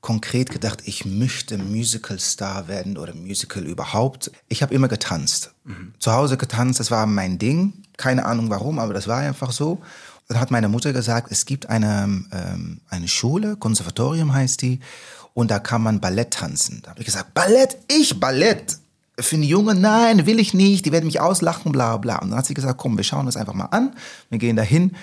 konkret 0.00 0.50
gedacht, 0.50 0.82
ich 0.84 1.04
möchte 1.04 1.58
Musical-Star 1.58 2.68
werden 2.68 2.96
oder 2.96 3.14
Musical 3.14 3.64
überhaupt. 3.64 4.30
Ich 4.48 4.62
habe 4.62 4.74
immer 4.74 4.88
getanzt. 4.88 5.52
Zu 5.98 6.12
Hause 6.12 6.36
getanzt, 6.36 6.78
das 6.78 6.90
war 6.90 7.06
mein 7.06 7.38
Ding. 7.38 7.72
Keine 7.96 8.24
Ahnung 8.24 8.50
warum, 8.50 8.78
aber 8.78 8.94
das 8.94 9.08
war 9.08 9.18
einfach 9.18 9.52
so. 9.52 9.80
Dann 10.28 10.40
hat 10.40 10.50
meine 10.50 10.68
Mutter 10.68 10.92
gesagt, 10.92 11.30
es 11.30 11.44
gibt 11.44 11.68
eine, 11.68 12.24
ähm, 12.32 12.80
eine 12.88 13.08
Schule, 13.08 13.56
Konservatorium 13.56 14.32
heißt 14.32 14.62
die, 14.62 14.80
und 15.36 15.50
da 15.50 15.58
kann 15.58 15.82
man 15.82 16.00
Ballett 16.00 16.30
tanzen. 16.30 16.80
Da 16.82 16.92
habe 16.92 17.00
ich 17.00 17.06
gesagt, 17.06 17.34
Ballett? 17.34 17.76
Ich 17.88 18.18
Ballett? 18.18 18.78
Für 19.20 19.36
einen 19.36 19.42
Jungen, 19.42 19.82
nein, 19.82 20.24
will 20.24 20.40
ich 20.40 20.54
nicht, 20.54 20.86
die 20.86 20.92
werden 20.92 21.04
mich 21.04 21.20
auslachen, 21.20 21.72
bla 21.72 21.98
bla. 21.98 22.16
Und 22.20 22.30
dann 22.30 22.38
hat 22.38 22.46
sie 22.46 22.54
gesagt, 22.54 22.78
komm, 22.78 22.96
wir 22.96 23.04
schauen 23.04 23.26
das 23.26 23.36
einfach 23.36 23.52
mal 23.52 23.66
an, 23.66 23.94
wir 24.30 24.38
gehen 24.38 24.56
dahin. 24.56 24.96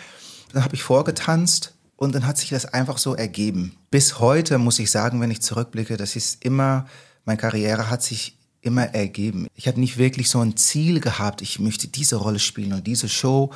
Dann 0.51 0.63
habe 0.63 0.73
ich 0.73 0.81
vorgetanzt 0.81 1.75
und 1.97 2.15
dann 2.15 2.25
hat 2.25 2.39
sich 2.39 2.49
das 2.49 2.65
einfach 2.65 2.97
so 2.97 3.13
ergeben. 3.13 3.75
Bis 3.91 4.17
heute 4.17 4.57
muss 4.57 4.79
ich 4.79 4.89
sagen, 4.89 5.21
wenn 5.21 5.29
ich 5.29 5.43
zurückblicke, 5.43 5.97
das 5.97 6.15
ist 6.15 6.43
immer, 6.43 6.87
meine 7.25 7.37
Karriere 7.37 7.91
hat 7.91 8.01
sich 8.01 8.35
immer 8.61 8.85
ergeben. 8.85 9.45
Ich 9.53 9.67
habe 9.67 9.79
nicht 9.79 9.99
wirklich 9.99 10.29
so 10.29 10.39
ein 10.39 10.57
Ziel 10.57 10.99
gehabt, 10.99 11.43
ich 11.43 11.59
möchte 11.59 11.87
diese 11.89 12.15
Rolle 12.15 12.39
spielen 12.39 12.73
und 12.73 12.87
diese 12.87 13.07
Show. 13.07 13.51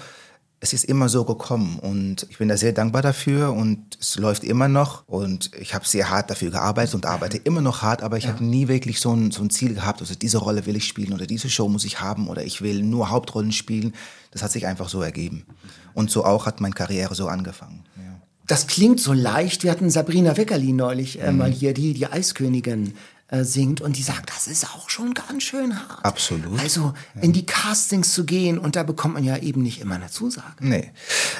Es 0.59 0.73
ist 0.73 0.85
immer 0.85 1.07
so 1.07 1.23
gekommen 1.23 1.77
und 1.77 2.25
ich 2.31 2.39
bin 2.39 2.47
da 2.47 2.57
sehr 2.57 2.71
dankbar 2.71 3.03
dafür 3.03 3.53
und 3.53 3.95
es 4.01 4.17
läuft 4.17 4.43
immer 4.43 4.67
noch 4.67 5.07
und 5.07 5.51
ich 5.59 5.75
habe 5.75 5.85
sehr 5.87 6.09
hart 6.09 6.31
dafür 6.31 6.49
gearbeitet 6.49 6.95
und 6.95 7.05
arbeite 7.05 7.37
immer 7.37 7.61
noch 7.61 7.83
hart, 7.83 8.01
aber 8.01 8.17
ich 8.17 8.27
habe 8.27 8.43
nie 8.43 8.67
wirklich 8.67 8.99
so 8.99 9.13
ein, 9.13 9.29
so 9.29 9.43
ein 9.43 9.51
Ziel 9.51 9.75
gehabt, 9.75 10.01
also 10.01 10.15
diese 10.15 10.39
Rolle 10.39 10.65
will 10.65 10.75
ich 10.75 10.87
spielen 10.87 11.13
oder 11.13 11.27
diese 11.27 11.47
Show 11.49 11.69
muss 11.69 11.85
ich 11.85 12.01
haben 12.01 12.27
oder 12.27 12.43
ich 12.43 12.63
will 12.63 12.81
nur 12.81 13.11
Hauptrollen 13.11 13.51
spielen. 13.51 13.93
Das 14.31 14.41
hat 14.41 14.51
sich 14.51 14.65
einfach 14.65 14.89
so 14.89 15.01
ergeben. 15.03 15.45
Und 15.93 16.09
so 16.09 16.25
auch 16.25 16.47
hat 16.47 16.59
meine 16.59 16.73
Karriere 16.73 17.13
so 17.13 17.27
angefangen. 17.27 17.83
Ja. 17.95 18.19
Das 18.47 18.65
klingt 18.65 18.99
so 18.99 19.13
leicht. 19.13 19.63
Wir 19.63 19.69
hatten 19.71 19.89
Sabrina 19.91 20.37
Weckerli 20.37 20.71
neulich 20.73 21.21
äh, 21.21 21.31
Mhm. 21.31 21.37
mal 21.37 21.51
hier, 21.51 21.73
die 21.75 21.93
die 21.93 22.07
Eiskönigin 22.07 22.93
äh, 23.29 23.43
singt 23.43 23.81
und 23.81 23.97
die 23.97 24.03
sagt, 24.03 24.29
das 24.29 24.47
ist 24.47 24.65
auch 24.73 24.89
schon 24.89 25.13
ganz 25.13 25.43
schön 25.43 25.75
hart. 25.77 26.05
Absolut. 26.05 26.59
Also 26.61 26.93
in 27.21 27.33
die 27.33 27.45
Castings 27.45 28.13
zu 28.13 28.23
gehen 28.23 28.57
und 28.57 28.77
da 28.77 28.83
bekommt 28.83 29.15
man 29.15 29.23
ja 29.25 29.35
eben 29.37 29.63
nicht 29.63 29.81
immer 29.81 29.95
eine 29.95 30.09
Zusage. 30.09 30.55
Nee, 30.61 30.91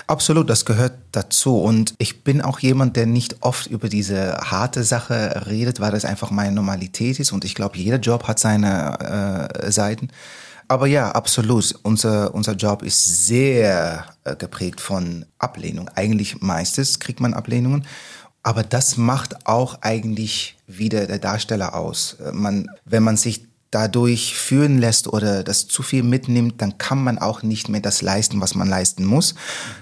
absolut, 0.06 0.50
das 0.50 0.66
gehört 0.66 0.94
dazu. 1.14 1.58
Und 1.58 1.94
ich 1.98 2.24
bin 2.24 2.42
auch 2.42 2.60
jemand, 2.60 2.98
der 2.98 3.06
nicht 3.06 3.38
oft 3.42 3.68
über 3.68 3.88
diese 3.88 4.38
harte 4.38 4.84
Sache 4.84 5.44
redet, 5.48 5.80
weil 5.80 5.92
das 5.92 6.04
einfach 6.04 6.30
meine 6.30 6.52
Normalität 6.52 7.20
ist. 7.20 7.32
Und 7.32 7.46
ich 7.46 7.56
glaube, 7.56 7.78
jeder 7.78 8.00
Job 8.00 8.28
hat 8.28 8.40
seine 8.40 9.50
äh, 9.54 9.72
Seiten. 9.72 10.10
Aber 10.68 10.88
ja, 10.88 11.12
absolut. 11.12 11.74
Unser, 11.84 12.34
unser 12.34 12.54
Job 12.54 12.84
ist 12.84 13.26
sehr 13.28 14.06
äh, 14.26 14.36
geprägt 14.36 14.82
von 14.82 15.26
Ablehnung. 15.40 15.90
Eigentlich 15.96 16.42
meistens 16.42 17.00
kriegt 17.00 17.22
man 17.22 17.34
Ablehnungen. 17.34 17.86
Aber 18.48 18.64
das 18.64 18.96
macht 18.96 19.46
auch 19.46 19.82
eigentlich 19.82 20.56
wieder 20.68 21.06
der 21.06 21.20
Darsteller 21.20 21.76
aus. 21.76 22.16
Äh, 22.26 22.32
Man, 22.32 22.70
wenn 22.86 23.04
man 23.04 23.18
sich 23.18 23.46
dadurch 23.72 24.38
führen 24.38 24.78
lässt 24.78 25.10
oder 25.10 25.44
das 25.44 25.68
zu 25.68 25.84
viel 25.84 26.02
mitnimmt, 26.02 26.62
dann 26.62 26.78
kann 26.78 27.04
man 27.04 27.18
auch 27.18 27.44
nicht 27.44 27.68
mehr 27.68 27.82
das 27.82 28.02
leisten, 28.02 28.40
was 28.40 28.56
man 28.56 28.70
leisten 28.70 29.04
muss. 29.04 29.36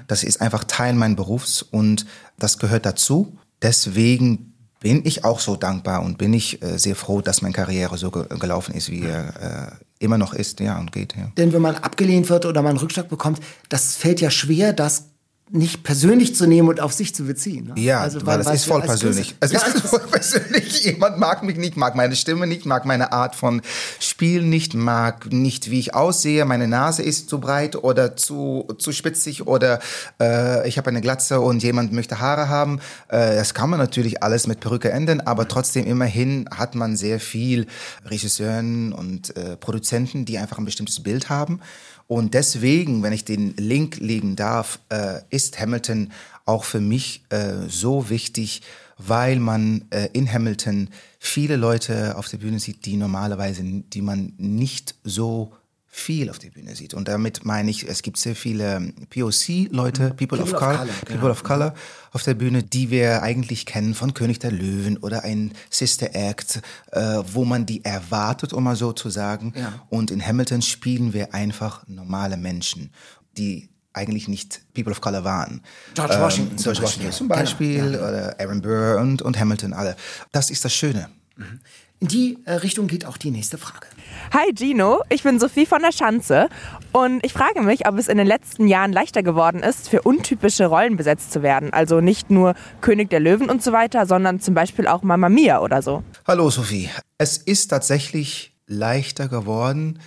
Das 0.07 0.23
ist 0.23 0.41
einfach 0.41 0.63
Teil 0.63 0.95
meines 0.95 1.15
Berufs 1.15 1.61
und 1.61 2.07
das 2.39 2.57
gehört 2.57 2.87
dazu. 2.87 3.37
Deswegen 3.61 4.55
bin 4.79 5.05
ich 5.05 5.23
auch 5.23 5.41
so 5.41 5.55
dankbar 5.55 6.01
und 6.01 6.17
bin 6.17 6.33
ich 6.33 6.63
äh, 6.63 6.79
sehr 6.79 6.95
froh, 6.95 7.21
dass 7.21 7.43
meine 7.43 7.53
Karriere 7.53 7.99
so 7.99 8.09
ge 8.09 8.25
gelaufen 8.39 8.73
ist, 8.73 8.89
wie 8.89 9.03
er 9.03 9.77
äh, 9.77 10.03
immer 10.03 10.17
noch 10.17 10.33
ist, 10.33 10.59
ja, 10.59 10.79
und 10.79 10.91
geht, 10.91 11.15
ja. 11.15 11.31
Denn 11.37 11.53
wenn 11.53 11.61
man 11.61 11.75
abgelehnt 11.75 12.31
wird 12.31 12.47
oder 12.47 12.63
man 12.63 12.71
einen 12.71 12.79
Rückschlag 12.79 13.09
bekommt, 13.09 13.39
das 13.69 13.95
fällt 13.95 14.21
ja 14.21 14.31
schwer, 14.31 14.73
das 14.73 15.03
nicht 15.51 15.83
persönlich 15.83 16.35
zu 16.35 16.47
nehmen 16.47 16.69
und 16.69 16.79
auf 16.79 16.91
sich 16.91 17.13
zu 17.13 17.25
beziehen. 17.25 17.67
Ne? 17.67 17.73
Ja, 17.77 17.99
also, 17.99 18.25
weil, 18.25 18.43
weil 18.43 18.55
es 18.55 18.61
ist 18.61 18.65
voll 18.65 18.81
persönlich. 18.81 19.35
Es 19.39 19.51
ja, 19.51 19.59
ist 19.59 19.81
voll 19.87 19.99
persönlich. 19.99 20.83
Jemand 20.83 21.19
mag 21.19 21.43
mich 21.43 21.57
nicht, 21.57 21.77
mag 21.77 21.95
meine 21.95 22.15
Stimme 22.15 22.47
nicht, 22.47 22.65
mag 22.65 22.85
meine 22.85 23.11
Art 23.11 23.35
von 23.35 23.61
Spiel 23.99 24.41
nicht, 24.41 24.73
mag 24.73 25.31
nicht, 25.31 25.69
wie 25.69 25.79
ich 25.79 25.93
aussehe. 25.93 26.45
Meine 26.45 26.67
Nase 26.67 27.03
ist 27.03 27.29
zu 27.29 27.39
breit 27.39 27.75
oder 27.75 28.15
zu, 28.15 28.67
zu 28.79 28.91
spitzig 28.91 29.45
oder 29.45 29.79
äh, 30.19 30.67
ich 30.67 30.79
habe 30.79 30.89
eine 30.89 31.01
Glatze 31.01 31.39
und 31.39 31.61
jemand 31.61 31.93
möchte 31.93 32.19
Haare 32.19 32.49
haben. 32.49 32.79
Äh, 33.09 33.35
das 33.35 33.53
kann 33.53 33.69
man 33.69 33.79
natürlich 33.79 34.23
alles 34.23 34.47
mit 34.47 34.61
Perücke 34.61 34.89
ändern, 34.89 35.21
aber 35.21 35.47
trotzdem 35.47 35.85
immerhin 35.85 36.49
hat 36.55 36.73
man 36.73 36.95
sehr 36.95 37.19
viel 37.19 37.67
Regisseuren 38.05 38.93
und 38.93 39.37
äh, 39.37 39.57
Produzenten, 39.57 40.25
die 40.25 40.39
einfach 40.39 40.57
ein 40.57 40.65
bestimmtes 40.65 41.03
Bild 41.03 41.29
haben. 41.29 41.59
Und 42.07 42.33
deswegen, 42.33 43.01
wenn 43.01 43.13
ich 43.13 43.25
den 43.25 43.55
Link 43.57 43.97
legen 43.97 44.35
darf, 44.35 44.79
äh, 44.89 45.21
ist 45.29 45.59
Hamilton 45.59 46.11
auch 46.45 46.63
für 46.63 46.79
mich 46.79 47.23
äh, 47.29 47.67
so 47.67 48.09
wichtig, 48.09 48.61
weil 48.97 49.39
man 49.39 49.85
äh, 49.89 50.09
in 50.13 50.31
Hamilton 50.31 50.89
viele 51.19 51.55
Leute 51.55 52.17
auf 52.17 52.29
der 52.29 52.37
Bühne 52.37 52.59
sieht, 52.59 52.85
die 52.85 52.97
normalerweise, 52.97 53.63
die 53.63 54.01
man 54.01 54.33
nicht 54.37 54.95
so 55.03 55.51
viel 55.95 56.29
auf 56.29 56.39
der 56.39 56.49
Bühne 56.49 56.75
sieht. 56.75 56.93
Und 56.93 57.07
damit 57.07 57.45
meine 57.45 57.71
ich, 57.71 57.87
es 57.87 58.01
gibt 58.01 58.17
sehr 58.17 58.35
viele 58.35 58.75
ähm, 58.75 58.93
POC-Leute, 59.09 60.03
mhm. 60.03 60.15
People, 60.17 60.37
People, 60.37 60.41
of, 60.41 60.53
of 60.53 60.59
Color, 60.59 60.77
Color 60.77 60.93
People 60.93 61.15
genau. 61.15 61.29
of 61.29 61.43
Color 61.43 61.73
auf 62.11 62.23
der 62.23 62.33
Bühne, 62.33 62.63
die 62.63 62.91
wir 62.91 63.23
eigentlich 63.23 63.65
kennen 63.65 63.95
von 63.95 64.13
König 64.13 64.39
der 64.39 64.51
Löwen 64.51 64.97
oder 64.97 65.23
ein 65.23 65.53
Sister 65.69 66.13
Act, 66.13 66.61
äh, 66.91 66.99
wo 67.31 67.45
man 67.45 67.65
die 67.65 67.85
erwartet, 67.85 68.51
um 68.51 68.65
mal 68.65 68.75
so 68.75 68.91
zu 68.91 69.09
sagen. 69.09 69.53
Ja. 69.55 69.85
Und 69.89 70.11
in 70.11 70.23
Hamilton 70.23 70.61
spielen 70.61 71.13
wir 71.13 71.33
einfach 71.33 71.87
normale 71.87 72.35
Menschen, 72.35 72.91
die 73.37 73.69
eigentlich 73.93 74.27
nicht 74.27 74.63
People 74.73 74.91
of 74.91 74.99
Color 74.99 75.23
waren. 75.23 75.61
George 75.93 76.19
Washington, 76.19 76.57
ähm, 76.57 76.61
George 76.61 76.81
Washington 76.81 77.11
zum 77.13 77.29
Beispiel, 77.29 77.81
genau. 77.81 77.99
ja. 77.99 78.09
oder 78.09 78.39
Aaron 78.39 78.61
Burr 78.61 78.99
und, 78.99 79.21
und 79.21 79.39
Hamilton 79.39 79.71
alle. 79.71 79.95
Das 80.33 80.49
ist 80.49 80.65
das 80.65 80.73
Schöne. 80.73 81.09
Mhm. 81.37 81.61
In 81.99 82.07
die 82.07 82.37
äh, 82.45 82.53
Richtung 82.53 82.87
geht 82.87 83.05
auch 83.05 83.17
die 83.17 83.31
nächste 83.31 83.57
Frage. 83.57 83.87
Hi 84.33 84.53
Gino, 84.53 85.01
ich 85.09 85.23
bin 85.23 85.39
Sophie 85.39 85.65
von 85.65 85.81
der 85.81 85.93
Schanze 85.93 86.49
und 86.91 87.25
ich 87.25 87.31
frage 87.31 87.61
mich, 87.61 87.87
ob 87.87 87.97
es 87.97 88.07
in 88.07 88.17
den 88.17 88.27
letzten 88.27 88.67
Jahren 88.67 88.91
leichter 88.91 89.23
geworden 89.23 89.63
ist, 89.63 89.87
für 89.87 90.01
untypische 90.01 90.65
Rollen 90.65 90.97
besetzt 90.97 91.31
zu 91.31 91.41
werden. 91.41 91.71
Also 91.71 92.01
nicht 92.01 92.29
nur 92.29 92.53
König 92.81 93.09
der 93.09 93.21
Löwen 93.21 93.49
und 93.49 93.63
so 93.63 93.71
weiter, 93.71 94.05
sondern 94.05 94.41
zum 94.41 94.53
Beispiel 94.53 94.87
auch 94.87 95.03
Mama 95.03 95.29
Mia 95.29 95.61
oder 95.61 95.81
so. 95.81 96.03
Hallo 96.27 96.49
Sophie. 96.49 96.89
Es 97.17 97.37
ist 97.37 97.67
tatsächlich 97.67 98.53
leichter 98.67 99.29
geworden, 99.29 99.99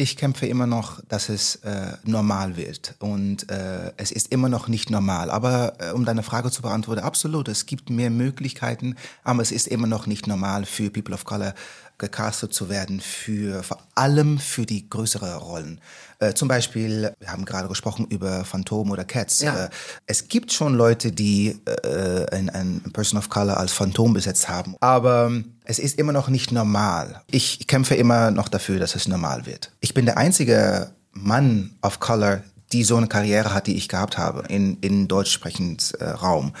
ich 0.00 0.16
kämpfe 0.16 0.46
immer 0.46 0.66
noch, 0.66 1.02
dass 1.08 1.28
es 1.28 1.56
äh, 1.56 1.92
normal 2.04 2.56
wird. 2.56 2.94
Und 3.00 3.50
äh, 3.50 3.92
es 3.98 4.10
ist 4.10 4.32
immer 4.32 4.48
noch 4.48 4.66
nicht 4.66 4.88
normal. 4.88 5.30
Aber 5.30 5.74
äh, 5.78 5.90
um 5.92 6.06
deine 6.06 6.22
Frage 6.22 6.50
zu 6.50 6.62
beantworten, 6.62 7.02
absolut, 7.02 7.48
es 7.48 7.66
gibt 7.66 7.90
mehr 7.90 8.08
Möglichkeiten, 8.08 8.96
aber 9.24 9.42
es 9.42 9.52
ist 9.52 9.68
immer 9.68 9.86
noch 9.86 10.06
nicht 10.06 10.26
normal 10.26 10.64
für 10.64 10.88
People 10.88 11.14
of 11.14 11.24
Color 11.26 11.54
gecastet 11.98 12.54
zu 12.54 12.70
werden, 12.70 13.00
für, 13.00 13.62
vor 13.62 13.78
allem 13.94 14.38
für 14.38 14.64
die 14.64 14.88
größeren 14.88 15.34
Rollen. 15.34 15.80
Äh, 16.18 16.32
zum 16.32 16.48
Beispiel, 16.48 17.12
wir 17.20 17.30
haben 17.30 17.44
gerade 17.44 17.68
gesprochen 17.68 18.06
über 18.06 18.46
Phantom 18.46 18.90
oder 18.90 19.04
Cats. 19.04 19.40
Ja. 19.40 19.66
Äh, 19.66 19.70
es 20.06 20.28
gibt 20.28 20.50
schon 20.50 20.74
Leute, 20.74 21.12
die 21.12 21.60
äh, 21.66 22.26
ein, 22.34 22.48
ein 22.48 22.82
Person 22.94 23.18
of 23.18 23.28
Color 23.28 23.58
als 23.58 23.72
Phantom 23.72 24.14
besetzt 24.14 24.48
haben, 24.48 24.76
aber 24.80 25.30
es 25.70 25.78
ist 25.78 26.00
immer 26.00 26.12
noch 26.12 26.28
nicht 26.28 26.50
normal. 26.50 27.22
Ich 27.30 27.68
kämpfe 27.68 27.94
immer 27.94 28.32
noch 28.32 28.48
dafür, 28.48 28.80
dass 28.80 28.96
es 28.96 29.06
normal 29.06 29.46
wird. 29.46 29.70
Ich 29.78 29.94
bin 29.94 30.04
der 30.04 30.18
einzige 30.18 30.90
Mann 31.12 31.76
of 31.80 32.00
Color, 32.00 32.42
die 32.72 32.82
so 32.82 32.96
eine 32.96 33.06
Karriere 33.06 33.54
hat, 33.54 33.68
die 33.68 33.76
ich 33.76 33.88
gehabt 33.88 34.18
habe 34.18 34.44
in, 34.48 34.78
in 34.80 35.06
deutschsprechend 35.06 35.94
äh, 36.00 36.08
Raum 36.08 36.52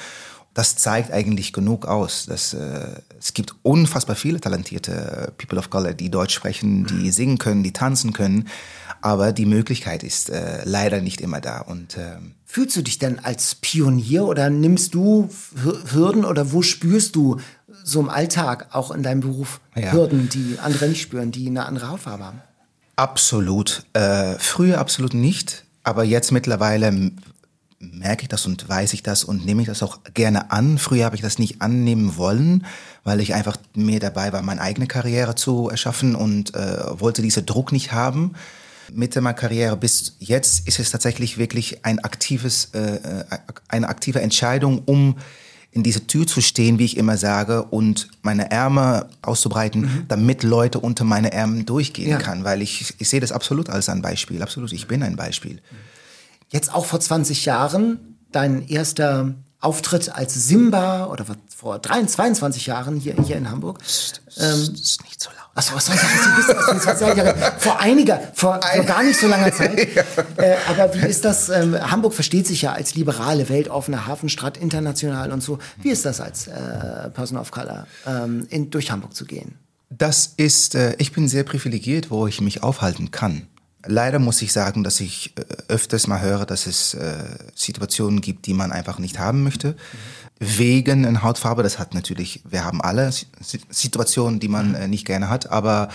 das 0.54 0.76
zeigt 0.76 1.12
eigentlich 1.12 1.52
genug 1.52 1.86
aus. 1.86 2.26
Dass, 2.26 2.54
äh, 2.54 2.86
es 3.18 3.34
gibt 3.34 3.54
unfassbar 3.62 4.16
viele 4.16 4.40
talentierte 4.40 5.32
People 5.38 5.58
of 5.58 5.70
Color, 5.70 5.94
die 5.94 6.10
Deutsch 6.10 6.34
sprechen, 6.34 6.86
die 6.86 7.10
singen 7.10 7.38
können, 7.38 7.62
die 7.62 7.72
tanzen 7.72 8.12
können. 8.12 8.48
Aber 9.02 9.32
die 9.32 9.46
Möglichkeit 9.46 10.02
ist 10.02 10.28
äh, 10.28 10.62
leider 10.64 11.00
nicht 11.00 11.20
immer 11.20 11.40
da. 11.40 11.60
Und, 11.60 11.96
äh, 11.96 12.16
Fühlst 12.44 12.76
du 12.76 12.82
dich 12.82 12.98
denn 12.98 13.20
als 13.20 13.54
Pionier 13.54 14.24
oder 14.24 14.50
nimmst 14.50 14.94
du 14.94 15.30
Hürden 15.92 16.24
oder 16.24 16.52
wo 16.52 16.62
spürst 16.62 17.14
du 17.16 17.40
so 17.84 18.00
im 18.00 18.08
Alltag, 18.08 18.68
auch 18.72 18.90
in 18.90 19.02
deinem 19.02 19.20
Beruf, 19.20 19.60
ja. 19.74 19.92
Hürden, 19.92 20.28
die 20.28 20.58
andere 20.60 20.88
nicht 20.88 21.02
spüren, 21.02 21.30
die 21.30 21.46
eine 21.46 21.66
andere 21.66 21.88
Hautfarbe 21.88 22.24
haben? 22.24 22.42
Absolut. 22.96 23.84
Äh, 23.92 24.34
früher 24.38 24.78
absolut 24.78 25.14
nicht. 25.14 25.64
Aber 25.82 26.04
jetzt 26.04 26.32
mittlerweile 26.32 27.12
merke 27.78 28.22
ich 28.22 28.28
das 28.28 28.44
und 28.44 28.68
weiß 28.68 28.92
ich 28.92 29.02
das 29.02 29.24
und 29.24 29.46
nehme 29.46 29.62
ich 29.62 29.68
das 29.68 29.82
auch 29.82 30.00
gerne 30.12 30.50
an. 30.50 30.76
Früher 30.76 31.06
habe 31.06 31.16
ich 31.16 31.22
das 31.22 31.38
nicht 31.38 31.62
annehmen 31.62 32.16
wollen, 32.18 32.66
weil 33.04 33.20
ich 33.20 33.32
einfach 33.32 33.56
mehr 33.74 34.00
dabei 34.00 34.32
war, 34.32 34.42
meine 34.42 34.60
eigene 34.60 34.86
Karriere 34.86 35.34
zu 35.34 35.70
erschaffen 35.70 36.14
und 36.14 36.54
äh, 36.54 37.00
wollte 37.00 37.22
diesen 37.22 37.46
Druck 37.46 37.72
nicht 37.72 37.92
haben. 37.92 38.34
Mitte 38.92 39.20
meiner 39.20 39.34
Karriere 39.34 39.76
bis 39.76 40.16
jetzt 40.18 40.68
ist 40.68 40.78
es 40.78 40.90
tatsächlich 40.90 41.38
wirklich 41.38 41.84
ein 41.86 42.00
aktives, 42.00 42.70
äh, 42.74 42.96
äh, 42.96 43.24
eine 43.68 43.88
aktive 43.88 44.20
Entscheidung, 44.20 44.82
um 44.84 45.16
in 45.72 45.82
diese 45.82 46.06
Tür 46.06 46.26
zu 46.26 46.40
stehen, 46.40 46.78
wie 46.78 46.84
ich 46.84 46.96
immer 46.96 47.16
sage, 47.16 47.64
und 47.64 48.08
meine 48.22 48.50
Ärmel 48.50 49.06
auszubreiten, 49.22 49.82
mhm. 49.82 50.04
damit 50.08 50.42
Leute 50.42 50.80
unter 50.80 51.04
meine 51.04 51.32
Ärmel 51.32 51.64
durchgehen 51.64 52.10
ja. 52.10 52.18
kann, 52.18 52.44
weil 52.44 52.60
ich, 52.60 52.94
ich 52.98 53.08
sehe 53.08 53.20
das 53.20 53.30
absolut 53.30 53.70
als 53.70 53.88
ein 53.88 54.02
Beispiel, 54.02 54.42
absolut, 54.42 54.72
ich 54.72 54.88
bin 54.88 55.02
ein 55.02 55.16
Beispiel. 55.16 55.60
Jetzt 56.48 56.74
auch 56.74 56.86
vor 56.86 56.98
20 56.98 57.44
Jahren, 57.44 58.16
dein 58.32 58.66
erster 58.66 59.34
Auftritt 59.60 60.14
als 60.14 60.34
Simba 60.34 61.06
oder 61.06 61.26
vor 61.54 61.78
23, 61.78 62.14
22 62.16 62.66
Jahren 62.66 62.96
hier, 62.96 63.14
hier 63.22 63.36
in 63.36 63.50
Hamburg. 63.50 63.78
Das 63.78 64.22
ähm, 64.38 64.74
ist 64.74 65.02
nicht 65.04 65.22
so 65.22 65.30
laut. 65.30 65.40
Achso, 65.54 65.74
was 65.74 65.86
soll 65.86 65.96
ich 65.96 66.00
sagen? 66.00 66.14
Du 66.24 66.74
bist 66.74 67.00
Jahre, 67.00 67.52
vor 67.58 67.78
einiger, 67.80 68.20
vor, 68.34 68.60
vor 68.62 68.84
gar 68.84 69.02
nicht 69.02 69.18
so 69.18 69.26
langer 69.26 69.52
Zeit. 69.52 69.88
Äh, 70.36 70.56
aber 70.68 70.94
wie 70.94 71.06
ist 71.06 71.24
das? 71.24 71.50
Ähm, 71.50 71.76
Hamburg 71.90 72.14
versteht 72.14 72.46
sich 72.46 72.62
ja 72.62 72.72
als 72.72 72.94
liberale, 72.94 73.48
weltoffene 73.50 74.06
Hafenstadt, 74.06 74.56
international 74.56 75.32
und 75.32 75.42
so. 75.42 75.58
Wie 75.82 75.90
ist 75.90 76.06
das 76.06 76.20
als 76.20 76.46
äh, 76.46 77.10
Person 77.10 77.36
of 77.36 77.50
Color, 77.50 77.86
ähm, 78.06 78.46
in, 78.48 78.70
durch 78.70 78.90
Hamburg 78.90 79.14
zu 79.14 79.26
gehen? 79.26 79.58
Das 79.90 80.32
ist, 80.36 80.74
äh, 80.76 80.94
ich 80.98 81.12
bin 81.12 81.28
sehr 81.28 81.44
privilegiert, 81.44 82.10
wo 82.10 82.26
ich 82.26 82.40
mich 82.40 82.62
aufhalten 82.62 83.10
kann. 83.10 83.48
Leider 83.86 84.18
muss 84.18 84.42
ich 84.42 84.52
sagen, 84.52 84.84
dass 84.84 85.00
ich 85.00 85.34
äh, 85.36 85.72
öfters 85.72 86.06
mal 86.06 86.20
höre, 86.20 86.44
dass 86.46 86.66
es 86.66 86.94
äh, 86.94 87.24
Situationen 87.54 88.20
gibt, 88.20 88.46
die 88.46 88.54
man 88.54 88.72
einfach 88.72 88.98
nicht 88.98 89.18
haben 89.18 89.42
möchte. 89.42 89.68
Mhm. 89.68 89.76
Wegen 90.42 91.04
einer 91.04 91.22
Hautfarbe, 91.22 91.62
das 91.62 91.78
hat 91.78 91.92
natürlich, 91.92 92.42
wir 92.48 92.64
haben 92.64 92.80
alle 92.80 93.10
Situationen, 93.68 94.40
die 94.40 94.48
man 94.48 94.74
äh, 94.74 94.88
nicht 94.88 95.06
gerne 95.06 95.28
hat. 95.28 95.50
Aber 95.50 95.88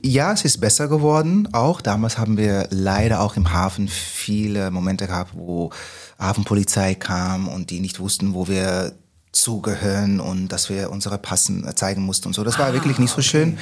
ja, 0.00 0.32
es 0.32 0.44
ist 0.44 0.60
besser 0.60 0.86
geworden. 0.88 1.48
Auch 1.52 1.80
damals 1.80 2.18
haben 2.18 2.36
wir 2.36 2.68
leider 2.70 3.20
auch 3.20 3.36
im 3.36 3.52
Hafen 3.52 3.88
viele 3.88 4.70
Momente 4.70 5.06
gehabt, 5.06 5.32
wo 5.34 5.70
Hafenpolizei 6.18 6.94
kam 6.94 7.48
und 7.48 7.70
die 7.70 7.80
nicht 7.80 7.98
wussten, 7.98 8.34
wo 8.34 8.48
wir 8.48 8.92
zugehören 9.32 10.20
und 10.20 10.48
dass 10.48 10.70
wir 10.70 10.90
unsere 10.90 11.18
Passen 11.18 11.68
zeigen 11.76 12.02
mussten 12.02 12.28
und 12.28 12.34
so. 12.34 12.44
Das 12.44 12.58
war 12.58 12.68
ah, 12.68 12.72
wirklich 12.72 12.98
nicht 12.98 13.10
so 13.10 13.18
okay. 13.18 13.28
schön 13.28 13.58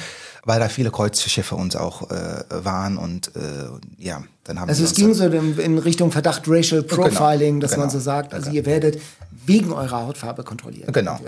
weil 0.47 0.61
da 0.61 0.69
viele 0.69 0.91
Kreuzschiffe 0.91 1.55
uns 1.55 1.75
auch 1.75 2.09
äh, 2.09 2.45
waren 2.49 2.97
und 2.97 3.35
äh, 3.35 3.41
ja, 3.97 4.23
dann 4.45 4.61
haben 4.61 4.69
also 4.69 4.81
wir. 4.81 4.87
Es 4.87 4.95
ging 4.95 5.13
so 5.13 5.25
in 5.25 5.77
Richtung 5.77 6.09
Verdacht 6.09 6.43
Racial 6.47 6.83
genau, 6.83 7.03
Profiling, 7.03 7.55
genau, 7.55 7.61
dass 7.61 7.71
genau, 7.71 7.83
man 7.83 7.89
so 7.89 7.99
sagt, 7.99 8.33
also 8.33 8.49
ihr 8.51 8.65
werdet 8.65 9.01
wegen 9.45 9.73
eurer 9.73 10.05
Hautfarbe 10.05 10.45
kontrolliert. 10.45 10.93
Genau. 10.93 11.19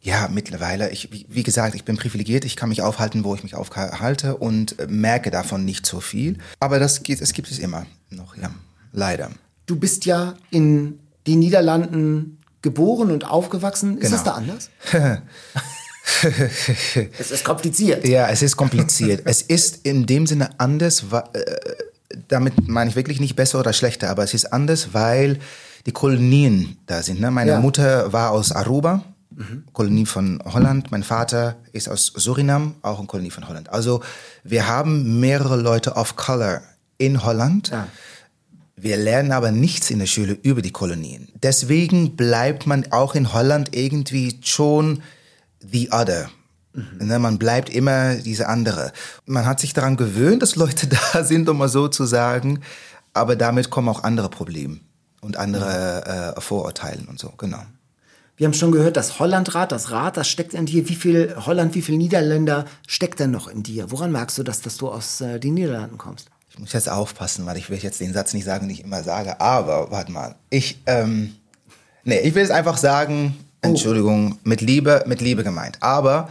Ja, 0.00 0.28
mittlerweile, 0.32 0.90
ich, 0.90 1.10
wie 1.28 1.42
gesagt, 1.42 1.74
ich 1.74 1.84
bin 1.84 1.98
privilegiert, 1.98 2.46
ich 2.46 2.56
kann 2.56 2.70
mich 2.70 2.80
aufhalten, 2.80 3.22
wo 3.22 3.34
ich 3.34 3.42
mich 3.42 3.54
aufhalte 3.54 4.36
und 4.36 4.76
merke 4.88 5.30
davon 5.30 5.66
nicht 5.66 5.84
so 5.84 6.00
viel. 6.00 6.38
Aber 6.58 6.78
das 6.78 7.02
geht, 7.02 7.20
es 7.20 7.34
gibt 7.34 7.50
es 7.50 7.58
immer 7.58 7.84
noch, 8.08 8.34
ja, 8.38 8.50
leider. 8.92 9.30
Du 9.66 9.76
bist 9.76 10.06
ja 10.06 10.36
in 10.50 11.00
den 11.26 11.38
Niederlanden 11.38 12.38
geboren 12.64 13.12
und 13.12 13.30
aufgewachsen. 13.30 13.98
Ist 13.98 14.10
genau. 14.10 14.16
das 14.16 14.24
da 14.24 14.32
anders? 14.32 14.70
es 17.18 17.30
ist 17.30 17.44
kompliziert. 17.44 18.08
Ja, 18.08 18.28
es 18.28 18.42
ist 18.42 18.56
kompliziert. 18.56 19.22
es 19.26 19.42
ist 19.42 19.86
in 19.86 20.06
dem 20.06 20.26
Sinne 20.26 20.50
anders, 20.58 21.04
äh, 21.12 21.44
damit 22.26 22.66
meine 22.66 22.90
ich 22.90 22.96
wirklich 22.96 23.20
nicht 23.20 23.36
besser 23.36 23.60
oder 23.60 23.72
schlechter, 23.72 24.10
aber 24.10 24.24
es 24.24 24.34
ist 24.34 24.52
anders, 24.52 24.94
weil 24.94 25.38
die 25.86 25.92
Kolonien 25.92 26.78
da 26.86 27.02
sind. 27.02 27.20
Ne? 27.20 27.30
Meine 27.30 27.52
ja. 27.52 27.60
Mutter 27.60 28.12
war 28.12 28.30
aus 28.30 28.50
Aruba, 28.50 29.04
mhm. 29.30 29.64
Kolonie 29.72 30.06
von 30.06 30.42
Holland. 30.44 30.90
Mein 30.90 31.02
Vater 31.02 31.56
ist 31.72 31.88
aus 31.88 32.12
Surinam, 32.16 32.76
auch 32.80 32.98
eine 32.98 33.06
Kolonie 33.06 33.30
von 33.30 33.46
Holland. 33.46 33.70
Also 33.70 34.02
wir 34.42 34.66
haben 34.66 35.20
mehrere 35.20 35.56
Leute 35.56 35.92
of 35.92 36.16
Color 36.16 36.62
in 36.96 37.24
Holland. 37.24 37.68
Ja. 37.68 37.88
Wir 38.76 38.96
lernen 38.96 39.32
aber 39.32 39.52
nichts 39.52 39.90
in 39.90 40.00
der 40.00 40.06
Schule 40.06 40.38
über 40.42 40.62
die 40.62 40.72
Kolonien. 40.72 41.28
Deswegen 41.42 42.16
bleibt 42.16 42.66
man 42.66 42.90
auch 42.90 43.14
in 43.14 43.32
Holland 43.32 43.74
irgendwie 43.74 44.40
schon 44.42 45.02
the 45.60 45.90
other. 45.92 46.28
Mhm. 46.72 47.06
Ne, 47.06 47.18
man 47.18 47.38
bleibt 47.38 47.70
immer 47.70 48.16
diese 48.16 48.48
andere. 48.48 48.92
Man 49.26 49.46
hat 49.46 49.60
sich 49.60 49.74
daran 49.74 49.96
gewöhnt, 49.96 50.42
dass 50.42 50.56
Leute 50.56 50.86
da 51.12 51.24
sind, 51.24 51.48
um 51.48 51.58
mal 51.58 51.68
so 51.68 51.88
zu 51.88 52.04
sagen, 52.04 52.60
aber 53.12 53.36
damit 53.36 53.70
kommen 53.70 53.88
auch 53.88 54.02
andere 54.02 54.28
Probleme. 54.28 54.80
und 55.20 55.36
andere 55.36 56.34
äh, 56.36 56.40
Vorurteilen 56.40 57.06
und 57.06 57.18
so, 57.18 57.30
genau. 57.38 57.62
Wir 58.36 58.46
haben 58.46 58.54
schon 58.54 58.72
gehört, 58.72 58.96
das 58.96 59.20
Hollandrad, 59.20 59.70
das 59.70 59.92
Rad, 59.92 60.16
das 60.16 60.28
steckt 60.28 60.54
in 60.54 60.66
dir. 60.66 60.88
Wie 60.88 60.96
viel 60.96 61.36
Holland, 61.46 61.74
wie 61.76 61.82
viel 61.82 61.96
Niederländer 61.96 62.64
steckt 62.86 63.20
denn 63.20 63.30
noch 63.30 63.46
in 63.46 63.62
dir? 63.62 63.92
Woran 63.92 64.10
merkst 64.10 64.36
du, 64.38 64.42
dass, 64.42 64.60
dass 64.60 64.76
du 64.76 64.88
aus 64.88 65.20
äh, 65.20 65.38
den 65.38 65.54
Niederlanden 65.54 65.98
kommst? 65.98 66.30
Ich 66.54 66.60
muss 66.60 66.72
jetzt 66.72 66.88
aufpassen, 66.88 67.46
weil 67.46 67.56
ich 67.56 67.68
will 67.68 67.78
jetzt 67.78 68.00
den 68.00 68.12
Satz 68.12 68.32
nicht 68.32 68.44
sagen, 68.44 68.68
den 68.68 68.76
ich 68.76 68.84
immer 68.84 69.02
sage. 69.02 69.40
Aber, 69.40 69.90
warte 69.90 70.12
mal. 70.12 70.36
Ich, 70.50 70.80
ähm, 70.86 71.34
nee, 72.04 72.20
ich 72.20 72.36
will 72.36 72.44
es 72.44 72.52
einfach 72.52 72.76
sagen, 72.76 73.36
Entschuldigung, 73.60 74.38
mit 74.44 74.60
Liebe, 74.60 75.02
mit 75.08 75.20
Liebe 75.20 75.42
gemeint. 75.42 75.82
Aber, 75.82 76.28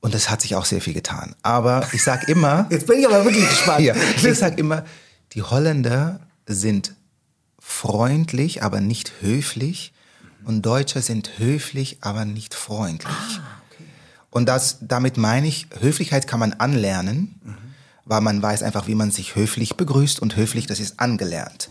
und 0.00 0.12
das 0.12 0.28
hat 0.28 0.42
sich 0.42 0.56
auch 0.56 0.64
sehr 0.64 0.80
viel 0.80 0.92
getan. 0.92 1.36
Aber 1.42 1.88
ich 1.92 2.02
sag 2.02 2.28
immer, 2.28 2.66
Jetzt 2.70 2.88
bin 2.88 2.98
ich 2.98 3.06
aber 3.06 3.24
wirklich 3.24 3.48
gespannt. 3.48 3.84
ja, 3.84 3.94
ich 3.94 4.34
sag 4.36 4.58
immer, 4.58 4.84
die 5.34 5.42
Holländer 5.42 6.18
sind 6.46 6.94
freundlich, 7.60 8.64
aber 8.64 8.80
nicht 8.80 9.12
höflich. 9.20 9.92
Und 10.44 10.66
Deutsche 10.66 11.00
sind 11.00 11.38
höflich, 11.38 11.98
aber 12.00 12.24
nicht 12.24 12.54
freundlich. 12.54 13.40
Und 14.30 14.48
das, 14.48 14.78
damit 14.80 15.16
meine 15.16 15.46
ich, 15.46 15.68
Höflichkeit 15.78 16.26
kann 16.26 16.40
man 16.40 16.54
anlernen, 16.54 17.40
weil 18.04 18.20
man 18.20 18.42
weiß 18.42 18.62
einfach, 18.62 18.86
wie 18.86 18.94
man 18.94 19.10
sich 19.10 19.34
höflich 19.36 19.76
begrüßt 19.76 20.20
und 20.20 20.36
höflich, 20.36 20.66
das 20.66 20.80
ist 20.80 21.00
angelernt. 21.00 21.68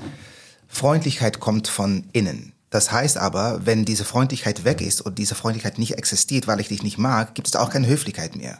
Freundlichkeit 0.67 1.39
kommt 1.39 1.67
von 1.67 2.05
innen. 2.13 2.53
Das 2.69 2.91
heißt 2.91 3.17
aber, 3.17 3.65
wenn 3.65 3.85
diese 3.85 4.05
Freundlichkeit 4.05 4.63
weg 4.63 4.81
ist 4.81 5.01
und 5.01 5.17
diese 5.17 5.35
Freundlichkeit 5.35 5.79
nicht 5.79 5.95
existiert, 5.97 6.47
weil 6.47 6.59
ich 6.59 6.67
dich 6.67 6.83
nicht 6.83 6.99
mag, 6.99 7.33
gibt 7.33 7.47
es 7.47 7.51
da 7.51 7.61
auch 7.61 7.71
keine 7.71 7.87
Höflichkeit 7.87 8.35
mehr. 8.35 8.59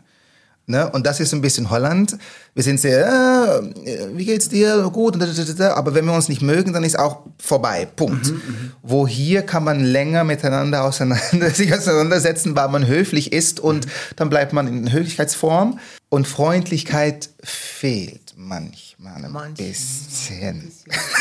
Ne? 0.70 0.88
Und 0.88 1.08
das 1.08 1.20
ist 1.20 1.34
ein 1.34 1.42
bisschen 1.42 1.72
Holland. 1.72 2.16
Wir 2.54 2.62
sind 2.62 2.80
sehr, 2.80 3.64
äh, 3.86 4.08
wie 4.14 4.26
geht's 4.26 4.50
dir? 4.50 4.88
Gut. 4.94 5.16
Aber 5.16 5.96
wenn 5.96 6.06
wir 6.06 6.14
uns 6.14 6.30
nicht 6.30 6.44
mögen, 6.44 6.74
dann 6.74 6.84
ist 6.84 7.00
auch 7.00 7.24
vorbei. 7.40 7.88
Punkt. 7.96 8.32
Wo 8.84 9.08
hier 9.08 9.42
kann 9.42 9.64
man 9.64 9.84
länger 9.84 10.24
miteinander 10.24 10.84
auseinander, 10.84 11.50
sich 11.54 11.74
auseinandersetzen, 11.74 12.56
weil 12.56 12.70
man 12.70 12.86
höflich 12.86 13.34
ist 13.34 13.60
und 13.60 13.88
dann 14.16 14.30
bleibt 14.30 14.54
man 14.54 14.68
in 14.68 14.92
Höflichkeitsform. 14.92 15.80
Und 16.10 16.28
Freundlichkeit 16.28 17.30
fehlt 17.44 18.36
manchmal 18.38 18.89
ein 19.06 19.54
bisschen. 19.54 20.72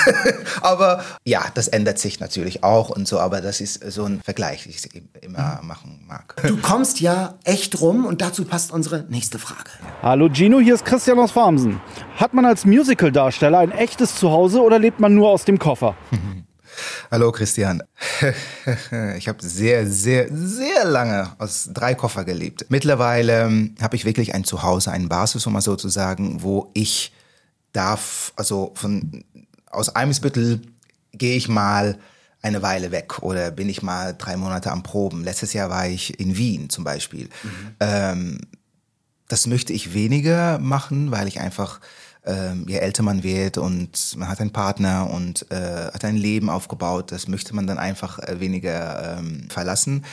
aber 0.62 1.04
ja, 1.24 1.44
das 1.54 1.68
ändert 1.68 1.98
sich 1.98 2.18
natürlich 2.18 2.64
auch 2.64 2.88
und 2.88 3.06
so, 3.06 3.20
aber 3.20 3.40
das 3.40 3.60
ist 3.60 3.80
so 3.92 4.04
ein 4.04 4.20
Vergleich, 4.20 4.64
den 4.64 4.72
ich 4.72 5.22
immer 5.22 5.60
machen 5.62 6.04
mag. 6.08 6.34
Du 6.44 6.56
kommst 6.56 7.00
ja 7.00 7.34
echt 7.44 7.80
rum 7.80 8.04
und 8.04 8.20
dazu 8.20 8.44
passt 8.44 8.72
unsere 8.72 9.04
nächste 9.08 9.38
Frage. 9.38 9.70
Hallo 10.02 10.28
Gino, 10.28 10.58
hier 10.58 10.74
ist 10.74 10.84
Christian 10.84 11.20
aus 11.20 11.30
Farmsen. 11.30 11.80
Hat 12.16 12.34
man 12.34 12.44
als 12.46 12.64
Musical-Darsteller 12.64 13.58
ein 13.58 13.70
echtes 13.70 14.16
Zuhause 14.16 14.60
oder 14.60 14.78
lebt 14.78 14.98
man 14.98 15.14
nur 15.14 15.28
aus 15.28 15.44
dem 15.44 15.58
Koffer? 15.58 15.96
Hallo 17.10 17.32
Christian. 17.32 17.82
Ich 19.16 19.28
habe 19.28 19.42
sehr, 19.42 19.86
sehr, 19.86 20.28
sehr 20.30 20.84
lange 20.84 21.32
aus 21.38 21.70
drei 21.72 21.94
Koffer 21.94 22.24
gelebt. 22.24 22.66
Mittlerweile 22.68 23.42
ähm, 23.42 23.74
habe 23.80 23.96
ich 23.96 24.04
wirklich 24.04 24.34
ein 24.34 24.44
Zuhause, 24.44 24.90
eine 24.90 25.08
Basis, 25.08 25.46
um 25.46 25.52
mal 25.52 25.60
so 25.60 25.74
zu 25.74 25.88
sagen, 25.88 26.42
wo 26.42 26.70
ich 26.74 27.12
darf, 27.72 28.32
also 28.36 28.72
von 28.74 29.24
aus 29.70 29.94
Eimsbüttel 29.94 30.62
gehe 31.12 31.36
ich 31.36 31.48
mal 31.48 31.98
eine 32.40 32.62
Weile 32.62 32.90
weg 32.90 33.22
oder 33.22 33.50
bin 33.50 33.68
ich 33.68 33.82
mal 33.82 34.14
drei 34.16 34.36
Monate 34.36 34.70
am 34.70 34.82
Proben. 34.82 35.24
Letztes 35.24 35.52
Jahr 35.52 35.70
war 35.70 35.86
ich 35.86 36.18
in 36.20 36.36
Wien 36.36 36.70
zum 36.70 36.84
Beispiel. 36.84 37.28
Ähm, 37.80 38.38
das 39.28 39.46
möchte 39.46 39.72
ich 39.72 39.92
weniger 39.92 40.58
machen, 40.58 41.10
weil 41.10 41.28
ich 41.28 41.40
einfach, 41.40 41.80
ähm, 42.24 42.64
je 42.66 42.76
älter 42.76 43.02
man 43.02 43.22
wird 43.22 43.58
und 43.58 44.16
man 44.16 44.28
hat 44.28 44.40
einen 44.40 44.52
Partner 44.52 45.10
und 45.10 45.50
äh, 45.50 45.90
hat 45.92 46.04
ein 46.04 46.16
Leben 46.16 46.48
aufgebaut, 46.48 47.12
das 47.12 47.28
möchte 47.28 47.54
man 47.54 47.66
dann 47.66 47.78
einfach 47.78 48.18
äh, 48.20 48.40
weniger 48.40 49.18
ähm, 49.18 49.48
verlassen. 49.50 50.04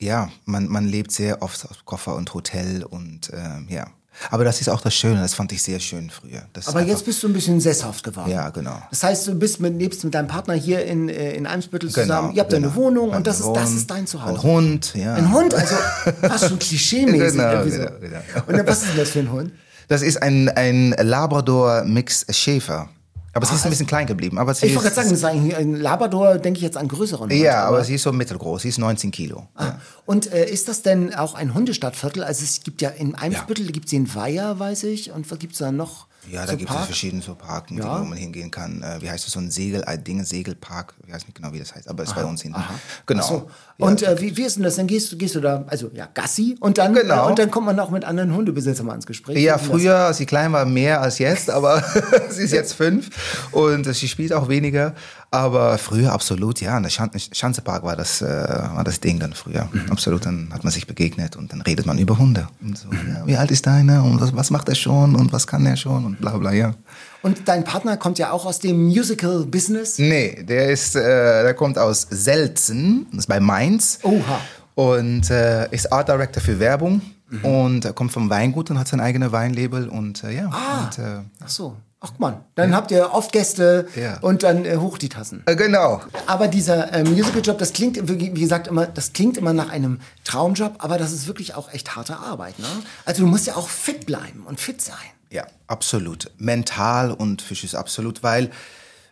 Ja, 0.00 0.30
man, 0.44 0.68
man 0.68 0.88
lebt 0.88 1.12
sehr 1.12 1.42
oft 1.42 1.68
aus 1.68 1.84
Koffer 1.84 2.16
und 2.16 2.34
Hotel 2.34 2.82
und 2.82 3.30
ähm, 3.32 3.66
ja. 3.68 3.86
Aber 4.30 4.44
das 4.44 4.60
ist 4.60 4.68
auch 4.68 4.80
das 4.80 4.94
Schöne, 4.94 5.20
das 5.20 5.34
fand 5.34 5.52
ich 5.52 5.62
sehr 5.62 5.80
schön 5.80 6.10
früher. 6.10 6.42
Das 6.52 6.68
Aber 6.68 6.82
jetzt 6.82 7.04
bist 7.04 7.22
du 7.22 7.28
ein 7.28 7.32
bisschen 7.32 7.60
sesshaft 7.60 8.02
geworden. 8.04 8.30
Ja, 8.30 8.50
genau. 8.50 8.80
Das 8.90 9.02
heißt, 9.02 9.26
du 9.26 9.34
bist 9.34 9.60
mit, 9.60 9.78
lebst 9.78 10.04
mit 10.04 10.14
deinem 10.14 10.28
Partner 10.28 10.54
hier 10.54 10.84
in, 10.84 11.08
äh, 11.08 11.32
in 11.32 11.46
Eimsbüttel 11.46 11.90
Genau, 11.90 12.02
zusammen. 12.02 12.34
Ihr 12.34 12.40
habt 12.40 12.50
genau. 12.50 12.68
eine 12.68 12.76
Wohnung 12.76 13.10
und 13.10 13.26
das 13.26 13.40
ist, 13.40 13.52
das 13.52 13.72
ist 13.72 13.90
dein 13.90 14.06
Zuhause. 14.06 14.34
Ein 14.34 14.42
Hund, 14.42 14.94
ja. 14.94 15.14
Ein 15.14 15.32
Hund, 15.32 15.54
also 15.54 15.74
fast 16.22 16.48
schon 16.48 16.58
klischee-mäßig. 16.58 17.32
Genau, 17.32 17.64
so. 17.64 17.70
genau, 17.70 17.90
genau. 18.00 18.60
Und 18.60 18.66
was 18.66 18.82
ist 18.82 18.90
denn 18.90 18.98
das 18.98 19.10
für 19.10 19.18
ein 19.20 19.32
Hund? 19.32 19.52
Das 19.88 20.02
ist 20.02 20.22
ein, 20.22 20.48
ein 20.48 20.94
Labrador-Mix 20.98 22.26
Aber 23.34 23.46
sie 23.46 23.54
ist 23.56 23.64
ein 23.64 23.70
bisschen 23.70 23.86
klein 23.86 24.06
geblieben. 24.06 24.38
Aber 24.38 24.54
sie 24.54 24.66
Ich 24.66 24.76
wollte 24.76 24.90
gerade 24.90 25.16
sagen, 25.16 25.52
ein 25.54 25.74
Labrador, 25.74 26.38
denke 26.38 26.58
ich 26.58 26.62
jetzt 26.62 26.76
an 26.76 26.86
größeren 26.86 27.30
Hund. 27.30 27.32
Ja, 27.32 27.64
aber 27.64 27.82
sie 27.82 27.96
ist 27.96 28.02
so 28.02 28.12
mittelgroß. 28.12 28.62
Sie 28.62 28.68
ist 28.68 28.78
19 28.78 29.10
Kilo. 29.10 29.48
Ja. 29.58 29.80
Und 30.06 30.32
äh, 30.32 30.48
ist 30.48 30.68
das 30.68 30.82
denn 30.82 31.14
auch 31.14 31.34
ein 31.34 31.52
Hundestadtviertel? 31.52 32.22
Also 32.22 32.44
es 32.44 32.62
gibt 32.62 32.80
ja 32.80 32.90
in 32.90 33.16
Eimsbüttel, 33.16 33.66
gibt 33.72 33.86
es 33.86 33.90
den 33.90 34.14
Weiher, 34.14 34.58
weiß 34.58 34.84
ich. 34.84 35.10
Und 35.10 35.30
was 35.30 35.38
gibt 35.38 35.54
es 35.54 35.58
da 35.58 35.72
noch? 35.72 36.06
Ja, 36.30 36.46
da 36.46 36.52
So 36.52 36.56
gibt 36.56 36.70
es 36.70 36.76
Park? 36.76 36.86
verschiedene 36.86 37.22
so 37.22 37.34
Parken, 37.34 37.78
Ja. 37.78 38.00
wo 38.00 38.04
man 38.04 38.16
hingehen 38.18 38.50
kann. 38.50 38.82
Äh, 38.82 39.00
wie 39.02 39.10
heißt 39.10 39.26
das? 39.26 39.32
So 39.32 39.40
ein 39.40 39.50
Segel, 39.50 39.84
ein 39.84 40.02
Ding, 40.02 40.24
Segelpark. 40.24 40.94
Ich 41.06 41.12
weiß 41.12 41.24
nicht 41.26 41.34
genau, 41.34 41.52
wie 41.52 41.58
das 41.58 41.74
heißt, 41.74 41.88
aber 41.88 42.02
ist 42.02 42.14
bei 42.14 42.24
uns 42.24 42.42
hinten. 42.42 42.62
Genau. 43.06 43.22
Ach 43.22 43.28
so. 43.28 43.50
Ja. 43.78 43.86
Und 43.86 44.02
äh, 44.02 44.20
wie, 44.20 44.36
wie 44.36 44.42
ist 44.44 44.56
denn 44.56 44.62
das? 44.62 44.76
Dann 44.76 44.86
gehst, 44.86 45.10
du- 45.12 45.16
gehst 45.16 45.34
du 45.34 45.40
da, 45.40 45.64
also 45.66 45.90
ja, 45.92 46.08
Gassi 46.14 46.56
und 46.60 46.78
dann, 46.78 46.94
Genau. 46.94 47.26
äh, 47.26 47.30
und 47.30 47.38
dann 47.38 47.50
kommt 47.50 47.66
man 47.66 47.78
auch 47.80 47.90
mit 47.90 48.04
anderen 48.04 48.34
Hundebesitzern 48.34 48.86
mal 48.86 48.94
ins 48.94 49.06
Gespräch. 49.06 49.38
Ja, 49.38 49.58
früher, 49.58 49.96
als 49.96 50.18
sie 50.18 50.26
klein 50.26 50.52
war, 50.52 50.64
mehr 50.64 51.00
als 51.00 51.18
jetzt, 51.18 51.50
aber 51.50 51.82
sie 52.30 52.42
ist 52.44 52.52
jetzt 52.52 52.72
fünf 52.74 53.10
und 53.52 53.84
sie 53.92 54.08
spielt 54.08 54.32
auch 54.32 54.48
weniger. 54.48 54.94
Aber 55.34 55.78
früher 55.78 56.12
absolut, 56.12 56.60
ja, 56.60 56.76
in 56.76 56.84
der 56.84 56.90
Schan 56.90 57.10
Schanzepark 57.32 57.82
war 57.82 57.96
das, 57.96 58.22
äh, 58.22 58.26
war 58.26 58.84
das 58.84 59.00
Ding 59.00 59.18
dann 59.18 59.32
früher. 59.32 59.68
Mhm. 59.72 59.90
Absolut, 59.90 60.24
dann 60.26 60.48
hat 60.52 60.62
man 60.62 60.72
sich 60.72 60.86
begegnet 60.86 61.34
und 61.34 61.52
dann 61.52 61.60
redet 61.60 61.86
man 61.86 61.98
über 61.98 62.18
Hunde. 62.18 62.46
Und 62.62 62.78
so, 62.78 62.88
ja, 62.92 63.26
wie 63.26 63.36
alt 63.36 63.50
ist 63.50 63.66
deiner 63.66 64.04
und 64.04 64.20
was, 64.20 64.34
was 64.36 64.50
macht 64.52 64.68
er 64.68 64.76
schon 64.76 65.16
und 65.16 65.32
was 65.32 65.48
kann 65.48 65.66
er 65.66 65.76
schon 65.76 66.04
und 66.04 66.20
bla 66.20 66.36
bla, 66.38 66.52
ja. 66.52 66.74
Und 67.22 67.48
dein 67.48 67.64
Partner 67.64 67.96
kommt 67.96 68.20
ja 68.20 68.30
auch 68.30 68.46
aus 68.46 68.60
dem 68.60 68.84
Musical-Business. 68.84 69.98
Nee, 69.98 70.44
der 70.44 70.70
ist, 70.70 70.94
äh, 70.94 71.42
der 71.42 71.54
kommt 71.54 71.78
aus 71.78 72.06
Selzen, 72.10 73.06
das 73.10 73.20
ist 73.20 73.26
bei 73.26 73.40
Mainz. 73.40 73.98
Oha. 74.04 74.40
Und 74.76 75.30
äh, 75.30 75.68
ist 75.72 75.92
Art 75.92 76.08
Director 76.08 76.40
für 76.40 76.60
Werbung 76.60 77.00
Mhm. 77.30 77.44
und 77.44 77.84
er 77.84 77.92
kommt 77.94 78.12
vom 78.12 78.28
Weingut 78.30 78.70
und 78.70 78.78
hat 78.78 78.86
sein 78.86 79.00
eigenes 79.00 79.32
Weinlabel 79.32 79.88
und 79.88 80.22
äh, 80.24 80.36
ja. 80.36 80.50
Ah. 80.50 80.84
Und, 80.84 80.98
äh, 80.98 81.20
Ach 81.42 81.48
so. 81.48 81.76
Ach 82.06 82.12
man, 82.18 82.44
dann 82.54 82.74
habt 82.76 82.90
ihr 82.90 83.12
oft 83.14 83.32
Gäste 83.32 83.88
Ja. 83.96 84.18
und 84.20 84.42
dann 84.42 84.66
äh, 84.66 84.76
hoch 84.76 84.98
die 84.98 85.08
Tassen. 85.08 85.42
äh, 85.46 85.56
genau. 85.56 86.02
Aber 86.26 86.48
dieser 86.48 86.92
äh, 86.92 87.02
Musical-Job, 87.02 87.56
das 87.56 87.72
klingt, 87.72 87.96
wie 88.06 88.20
wie 88.36 88.40
gesagt, 88.40 88.66
immer, 88.66 88.84
das 88.86 89.14
klingt 89.14 89.38
immer 89.38 89.54
nach 89.54 89.70
einem 89.70 90.00
Traumjob, 90.24 90.74
aber 90.84 90.98
das 90.98 91.12
ist 91.12 91.26
wirklich 91.26 91.54
auch 91.54 91.72
echt 91.72 91.96
harte 91.96 92.18
Arbeit. 92.18 92.58
Ne? 92.58 92.66
Also 93.06 93.22
du 93.22 93.28
musst 93.28 93.46
ja 93.46 93.56
auch 93.56 93.68
fit 93.70 94.04
bleiben 94.04 94.44
und 94.46 94.60
fit 94.60 94.82
sein. 94.82 94.96
Ja, 95.30 95.46
absolut. 95.66 96.30
Mental 96.36 97.10
und 97.10 97.40
physisch 97.40 97.74
absolut, 97.74 98.22
weil 98.22 98.50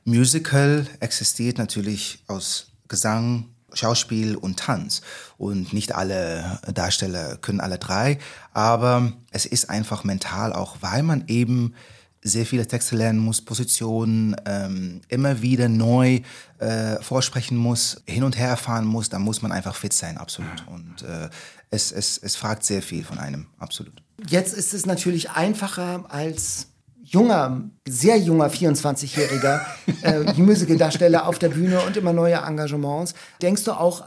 Musical 0.05 0.87
existiert 1.01 1.59
natürlich 1.59 2.23
aus 2.29 2.67
Gesang, 2.89 3.47
Schauspiel 3.73 4.37
und 4.37 4.59
Tanz. 4.59 5.01
Und 5.39 5.73
nicht 5.73 5.95
alle 5.95 6.61
Darsteller 6.75 7.39
können 7.39 7.61
alle 7.61 7.79
drei, 7.79 8.19
aber 8.53 9.13
es 9.31 9.47
ist 9.47 9.71
einfach 9.71 10.05
mental 10.05 10.53
auch, 10.53 10.77
weil 10.83 11.03
man 11.03 11.25
eben 11.29 11.75
sehr 12.23 12.47
viele 12.47 12.67
Texte 12.67 12.97
lernen 12.97 13.19
muss, 13.19 13.43
Positionen 13.43 14.37
ähm, 14.47 15.01
immer 15.09 15.43
wieder 15.43 15.69
neu 15.69 16.21
äh, 16.59 16.97
vorsprechen 17.01 17.57
muss, 17.57 18.03
hin 18.07 18.23
und 18.23 18.39
her 18.39 18.49
erfahren 18.49 18.85
muss, 18.85 19.09
da 19.09 19.19
muss 19.19 19.43
man 19.43 19.51
einfach 19.53 19.75
fit 19.75 19.93
sein, 19.93 20.19
absolut. 20.19 20.67
Und 20.69 21.03
äh, 21.03 21.29
es, 21.71 21.91
es, 21.91 22.19
es 22.19 22.37
fragt 22.37 22.65
sehr 22.65 22.83
viel 22.83 23.05
von 23.05 23.19
einem, 23.19 23.47
absolut. 23.59 24.03
Jetzt 24.29 24.55
ist 24.55 24.73
es 24.73 24.87
natürlich 24.87 25.31
einfacher 25.31 26.05
als 26.09 26.69
junger, 27.03 27.63
sehr 27.87 28.19
junger 28.19 28.49
24-jähriger 28.49 29.61
äh, 30.03 30.33
Musical-Darsteller 30.41 31.27
auf 31.27 31.39
der 31.39 31.49
Bühne 31.49 31.81
und 31.81 31.97
immer 31.97 32.13
neue 32.13 32.37
Engagements. 32.37 33.15
Denkst 33.43 33.65
du 33.65 33.73
auch 33.73 34.05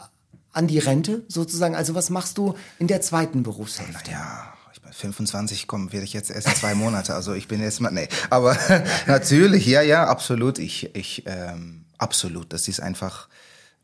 an 0.53 0.67
die 0.67 0.79
Rente 0.79 1.25
sozusagen? 1.27 1.75
Also 1.75 1.95
was 1.95 2.09
machst 2.09 2.37
du 2.37 2.55
in 2.79 2.87
der 2.87 3.01
zweiten 3.01 3.43
Berufshälfte? 3.43 4.11
Ja, 4.11 4.54
25, 4.97 5.67
komm, 5.67 5.91
werde 5.91 6.05
ich 6.05 6.13
jetzt 6.13 6.31
erst 6.31 6.47
in 6.47 6.55
zwei 6.55 6.73
Monate. 6.75 7.13
Also 7.15 7.33
ich 7.33 7.47
bin 7.47 7.61
jetzt 7.61 7.81
mal, 7.81 7.91
nee. 7.91 8.07
Aber 8.29 8.57
natürlich, 9.07 9.65
ja, 9.65 9.81
ja, 9.81 10.05
absolut. 10.07 10.57
Ich, 10.57 10.95
ich, 10.95 11.23
ähm, 11.25 11.85
absolut. 11.97 12.53
Das 12.53 12.67
ist 12.67 12.79
einfach 12.79 13.27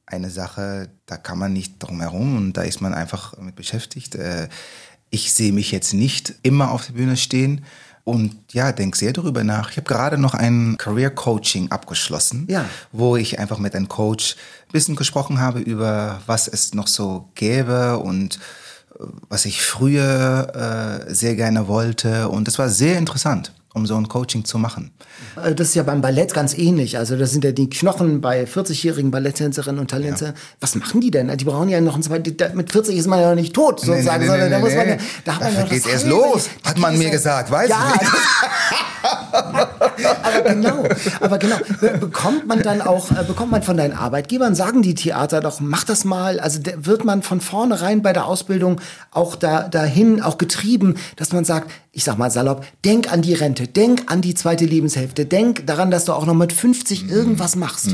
eine 0.06 0.30
Sache, 0.30 0.90
da 1.06 1.18
kann 1.18 1.38
man 1.38 1.54
nicht 1.54 1.76
drum 1.80 2.02
herum 2.02 2.38
und 2.38 2.54
da 2.54 2.64
ist 2.64 2.82
man 2.82 2.94
einfach 2.94 3.38
mit 3.38 3.56
beschäftigt. 3.56 4.16
Äh, 4.16 4.48
ich 5.10 5.34
sehe 5.34 5.52
mich 5.52 5.72
jetzt 5.72 5.94
nicht 5.94 6.36
immer 6.44 6.72
auf 6.72 6.86
der 6.86 6.94
Bühne 6.94 7.18
stehen 7.18 7.66
und 8.04 8.36
ja, 8.54 8.72
denke 8.72 8.98
sehr 8.98 9.14
darüber 9.14 9.44
nach. 9.44 9.70
Ich 9.72 9.78
habe 9.78 9.88
gerade 9.88 10.18
noch 10.18 10.34
ein 10.34 10.76
Career 10.78 11.12
Coaching 11.12 11.72
abgeschlossen, 11.72 12.48
Ja. 12.50 12.66
wo 12.92 13.16
ich 13.18 13.38
einfach 13.38 13.58
mit 13.60 13.76
einem 13.76 13.90
Coach 13.90 14.36
ein 14.68 14.72
bisschen 14.72 14.96
gesprochen 14.96 15.40
habe 15.40 15.60
über, 15.60 16.22
was 16.26 16.48
es 16.48 16.74
noch 16.74 16.88
so 16.88 17.30
gäbe 17.36 17.98
und 18.00 18.40
was 19.30 19.46
ich 19.46 19.62
früher 19.62 21.06
äh, 21.08 21.14
sehr 21.14 21.36
gerne 21.36 21.68
wollte. 21.68 22.30
Und 22.30 22.48
das 22.48 22.60
war 22.60 22.70
sehr 22.70 22.98
interessant. 22.98 23.52
um 23.74 23.86
so 23.88 23.96
ein 23.96 24.10
Coaching 24.10 24.44
zu 24.44 24.58
machen. 24.58 24.92
Äh, 25.42 25.56
Das 25.56 25.70
ist 25.70 25.76
ja 25.76 25.84
beim 25.84 26.02
Ballett 26.02 26.34
ganz 26.34 26.54
ähnlich. 26.58 26.98
Also 26.98 27.16
das 27.16 27.32
sind 27.32 27.46
ja 27.46 27.54
die 27.54 27.70
Knochen 27.70 28.20
bei 28.20 28.44
40-jährigen 28.44 29.12
Balletttänzerinnen 29.12 29.80
und 29.80 29.90
Talente. 29.90 30.34
Was 30.60 30.76
machen 30.76 31.00
die 31.00 31.10
denn? 31.10 31.30
Die 31.38 31.46
brauchen 31.46 31.70
ja 31.70 31.80
noch 31.80 31.96
ein 31.96 32.04
zweites. 32.04 32.36
da- 32.36 32.50
Mit 32.54 32.70
40 32.70 32.98
ist 32.98 33.08
man 33.08 33.22
ja 33.22 33.30
noch 33.30 33.36
nicht 33.42 33.54
tot, 33.54 33.80
sozusagen, 33.80 34.28
sondern 34.28 34.52
da 34.52 34.60
muss 34.60 34.76
man 34.76 34.90
ja, 34.90 34.98
da 35.24 35.36
hat 35.40 35.42
man 35.54 35.68
ja 35.70 35.90
erst 35.90 36.06
los, 36.06 36.50
da 36.64 36.70
hat 36.72 36.78
man 36.80 36.98
mir 36.98 37.06
es- 37.06 37.12
gesagt, 37.12 37.50
weiß 37.50 37.70
ja, 37.70 37.94
ich 37.96 38.02
nicht. 38.02 38.12
Aber 39.04 40.42
genau, 40.54 40.84
aber 41.20 41.38
genau. 41.38 41.56
Be- 41.80 41.98
Bekommt 41.98 42.48
man 42.48 42.62
dann 42.62 42.82
auch, 42.82 43.12
äh, 43.12 43.24
bekommt 43.24 43.52
man 43.52 43.64
von 43.64 43.78
deinen 43.78 43.94
Arbeitgebern, 43.94 44.56
sagen 44.56 44.82
die 44.82 44.96
Theater 44.96 45.42
doch, 45.42 45.60
mach 45.60 45.84
das 45.84 46.04
mal. 46.06 46.40
Also 46.40 46.60
wird 46.78 47.06
man 47.06 47.22
von 47.24 47.42
vornherein 47.42 48.02
bei 48.02 48.14
der 48.14 48.26
Ausbildung 48.26 48.82
auch 49.12 49.36
da, 49.36 49.68
dahin 49.68 50.22
auch 50.22 50.38
getrieben, 50.38 50.96
dass 51.16 51.32
man 51.32 51.46
sagt, 51.46 51.72
ich 51.92 52.04
sag 52.04 52.18
mal 52.18 52.32
salopp, 52.32 52.66
denk 52.86 53.12
an 53.12 53.22
die 53.22 53.34
Rente, 53.34 53.68
denk 53.68 54.12
an 54.12 54.22
die 54.22 54.34
zweite 54.36 54.66
Lebenshälfte, 54.66 55.26
denk 55.26 55.66
daran, 55.68 55.92
dass 55.92 56.06
du 56.06 56.14
auch 56.14 56.26
noch 56.26 56.34
mit 56.36 56.54
50 56.54 57.10
irgendwas 57.10 57.56
machst. 57.56 57.90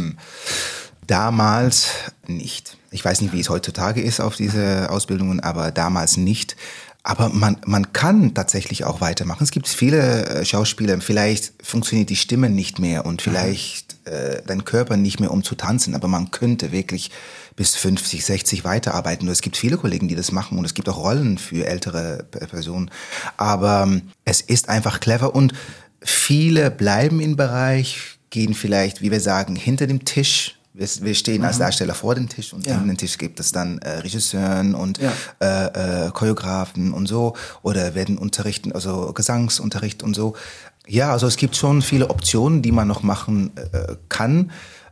Damals 1.05 1.87
nicht. 2.27 2.77
Ich 2.91 3.03
weiß 3.03 3.21
nicht, 3.21 3.33
wie 3.33 3.39
es 3.39 3.49
heutzutage 3.49 4.01
ist 4.01 4.19
auf 4.19 4.35
diese 4.35 4.89
Ausbildungen, 4.89 5.39
aber 5.39 5.71
damals 5.71 6.17
nicht. 6.17 6.55
Aber 7.03 7.29
man, 7.29 7.57
man 7.65 7.93
kann 7.93 8.33
tatsächlich 8.33 8.83
auch 8.83 8.99
weitermachen. 8.99 9.43
Es 9.43 9.51
gibt 9.51 9.67
viele 9.69 10.25
äh, 10.25 10.45
Schauspieler, 10.45 10.99
vielleicht 10.99 11.53
funktioniert 11.63 12.09
die 12.09 12.17
Stimme 12.17 12.49
nicht 12.49 12.79
mehr 12.79 13.05
und 13.05 13.21
vielleicht 13.21 13.95
äh, 14.05 14.41
dein 14.45 14.65
Körper 14.65 14.97
nicht 14.97 15.19
mehr, 15.19 15.31
um 15.31 15.41
zu 15.43 15.55
tanzen, 15.55 15.95
aber 15.95 16.09
man 16.09 16.31
könnte 16.31 16.71
wirklich 16.73 17.11
bis 17.55 17.75
50, 17.75 18.25
60 18.25 18.63
weiterarbeiten. 18.65 19.27
Und 19.27 19.31
es 19.31 19.41
gibt 19.41 19.57
viele 19.57 19.77
Kollegen, 19.77 20.07
die 20.07 20.15
das 20.15 20.31
machen 20.31 20.57
und 20.57 20.65
es 20.65 20.73
gibt 20.73 20.89
auch 20.89 20.97
Rollen 20.97 21.37
für 21.37 21.65
ältere 21.65 22.25
P- 22.29 22.45
Personen. 22.45 22.91
Aber 23.37 23.83
ähm, 23.83 24.03
es 24.25 24.41
ist 24.41 24.67
einfach 24.69 24.99
clever 24.99 25.33
und 25.33 25.53
viele 26.01 26.71
bleiben 26.71 27.19
im 27.21 27.35
Bereich, 27.35 28.17
gehen 28.29 28.53
vielleicht, 28.53 29.01
wie 29.01 29.11
wir 29.11 29.21
sagen, 29.21 29.55
hinter 29.55 29.87
dem 29.87 30.03
Tisch. 30.03 30.56
Wir, 30.77 30.87
wir 31.01 31.15
stehen 31.15 31.43
als 31.43 31.57
Darsteller 31.57 31.95
vor 31.95 32.13
dem 32.13 32.29
Tisch 32.29 32.53
und 32.53 32.65
Ja. 32.67 32.73
hinter 32.73 32.87
dem 32.93 32.97
Tisch 32.97 33.17
gibt 33.17 33.39
es 33.39 33.51
dann 33.51 33.79
äh, 33.79 33.89
Regisseuren 33.99 34.75
und 34.75 34.99
Ja. 34.99 35.11
äh, 35.39 36.05
äh, 36.07 36.11
Choreografen 36.11 36.93
und 36.93 37.07
so 37.07 37.35
oder 37.63 37.95
werden 37.95 38.17
unterrichten, 38.19 38.71
also 38.71 39.11
Gesangsunterricht 39.13 40.03
und 40.03 40.13
so. 40.15 40.35
Ja, 40.87 41.11
also 41.11 41.25
es 41.27 41.35
gibt 41.37 41.55
schon 41.55 41.81
viele 41.81 42.09
Optionen, 42.11 42.61
die 42.61 42.71
man 42.71 42.87
noch 42.87 43.01
machen 43.01 43.51
äh, 43.57 43.95
kann. 44.07 44.51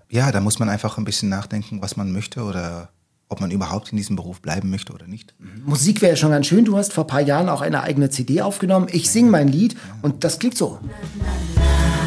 Ja, 0.09 0.31
da 0.31 0.39
muss 0.41 0.57
man 0.59 0.69
einfach 0.69 0.97
ein 0.97 1.05
bisschen 1.05 1.29
nachdenken, 1.29 1.81
was 1.81 1.95
man 1.97 2.11
möchte 2.11 2.41
oder 2.43 2.89
ob 3.29 3.41
man 3.41 3.51
überhaupt 3.51 3.91
in 3.91 3.97
diesem 3.97 4.15
Beruf 4.15 4.41
bleiben 4.41 4.69
möchte 4.69 4.93
oder 4.93 5.07
nicht. 5.07 5.33
Musik 5.65 6.01
wäre 6.01 6.11
ja 6.13 6.15
schon 6.15 6.31
ganz 6.31 6.47
schön. 6.47 6.65
Du 6.65 6.77
hast 6.77 6.93
vor 6.93 7.05
ein 7.05 7.07
paar 7.07 7.21
Jahren 7.21 7.49
auch 7.49 7.61
eine 7.61 7.83
eigene 7.83 8.09
CD 8.09 8.41
aufgenommen. 8.41 8.87
Ich 8.91 9.09
singe 9.09 9.31
mein 9.31 9.47
Lied 9.47 9.75
und 10.01 10.23
das 10.23 10.39
klingt 10.39 10.57
so. 10.57 10.79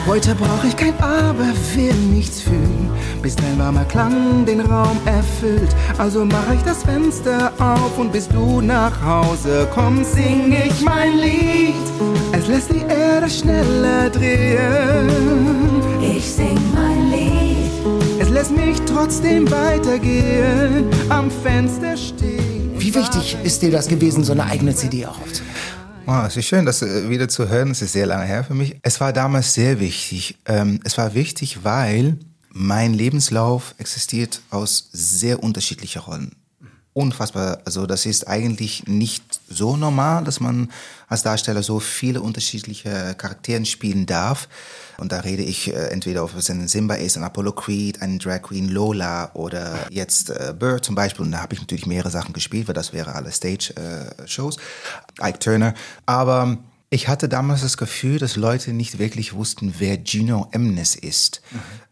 Heute 0.06 0.34
brauch 0.34 0.64
ich 0.64 0.74
kein 0.74 0.98
Aber, 1.00 1.52
will 1.74 1.92
nichts 1.92 2.40
fühlen, 2.40 2.88
bis 3.20 3.36
dein 3.36 3.58
warmer 3.58 3.84
Klang 3.84 4.46
den 4.46 4.60
Raum 4.60 4.96
erfüllt. 5.04 5.68
Also 5.98 6.24
mach 6.24 6.50
ich 6.54 6.62
das 6.62 6.82
Fenster 6.82 7.52
auf 7.58 7.98
und 7.98 8.10
bis 8.10 8.26
du 8.28 8.62
nach 8.62 9.02
Hause 9.02 9.68
kommst, 9.74 10.14
sing 10.14 10.50
ich 10.50 10.80
mein 10.82 11.18
Lied. 11.18 11.74
Es 12.32 12.46
lässt 12.46 12.72
die 12.72 12.80
Erde 12.88 13.28
schneller 13.28 14.08
drehen. 14.08 15.10
Ich 16.00 16.24
sing 16.24 16.57
lässt 18.38 18.56
mich 18.56 18.78
trotzdem 18.86 19.50
weitergehen, 19.50 20.88
am 21.08 21.28
Fenster 21.28 21.96
stehen. 21.96 22.70
Wie 22.78 22.94
wichtig 22.94 23.36
ist 23.42 23.62
dir 23.62 23.72
das 23.72 23.88
gewesen, 23.88 24.22
so 24.22 24.30
eine 24.30 24.44
eigene 24.44 24.72
CD 24.76 25.06
auch 25.06 25.20
aufzunehmen? 25.20 25.56
Wow, 26.06 26.24
es 26.28 26.36
ist 26.36 26.46
schön, 26.46 26.64
das 26.64 26.80
äh, 26.82 27.10
wieder 27.10 27.28
zu 27.28 27.48
hören. 27.48 27.72
Es 27.72 27.82
ist 27.82 27.94
sehr 27.94 28.06
lange 28.06 28.26
her 28.26 28.44
für 28.44 28.54
mich. 28.54 28.76
Es 28.82 29.00
war 29.00 29.12
damals 29.12 29.54
sehr 29.54 29.80
wichtig. 29.80 30.38
Ähm, 30.46 30.78
es 30.84 30.96
war 30.96 31.14
wichtig, 31.14 31.64
weil 31.64 32.16
mein 32.50 32.94
Lebenslauf 32.94 33.74
existiert 33.78 34.40
aus 34.50 34.88
sehr 34.92 35.42
unterschiedlichen 35.42 36.02
Rollen. 36.02 36.30
Unfassbar. 36.92 37.58
Also 37.64 37.86
das 37.86 38.06
ist 38.06 38.28
eigentlich 38.28 38.86
nicht 38.86 39.27
so 39.48 39.76
normal, 39.76 40.24
dass 40.24 40.40
man 40.40 40.70
als 41.08 41.22
Darsteller 41.22 41.62
so 41.62 41.80
viele 41.80 42.20
unterschiedliche 42.20 43.14
Charakteren 43.16 43.64
spielen 43.64 44.06
darf. 44.06 44.48
Und 44.98 45.12
da 45.12 45.20
rede 45.20 45.42
ich 45.42 45.72
äh, 45.72 45.88
entweder, 45.90 46.24
ob 46.24 46.36
es 46.36 46.50
ein 46.50 46.68
Simba 46.68 46.94
ist, 46.94 47.16
ein 47.16 47.24
Apollo 47.24 47.52
Creed, 47.52 48.02
ein 48.02 48.18
Drag 48.18 48.42
Queen 48.42 48.68
Lola 48.68 49.30
oder 49.34 49.86
jetzt 49.90 50.30
äh, 50.30 50.54
Bird 50.58 50.84
zum 50.84 50.94
Beispiel. 50.94 51.24
Und 51.24 51.32
da 51.32 51.40
habe 51.40 51.54
ich 51.54 51.60
natürlich 51.60 51.86
mehrere 51.86 52.10
Sachen 52.10 52.32
gespielt, 52.32 52.68
weil 52.68 52.74
das 52.74 52.92
wäre 52.92 53.14
alle 53.14 53.30
Stage-Shows. 53.30 54.56
Ike 55.22 55.38
Turner. 55.38 55.74
Aber 56.06 56.58
ich 56.90 57.08
hatte 57.08 57.28
damals 57.28 57.60
das 57.62 57.76
Gefühl, 57.76 58.18
dass 58.18 58.36
Leute 58.36 58.72
nicht 58.72 58.98
wirklich 58.98 59.34
wussten, 59.34 59.74
wer 59.78 59.98
Gino 60.02 60.48
Emnes 60.52 60.96
ist. 60.96 61.42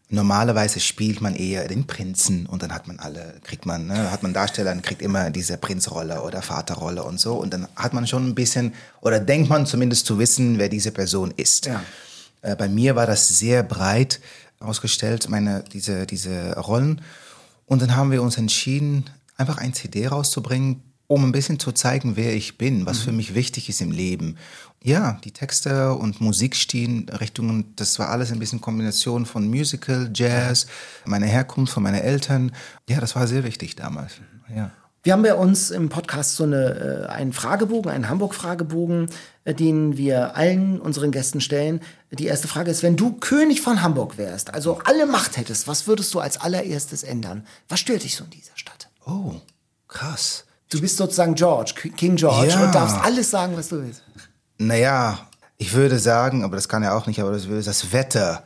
Normalerweise 0.09 0.79
spielt 0.79 1.19
man 1.19 1.35
eher 1.35 1.67
den 1.67 1.85
Prinzen 1.85 2.45
und 2.45 2.63
dann 2.63 2.73
hat 2.73 2.87
man 2.87 2.97
alle, 2.99 3.41
kriegt 3.43 3.65
man, 3.65 3.87
ne, 3.87 4.09
hat 4.09 4.23
man 4.23 4.33
Darsteller 4.33 4.71
und 4.71 4.81
kriegt 4.81 5.01
immer 5.01 5.31
diese 5.31 5.57
Prinzrolle 5.57 6.21
oder 6.21 6.41
Vaterrolle 6.41 7.03
und 7.03 7.19
so 7.19 7.35
und 7.35 7.53
dann 7.53 7.67
hat 7.75 7.93
man 7.93 8.07
schon 8.07 8.25
ein 8.25 8.35
bisschen 8.35 8.73
oder 9.01 9.19
denkt 9.19 9.49
man 9.49 9.65
zumindest 9.65 10.05
zu 10.05 10.17
wissen, 10.17 10.59
wer 10.59 10.69
diese 10.69 10.91
Person 10.91 11.33
ist. 11.35 11.65
Ja. 11.65 11.83
Äh, 12.41 12.55
bei 12.55 12.69
mir 12.69 12.95
war 12.95 13.05
das 13.05 13.27
sehr 13.27 13.63
breit 13.63 14.21
ausgestellt, 14.61 15.27
meine 15.29 15.65
diese 15.73 16.05
diese 16.05 16.57
Rollen 16.57 17.01
und 17.65 17.81
dann 17.81 17.97
haben 17.97 18.11
wir 18.11 18.21
uns 18.21 18.37
entschieden, 18.37 19.09
einfach 19.35 19.57
ein 19.57 19.73
CD 19.73 20.07
rauszubringen, 20.07 20.83
um 21.07 21.25
ein 21.25 21.33
bisschen 21.33 21.59
zu 21.59 21.73
zeigen, 21.73 22.15
wer 22.15 22.33
ich 22.33 22.57
bin, 22.57 22.85
was 22.85 22.99
für 22.99 23.11
mich 23.11 23.35
wichtig 23.35 23.69
ist 23.69 23.81
im 23.81 23.91
Leben. 23.91 24.37
Ja, 24.87 25.19
die 25.25 25.31
Texte 25.31 25.93
und 25.95 26.21
Musikstilrichtungen, 26.21 27.73
das 27.75 27.99
war 27.99 28.07
alles 28.07 28.31
ein 28.31 28.39
bisschen 28.39 28.61
Kombination 28.61 29.25
von 29.25 29.45
Musical, 29.45 30.09
Jazz, 30.13 30.65
meine 31.03 31.25
Herkunft 31.25 31.73
von 31.73 31.83
meinen 31.83 31.99
Eltern. 31.99 32.53
Ja, 32.87 33.01
das 33.01 33.13
war 33.13 33.27
sehr 33.27 33.43
wichtig 33.43 33.75
damals. 33.75 34.13
Ja. 34.55 34.71
Wir 35.03 35.11
haben 35.11 35.23
bei 35.23 35.33
uns 35.33 35.71
im 35.71 35.89
Podcast 35.89 36.37
so 36.37 36.45
eine, 36.45 37.05
äh, 37.09 37.11
einen 37.11 37.33
Fragebogen, 37.33 37.91
einen 37.91 38.07
Hamburg-Fragebogen, 38.07 39.09
äh, 39.43 39.53
den 39.53 39.97
wir 39.97 40.37
allen 40.37 40.79
unseren 40.79 41.11
Gästen 41.11 41.41
stellen. 41.41 41.81
Die 42.11 42.27
erste 42.27 42.47
Frage 42.47 42.71
ist, 42.71 42.81
wenn 42.81 42.95
du 42.95 43.11
König 43.11 43.59
von 43.59 43.81
Hamburg 43.81 44.17
wärst, 44.17 44.53
also 44.53 44.79
alle 44.85 45.05
Macht 45.05 45.35
hättest, 45.35 45.67
was 45.67 45.87
würdest 45.87 46.13
du 46.13 46.21
als 46.21 46.37
allererstes 46.39 47.03
ändern? 47.03 47.45
Was 47.67 47.81
stört 47.81 48.03
dich 48.03 48.15
so 48.15 48.23
in 48.23 48.29
dieser 48.29 48.55
Stadt? 48.55 48.87
Oh, 49.05 49.35
krass. 49.89 50.45
Du 50.69 50.79
bist 50.79 50.95
sozusagen 50.95 51.35
George, 51.35 51.73
King 51.97 52.15
George 52.15 52.47
Ja. 52.51 52.65
und 52.65 52.73
darfst 52.73 52.95
alles 53.03 53.29
sagen, 53.29 53.57
was 53.57 53.67
du 53.67 53.81
willst. 53.81 54.01
Naja, 54.57 55.19
ich 55.59 55.73
würde 55.73 55.97
sagen, 55.97 56.43
aber 56.43 56.55
das 56.55 56.69
kann 56.69 56.83
er 56.83 56.95
auch 56.95 57.07
nicht, 57.07 57.19
aber 57.19 57.31
das 57.31 57.47
würde 57.47 57.63
das 57.63 57.91
Wetter. 57.91 58.43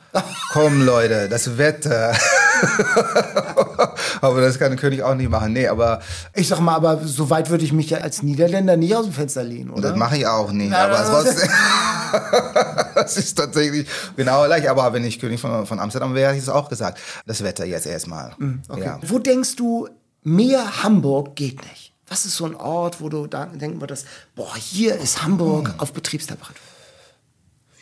Komm, 0.54 0.86
Leute, 0.86 1.28
das 1.28 1.58
Wetter. 1.58 2.16
aber 4.22 4.40
das 4.40 4.58
kann 4.58 4.70
der 4.72 4.80
König 4.80 5.04
auch 5.04 5.16
nicht 5.16 5.30
machen. 5.30 5.52
Nee, 5.52 5.68
aber 5.68 6.02
Ich 6.34 6.48
sag 6.48 6.60
mal, 6.62 6.76
aber 6.76 7.00
so 7.06 7.30
weit 7.30 7.50
würde 7.50 7.66
ich 7.66 7.74
mich 7.74 7.90
ja 7.90 7.98
als 7.98 8.24
Niederländer 8.24 8.78
nicht 8.78 8.96
aus 8.96 9.06
dem 9.06 9.14
Fenster 9.14 9.44
lehnen, 9.44 9.72
oder? 9.72 9.90
das 9.90 9.98
mache 9.98 10.18
ich 10.18 10.28
auch 10.28 10.52
nicht. 10.54 10.70
Na, 10.70 10.86
aber 10.86 11.04
trotzdem. 11.04 11.50
das 12.96 13.18
ist 13.18 13.38
tatsächlich 13.38 13.88
genau 14.16 14.46
gleich. 14.46 14.70
Aber 14.70 14.94
wenn 14.94 15.04
ich 15.04 15.20
König 15.20 15.40
von, 15.40 15.66
von 15.66 15.80
Amsterdam 15.80 16.14
wäre, 16.14 16.30
hätte 16.30 16.38
ich 16.38 16.44
es 16.44 16.50
auch 16.50 16.70
gesagt. 16.70 17.00
Das 17.26 17.44
Wetter 17.44 17.66
jetzt 17.66 17.88
erstmal. 17.88 18.36
Okay. 18.70 18.84
Ja. 18.84 19.00
Wo 19.02 19.20
denkst 19.20 19.56
du, 19.56 19.88
mehr 20.24 20.84
Hamburg 20.84 21.36
geht 21.36 21.62
nicht? 21.64 21.91
Was 22.12 22.26
ist 22.26 22.36
so 22.36 22.46
ein 22.46 22.56
Ort, 22.56 23.00
wo 23.00 23.08
du 23.08 23.26
da 23.26 23.46
denken 23.46 23.80
würdest, 23.80 24.06
boah, 24.36 24.54
hier 24.58 24.96
ist 24.98 25.24
Hamburg 25.24 25.70
Hm. 25.70 25.80
auf 25.80 25.94
Betriebstemperatur? 25.94 26.58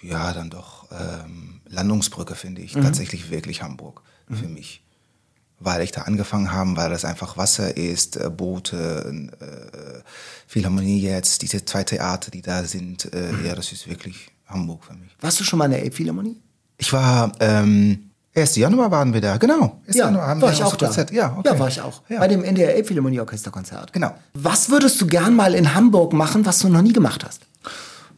Ja, 0.04 0.32
dann 0.34 0.52
doch 0.52 0.86
ähm, 0.92 1.62
Landungsbrücke 1.68 2.36
finde 2.36 2.62
ich 2.62 2.74
tatsächlich 2.74 3.32
wirklich 3.32 3.64
Hamburg 3.64 4.04
für 4.32 4.48
mich. 4.48 4.84
Weil 5.60 5.82
ich 5.82 5.92
da 5.92 6.04
angefangen 6.04 6.52
habe, 6.54 6.78
weil 6.78 6.92
das 6.92 7.04
einfach 7.06 7.36
Wasser 7.38 7.76
ist, 7.76 8.16
äh, 8.18 8.30
Boote, 8.30 9.30
äh, 9.42 10.04
Philharmonie 10.48 11.02
jetzt, 11.02 11.42
diese 11.42 11.66
zwei 11.66 11.84
Theater, 11.84 12.30
die 12.32 12.42
da 12.44 12.64
sind. 12.64 13.12
Äh, 13.14 13.32
Ja, 13.46 13.56
das 13.56 13.72
ist 13.72 13.88
wirklich 13.90 14.30
Hamburg 14.46 14.84
für 14.86 14.94
mich. 14.94 15.10
Warst 15.22 15.40
du 15.40 15.44
schon 15.44 15.58
mal 15.60 15.66
in 15.66 15.72
der 15.72 15.82
Elbphilharmonie? 15.84 16.38
Ich 16.78 16.94
war, 16.94 17.32
ähm, 17.42 18.09
1. 18.40 18.56
Januar 18.56 18.92
waren 18.92 19.14
wir 19.14 19.22
da, 19.22 19.38
genau. 19.38 19.80
1. 19.88 19.96
Ja, 19.96 20.06
Januar 20.06 20.28
haben 20.28 20.42
war 20.42 20.50
wir 20.50 20.54
ich 20.54 20.64
auch 20.64 20.76
da. 20.76 20.88
Konzert. 20.88 21.12
Ja, 21.12 21.36
okay. 21.38 21.50
ja, 21.52 21.60
war 21.60 21.68
ich 21.68 21.82
auch. 21.82 22.02
Ja. 22.10 22.20
Bei 22.20 22.28
dem 22.28 22.44
NDR 22.44 22.76
Elbphilharmonie 22.76 23.20
Orchesterkonzert. 23.20 23.94
Genau. 23.94 24.14
Was 24.34 24.70
würdest 24.70 25.00
du 25.02 25.08
gern 25.08 25.36
mal 25.36 25.54
in 25.54 25.74
Hamburg 25.76 26.14
machen, 26.14 26.46
was 26.46 26.60
du 26.60 26.70
noch 26.70 26.82
nie 26.82 26.94
gemacht 26.94 27.26
hast? 27.26 27.42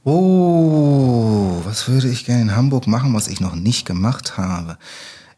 Oh, 0.04 1.62
was 1.64 1.88
würde 1.88 2.08
ich 2.08 2.26
gerne 2.26 2.42
in 2.42 2.56
Hamburg 2.56 2.88
machen, 2.88 3.14
was 3.14 3.28
ich 3.28 3.40
noch 3.40 3.56
nicht 3.56 3.86
gemacht 3.86 4.38
habe? 4.38 4.78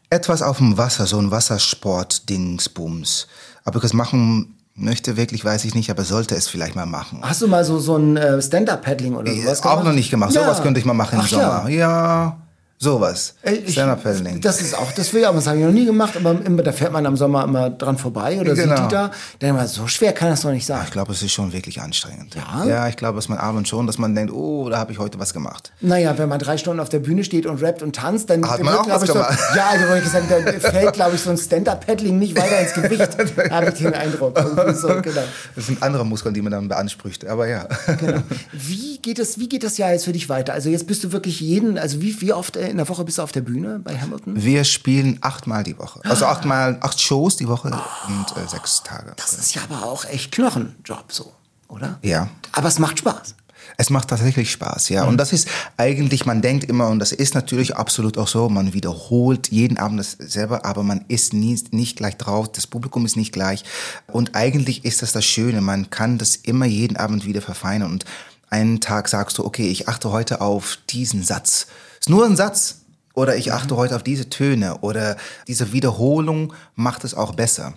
Etwas 0.08 0.42
auf 0.42 0.58
dem 0.58 0.78
Wasser, 0.78 1.06
so 1.06 1.18
ein 1.18 1.30
Wassersport-Dingsbums. 1.30 3.26
Ob 3.64 3.76
ich 3.76 3.82
das 3.82 3.92
machen 3.92 4.54
möchte, 4.74 5.16
wirklich 5.16 5.44
weiß 5.44 5.64
ich 5.64 5.74
nicht, 5.74 5.90
aber 5.90 6.04
sollte 6.04 6.34
es 6.34 6.48
vielleicht 6.48 6.76
mal 6.76 6.86
machen. 6.86 7.20
Hast 7.22 7.42
du 7.42 7.48
mal 7.48 7.64
so, 7.64 7.78
so 7.78 7.96
ein 7.96 8.16
äh, 8.16 8.40
Stand-Up-Paddling 8.40 9.14
oder 9.16 9.32
sowas 9.34 9.62
auch 9.62 9.84
noch 9.84 9.92
nicht 9.92 10.10
gemacht. 10.10 10.32
Ja. 10.32 10.44
Sowas 10.44 10.62
könnte 10.62 10.80
ich 10.80 10.86
mal 10.86 10.94
machen 10.94 11.18
im 11.18 11.24
Ach 11.24 11.28
Sommer. 11.28 11.68
Ja. 11.68 11.68
Ja. 11.68 12.38
Sowas. 12.84 13.34
Stand-Up-Paddling. 13.68 14.42
Das 14.42 14.60
ist 14.60 14.76
auch, 14.76 14.92
das 14.92 15.10
will 15.14 15.22
ich 15.22 15.26
auch, 15.26 15.34
das 15.34 15.46
habe 15.46 15.58
ich 15.58 15.64
noch 15.64 15.72
nie 15.72 15.86
gemacht, 15.86 16.16
aber 16.16 16.38
immer, 16.44 16.62
da 16.62 16.70
fährt 16.70 16.92
man 16.92 17.06
am 17.06 17.16
Sommer 17.16 17.42
immer 17.44 17.70
dran 17.70 17.96
vorbei 17.96 18.38
oder 18.38 18.54
sieht 18.54 18.64
Genau. 18.64 18.82
die 18.82 18.88
da. 18.88 19.10
Dann 19.38 19.50
immer, 19.50 19.66
so 19.66 19.86
schwer 19.86 20.12
kann 20.12 20.28
das 20.28 20.42
doch 20.42 20.50
nicht 20.50 20.66
sein. 20.66 20.82
Ich 20.84 20.90
glaube, 20.90 21.12
es 21.12 21.22
ist 21.22 21.32
schon 21.32 21.52
wirklich 21.54 21.80
anstrengend. 21.80 22.34
Ja? 22.34 22.64
Ja, 22.66 22.88
ich 22.88 22.96
glaube, 22.96 23.16
dass 23.16 23.30
man 23.30 23.38
abends 23.38 23.70
schon, 23.70 23.86
dass 23.86 23.96
man 23.96 24.14
denkt, 24.14 24.32
oh, 24.34 24.68
da 24.68 24.76
habe 24.78 24.92
ich 24.92 24.98
heute 24.98 25.18
was 25.18 25.32
gemacht. 25.32 25.72
Naja, 25.80 26.16
wenn 26.18 26.28
man 26.28 26.38
drei 26.38 26.58
Stunden 26.58 26.78
auf 26.80 26.90
der 26.90 26.98
Bühne 26.98 27.24
steht 27.24 27.46
und 27.46 27.62
rappt 27.62 27.82
und 27.82 27.96
tanzt, 27.96 28.28
dann 28.28 28.46
Hat 28.46 28.58
dann 28.58 28.66
man 28.66 28.74
auch 28.76 28.86
was 28.88 29.02
ich, 29.02 29.08
so, 29.08 29.14
gemacht. 29.14 29.38
Ja, 29.56 29.68
also 29.72 29.88
wollte 29.88 30.04
ich 30.04 30.12
sagen, 30.12 30.26
da 30.28 30.70
fällt, 30.70 30.92
glaube 30.92 31.14
ich, 31.16 31.22
so 31.22 31.30
ein 31.30 31.38
Stand-Up-Paddling 31.38 32.18
nicht 32.18 32.36
weiter 32.38 32.60
ins 32.60 32.74
Gewicht. 32.74 33.50
Habe 33.50 33.68
ich 33.70 33.74
den 33.78 33.94
Eindruck. 33.94 34.38
So, 34.74 34.88
genau. 35.02 35.22
Das 35.56 35.66
sind 35.66 35.82
andere 35.82 36.04
Muskeln, 36.04 36.34
die 36.34 36.42
man 36.42 36.52
dann 36.52 36.68
beansprucht. 36.68 37.26
Aber 37.26 37.48
ja. 37.48 37.66
genau. 37.98 38.20
Wie 38.52 38.98
geht 38.98 39.18
es, 39.18 39.38
wie 39.38 39.48
geht 39.48 39.64
das 39.64 39.78
Jahr 39.78 39.92
jetzt 39.92 40.04
für 40.04 40.12
dich 40.12 40.28
weiter? 40.28 40.52
Also 40.52 40.68
jetzt 40.68 40.86
bist 40.86 41.02
du 41.02 41.12
wirklich 41.12 41.40
jeden, 41.40 41.78
also 41.78 42.02
wie, 42.02 42.20
wie 42.20 42.32
oft 42.34 42.56
äh, 42.56 42.73
in 42.74 42.78
der 42.78 42.88
Woche 42.88 43.04
bist 43.04 43.18
du 43.18 43.22
auf 43.22 43.30
der 43.30 43.40
Bühne 43.40 43.78
bei 43.78 43.96
Hamilton? 43.96 44.34
Wir 44.34 44.64
spielen 44.64 45.18
achtmal 45.20 45.62
die 45.62 45.78
Woche. 45.78 46.00
Also 46.04 46.26
achtmal, 46.26 46.76
acht 46.80 47.00
Shows 47.00 47.36
die 47.36 47.46
Woche 47.46 47.68
und 47.68 48.36
äh, 48.36 48.48
sechs 48.48 48.82
Tage. 48.82 49.12
Das 49.16 49.32
ist 49.34 49.54
ja 49.54 49.62
aber 49.62 49.84
auch 49.84 50.04
echt 50.04 50.32
Knochenjob 50.32 51.12
so, 51.12 51.32
oder? 51.68 52.00
Ja. 52.02 52.28
Aber 52.50 52.66
es 52.66 52.80
macht 52.80 52.98
Spaß. 52.98 53.36
Es 53.76 53.90
macht 53.90 54.08
tatsächlich 54.08 54.50
Spaß, 54.50 54.88
ja. 54.88 55.04
Und 55.04 55.18
das 55.18 55.32
ist 55.32 55.48
eigentlich, 55.76 56.26
man 56.26 56.42
denkt 56.42 56.64
immer, 56.64 56.88
und 56.88 56.98
das 56.98 57.12
ist 57.12 57.34
natürlich 57.34 57.76
absolut 57.76 58.18
auch 58.18 58.28
so, 58.28 58.48
man 58.48 58.72
wiederholt 58.72 59.48
jeden 59.52 59.78
Abend 59.78 60.00
das 60.00 60.12
selber, 60.12 60.64
aber 60.64 60.82
man 60.82 61.04
ist 61.06 61.32
nie, 61.32 61.58
nicht 61.70 61.96
gleich 61.96 62.16
drauf, 62.16 62.50
das 62.50 62.66
Publikum 62.66 63.06
ist 63.06 63.16
nicht 63.16 63.32
gleich. 63.32 63.64
Und 64.08 64.34
eigentlich 64.34 64.84
ist 64.84 65.02
das 65.02 65.12
das 65.12 65.24
Schöne, 65.24 65.60
man 65.60 65.90
kann 65.90 66.18
das 66.18 66.34
immer 66.34 66.66
jeden 66.66 66.96
Abend 66.96 67.24
wieder 67.24 67.40
verfeinern. 67.40 67.92
Und 67.92 68.04
einen 68.50 68.80
Tag 68.80 69.08
sagst 69.08 69.38
du, 69.38 69.44
okay, 69.44 69.68
ich 69.68 69.88
achte 69.88 70.10
heute 70.10 70.40
auf 70.40 70.78
diesen 70.90 71.22
Satz. 71.22 71.68
Ist 72.04 72.10
nur 72.10 72.26
ein 72.26 72.36
Satz. 72.36 72.82
Oder 73.14 73.36
ich 73.36 73.50
achte 73.54 73.76
heute 73.76 73.96
auf 73.96 74.02
diese 74.02 74.28
Töne. 74.28 74.76
Oder 74.82 75.16
diese 75.48 75.72
Wiederholung 75.72 76.52
macht 76.74 77.02
es 77.02 77.14
auch 77.14 77.34
besser. 77.34 77.72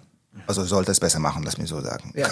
Also 0.47 0.63
sollte 0.63 0.91
es 0.91 0.99
besser 0.99 1.19
machen, 1.19 1.43
lass 1.43 1.57
mir 1.57 1.67
so 1.67 1.81
sagen. 1.81 2.13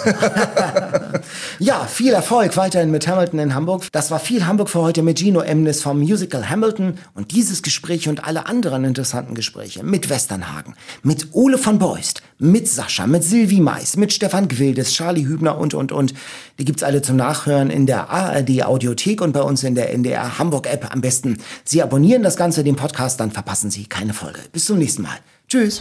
Ja, 1.58 1.84
viel 1.86 2.12
Erfolg 2.12 2.56
weiterhin 2.56 2.90
mit 2.90 3.08
Hamilton 3.08 3.38
in 3.38 3.54
Hamburg. 3.54 3.90
Das 3.92 4.10
war 4.10 4.18
viel 4.18 4.46
Hamburg 4.46 4.68
für 4.68 4.80
heute 4.80 5.02
mit 5.02 5.18
Gino 5.18 5.40
Emnes 5.40 5.82
vom 5.82 5.98
Musical 5.98 6.48
Hamilton 6.48 6.98
und 7.14 7.32
dieses 7.32 7.62
Gespräch 7.62 8.08
und 8.08 8.24
alle 8.24 8.46
anderen 8.46 8.84
interessanten 8.84 9.34
Gespräche 9.34 9.82
mit 9.82 10.10
Westernhagen, 10.10 10.74
mit 11.02 11.28
Ole 11.32 11.58
von 11.58 11.78
Beust, 11.78 12.22
mit 12.38 12.68
Sascha, 12.68 13.06
mit 13.06 13.24
Silvi 13.24 13.60
Mais, 13.60 13.96
mit 13.96 14.12
Stefan 14.12 14.48
Gwildes, 14.48 14.92
Charlie 14.92 15.26
Hübner 15.26 15.58
und, 15.58 15.74
und, 15.74 15.92
und. 15.92 16.14
Die 16.58 16.64
gibt's 16.64 16.82
alle 16.82 17.02
zum 17.02 17.16
Nachhören 17.16 17.70
in 17.70 17.86
der 17.86 18.10
ARD 18.10 18.64
Audiothek 18.64 19.20
und 19.20 19.32
bei 19.32 19.42
uns 19.42 19.64
in 19.64 19.74
der 19.74 19.92
NDR 19.92 20.38
Hamburg 20.38 20.66
App 20.66 20.92
am 20.92 21.00
besten. 21.00 21.38
Sie 21.64 21.82
abonnieren 21.82 22.22
das 22.22 22.36
Ganze, 22.36 22.64
den 22.64 22.76
Podcast, 22.76 23.20
dann 23.20 23.30
verpassen 23.30 23.70
Sie 23.70 23.86
keine 23.86 24.14
Folge. 24.14 24.40
Bis 24.52 24.66
zum 24.66 24.78
nächsten 24.78 25.02
Mal. 25.02 25.16
Tschüss. 25.48 25.80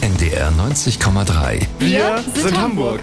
NDR 0.00 0.50
90,3. 0.52 1.66
Wir 1.78 2.24
sind 2.34 2.58
Hamburg. 2.58 3.00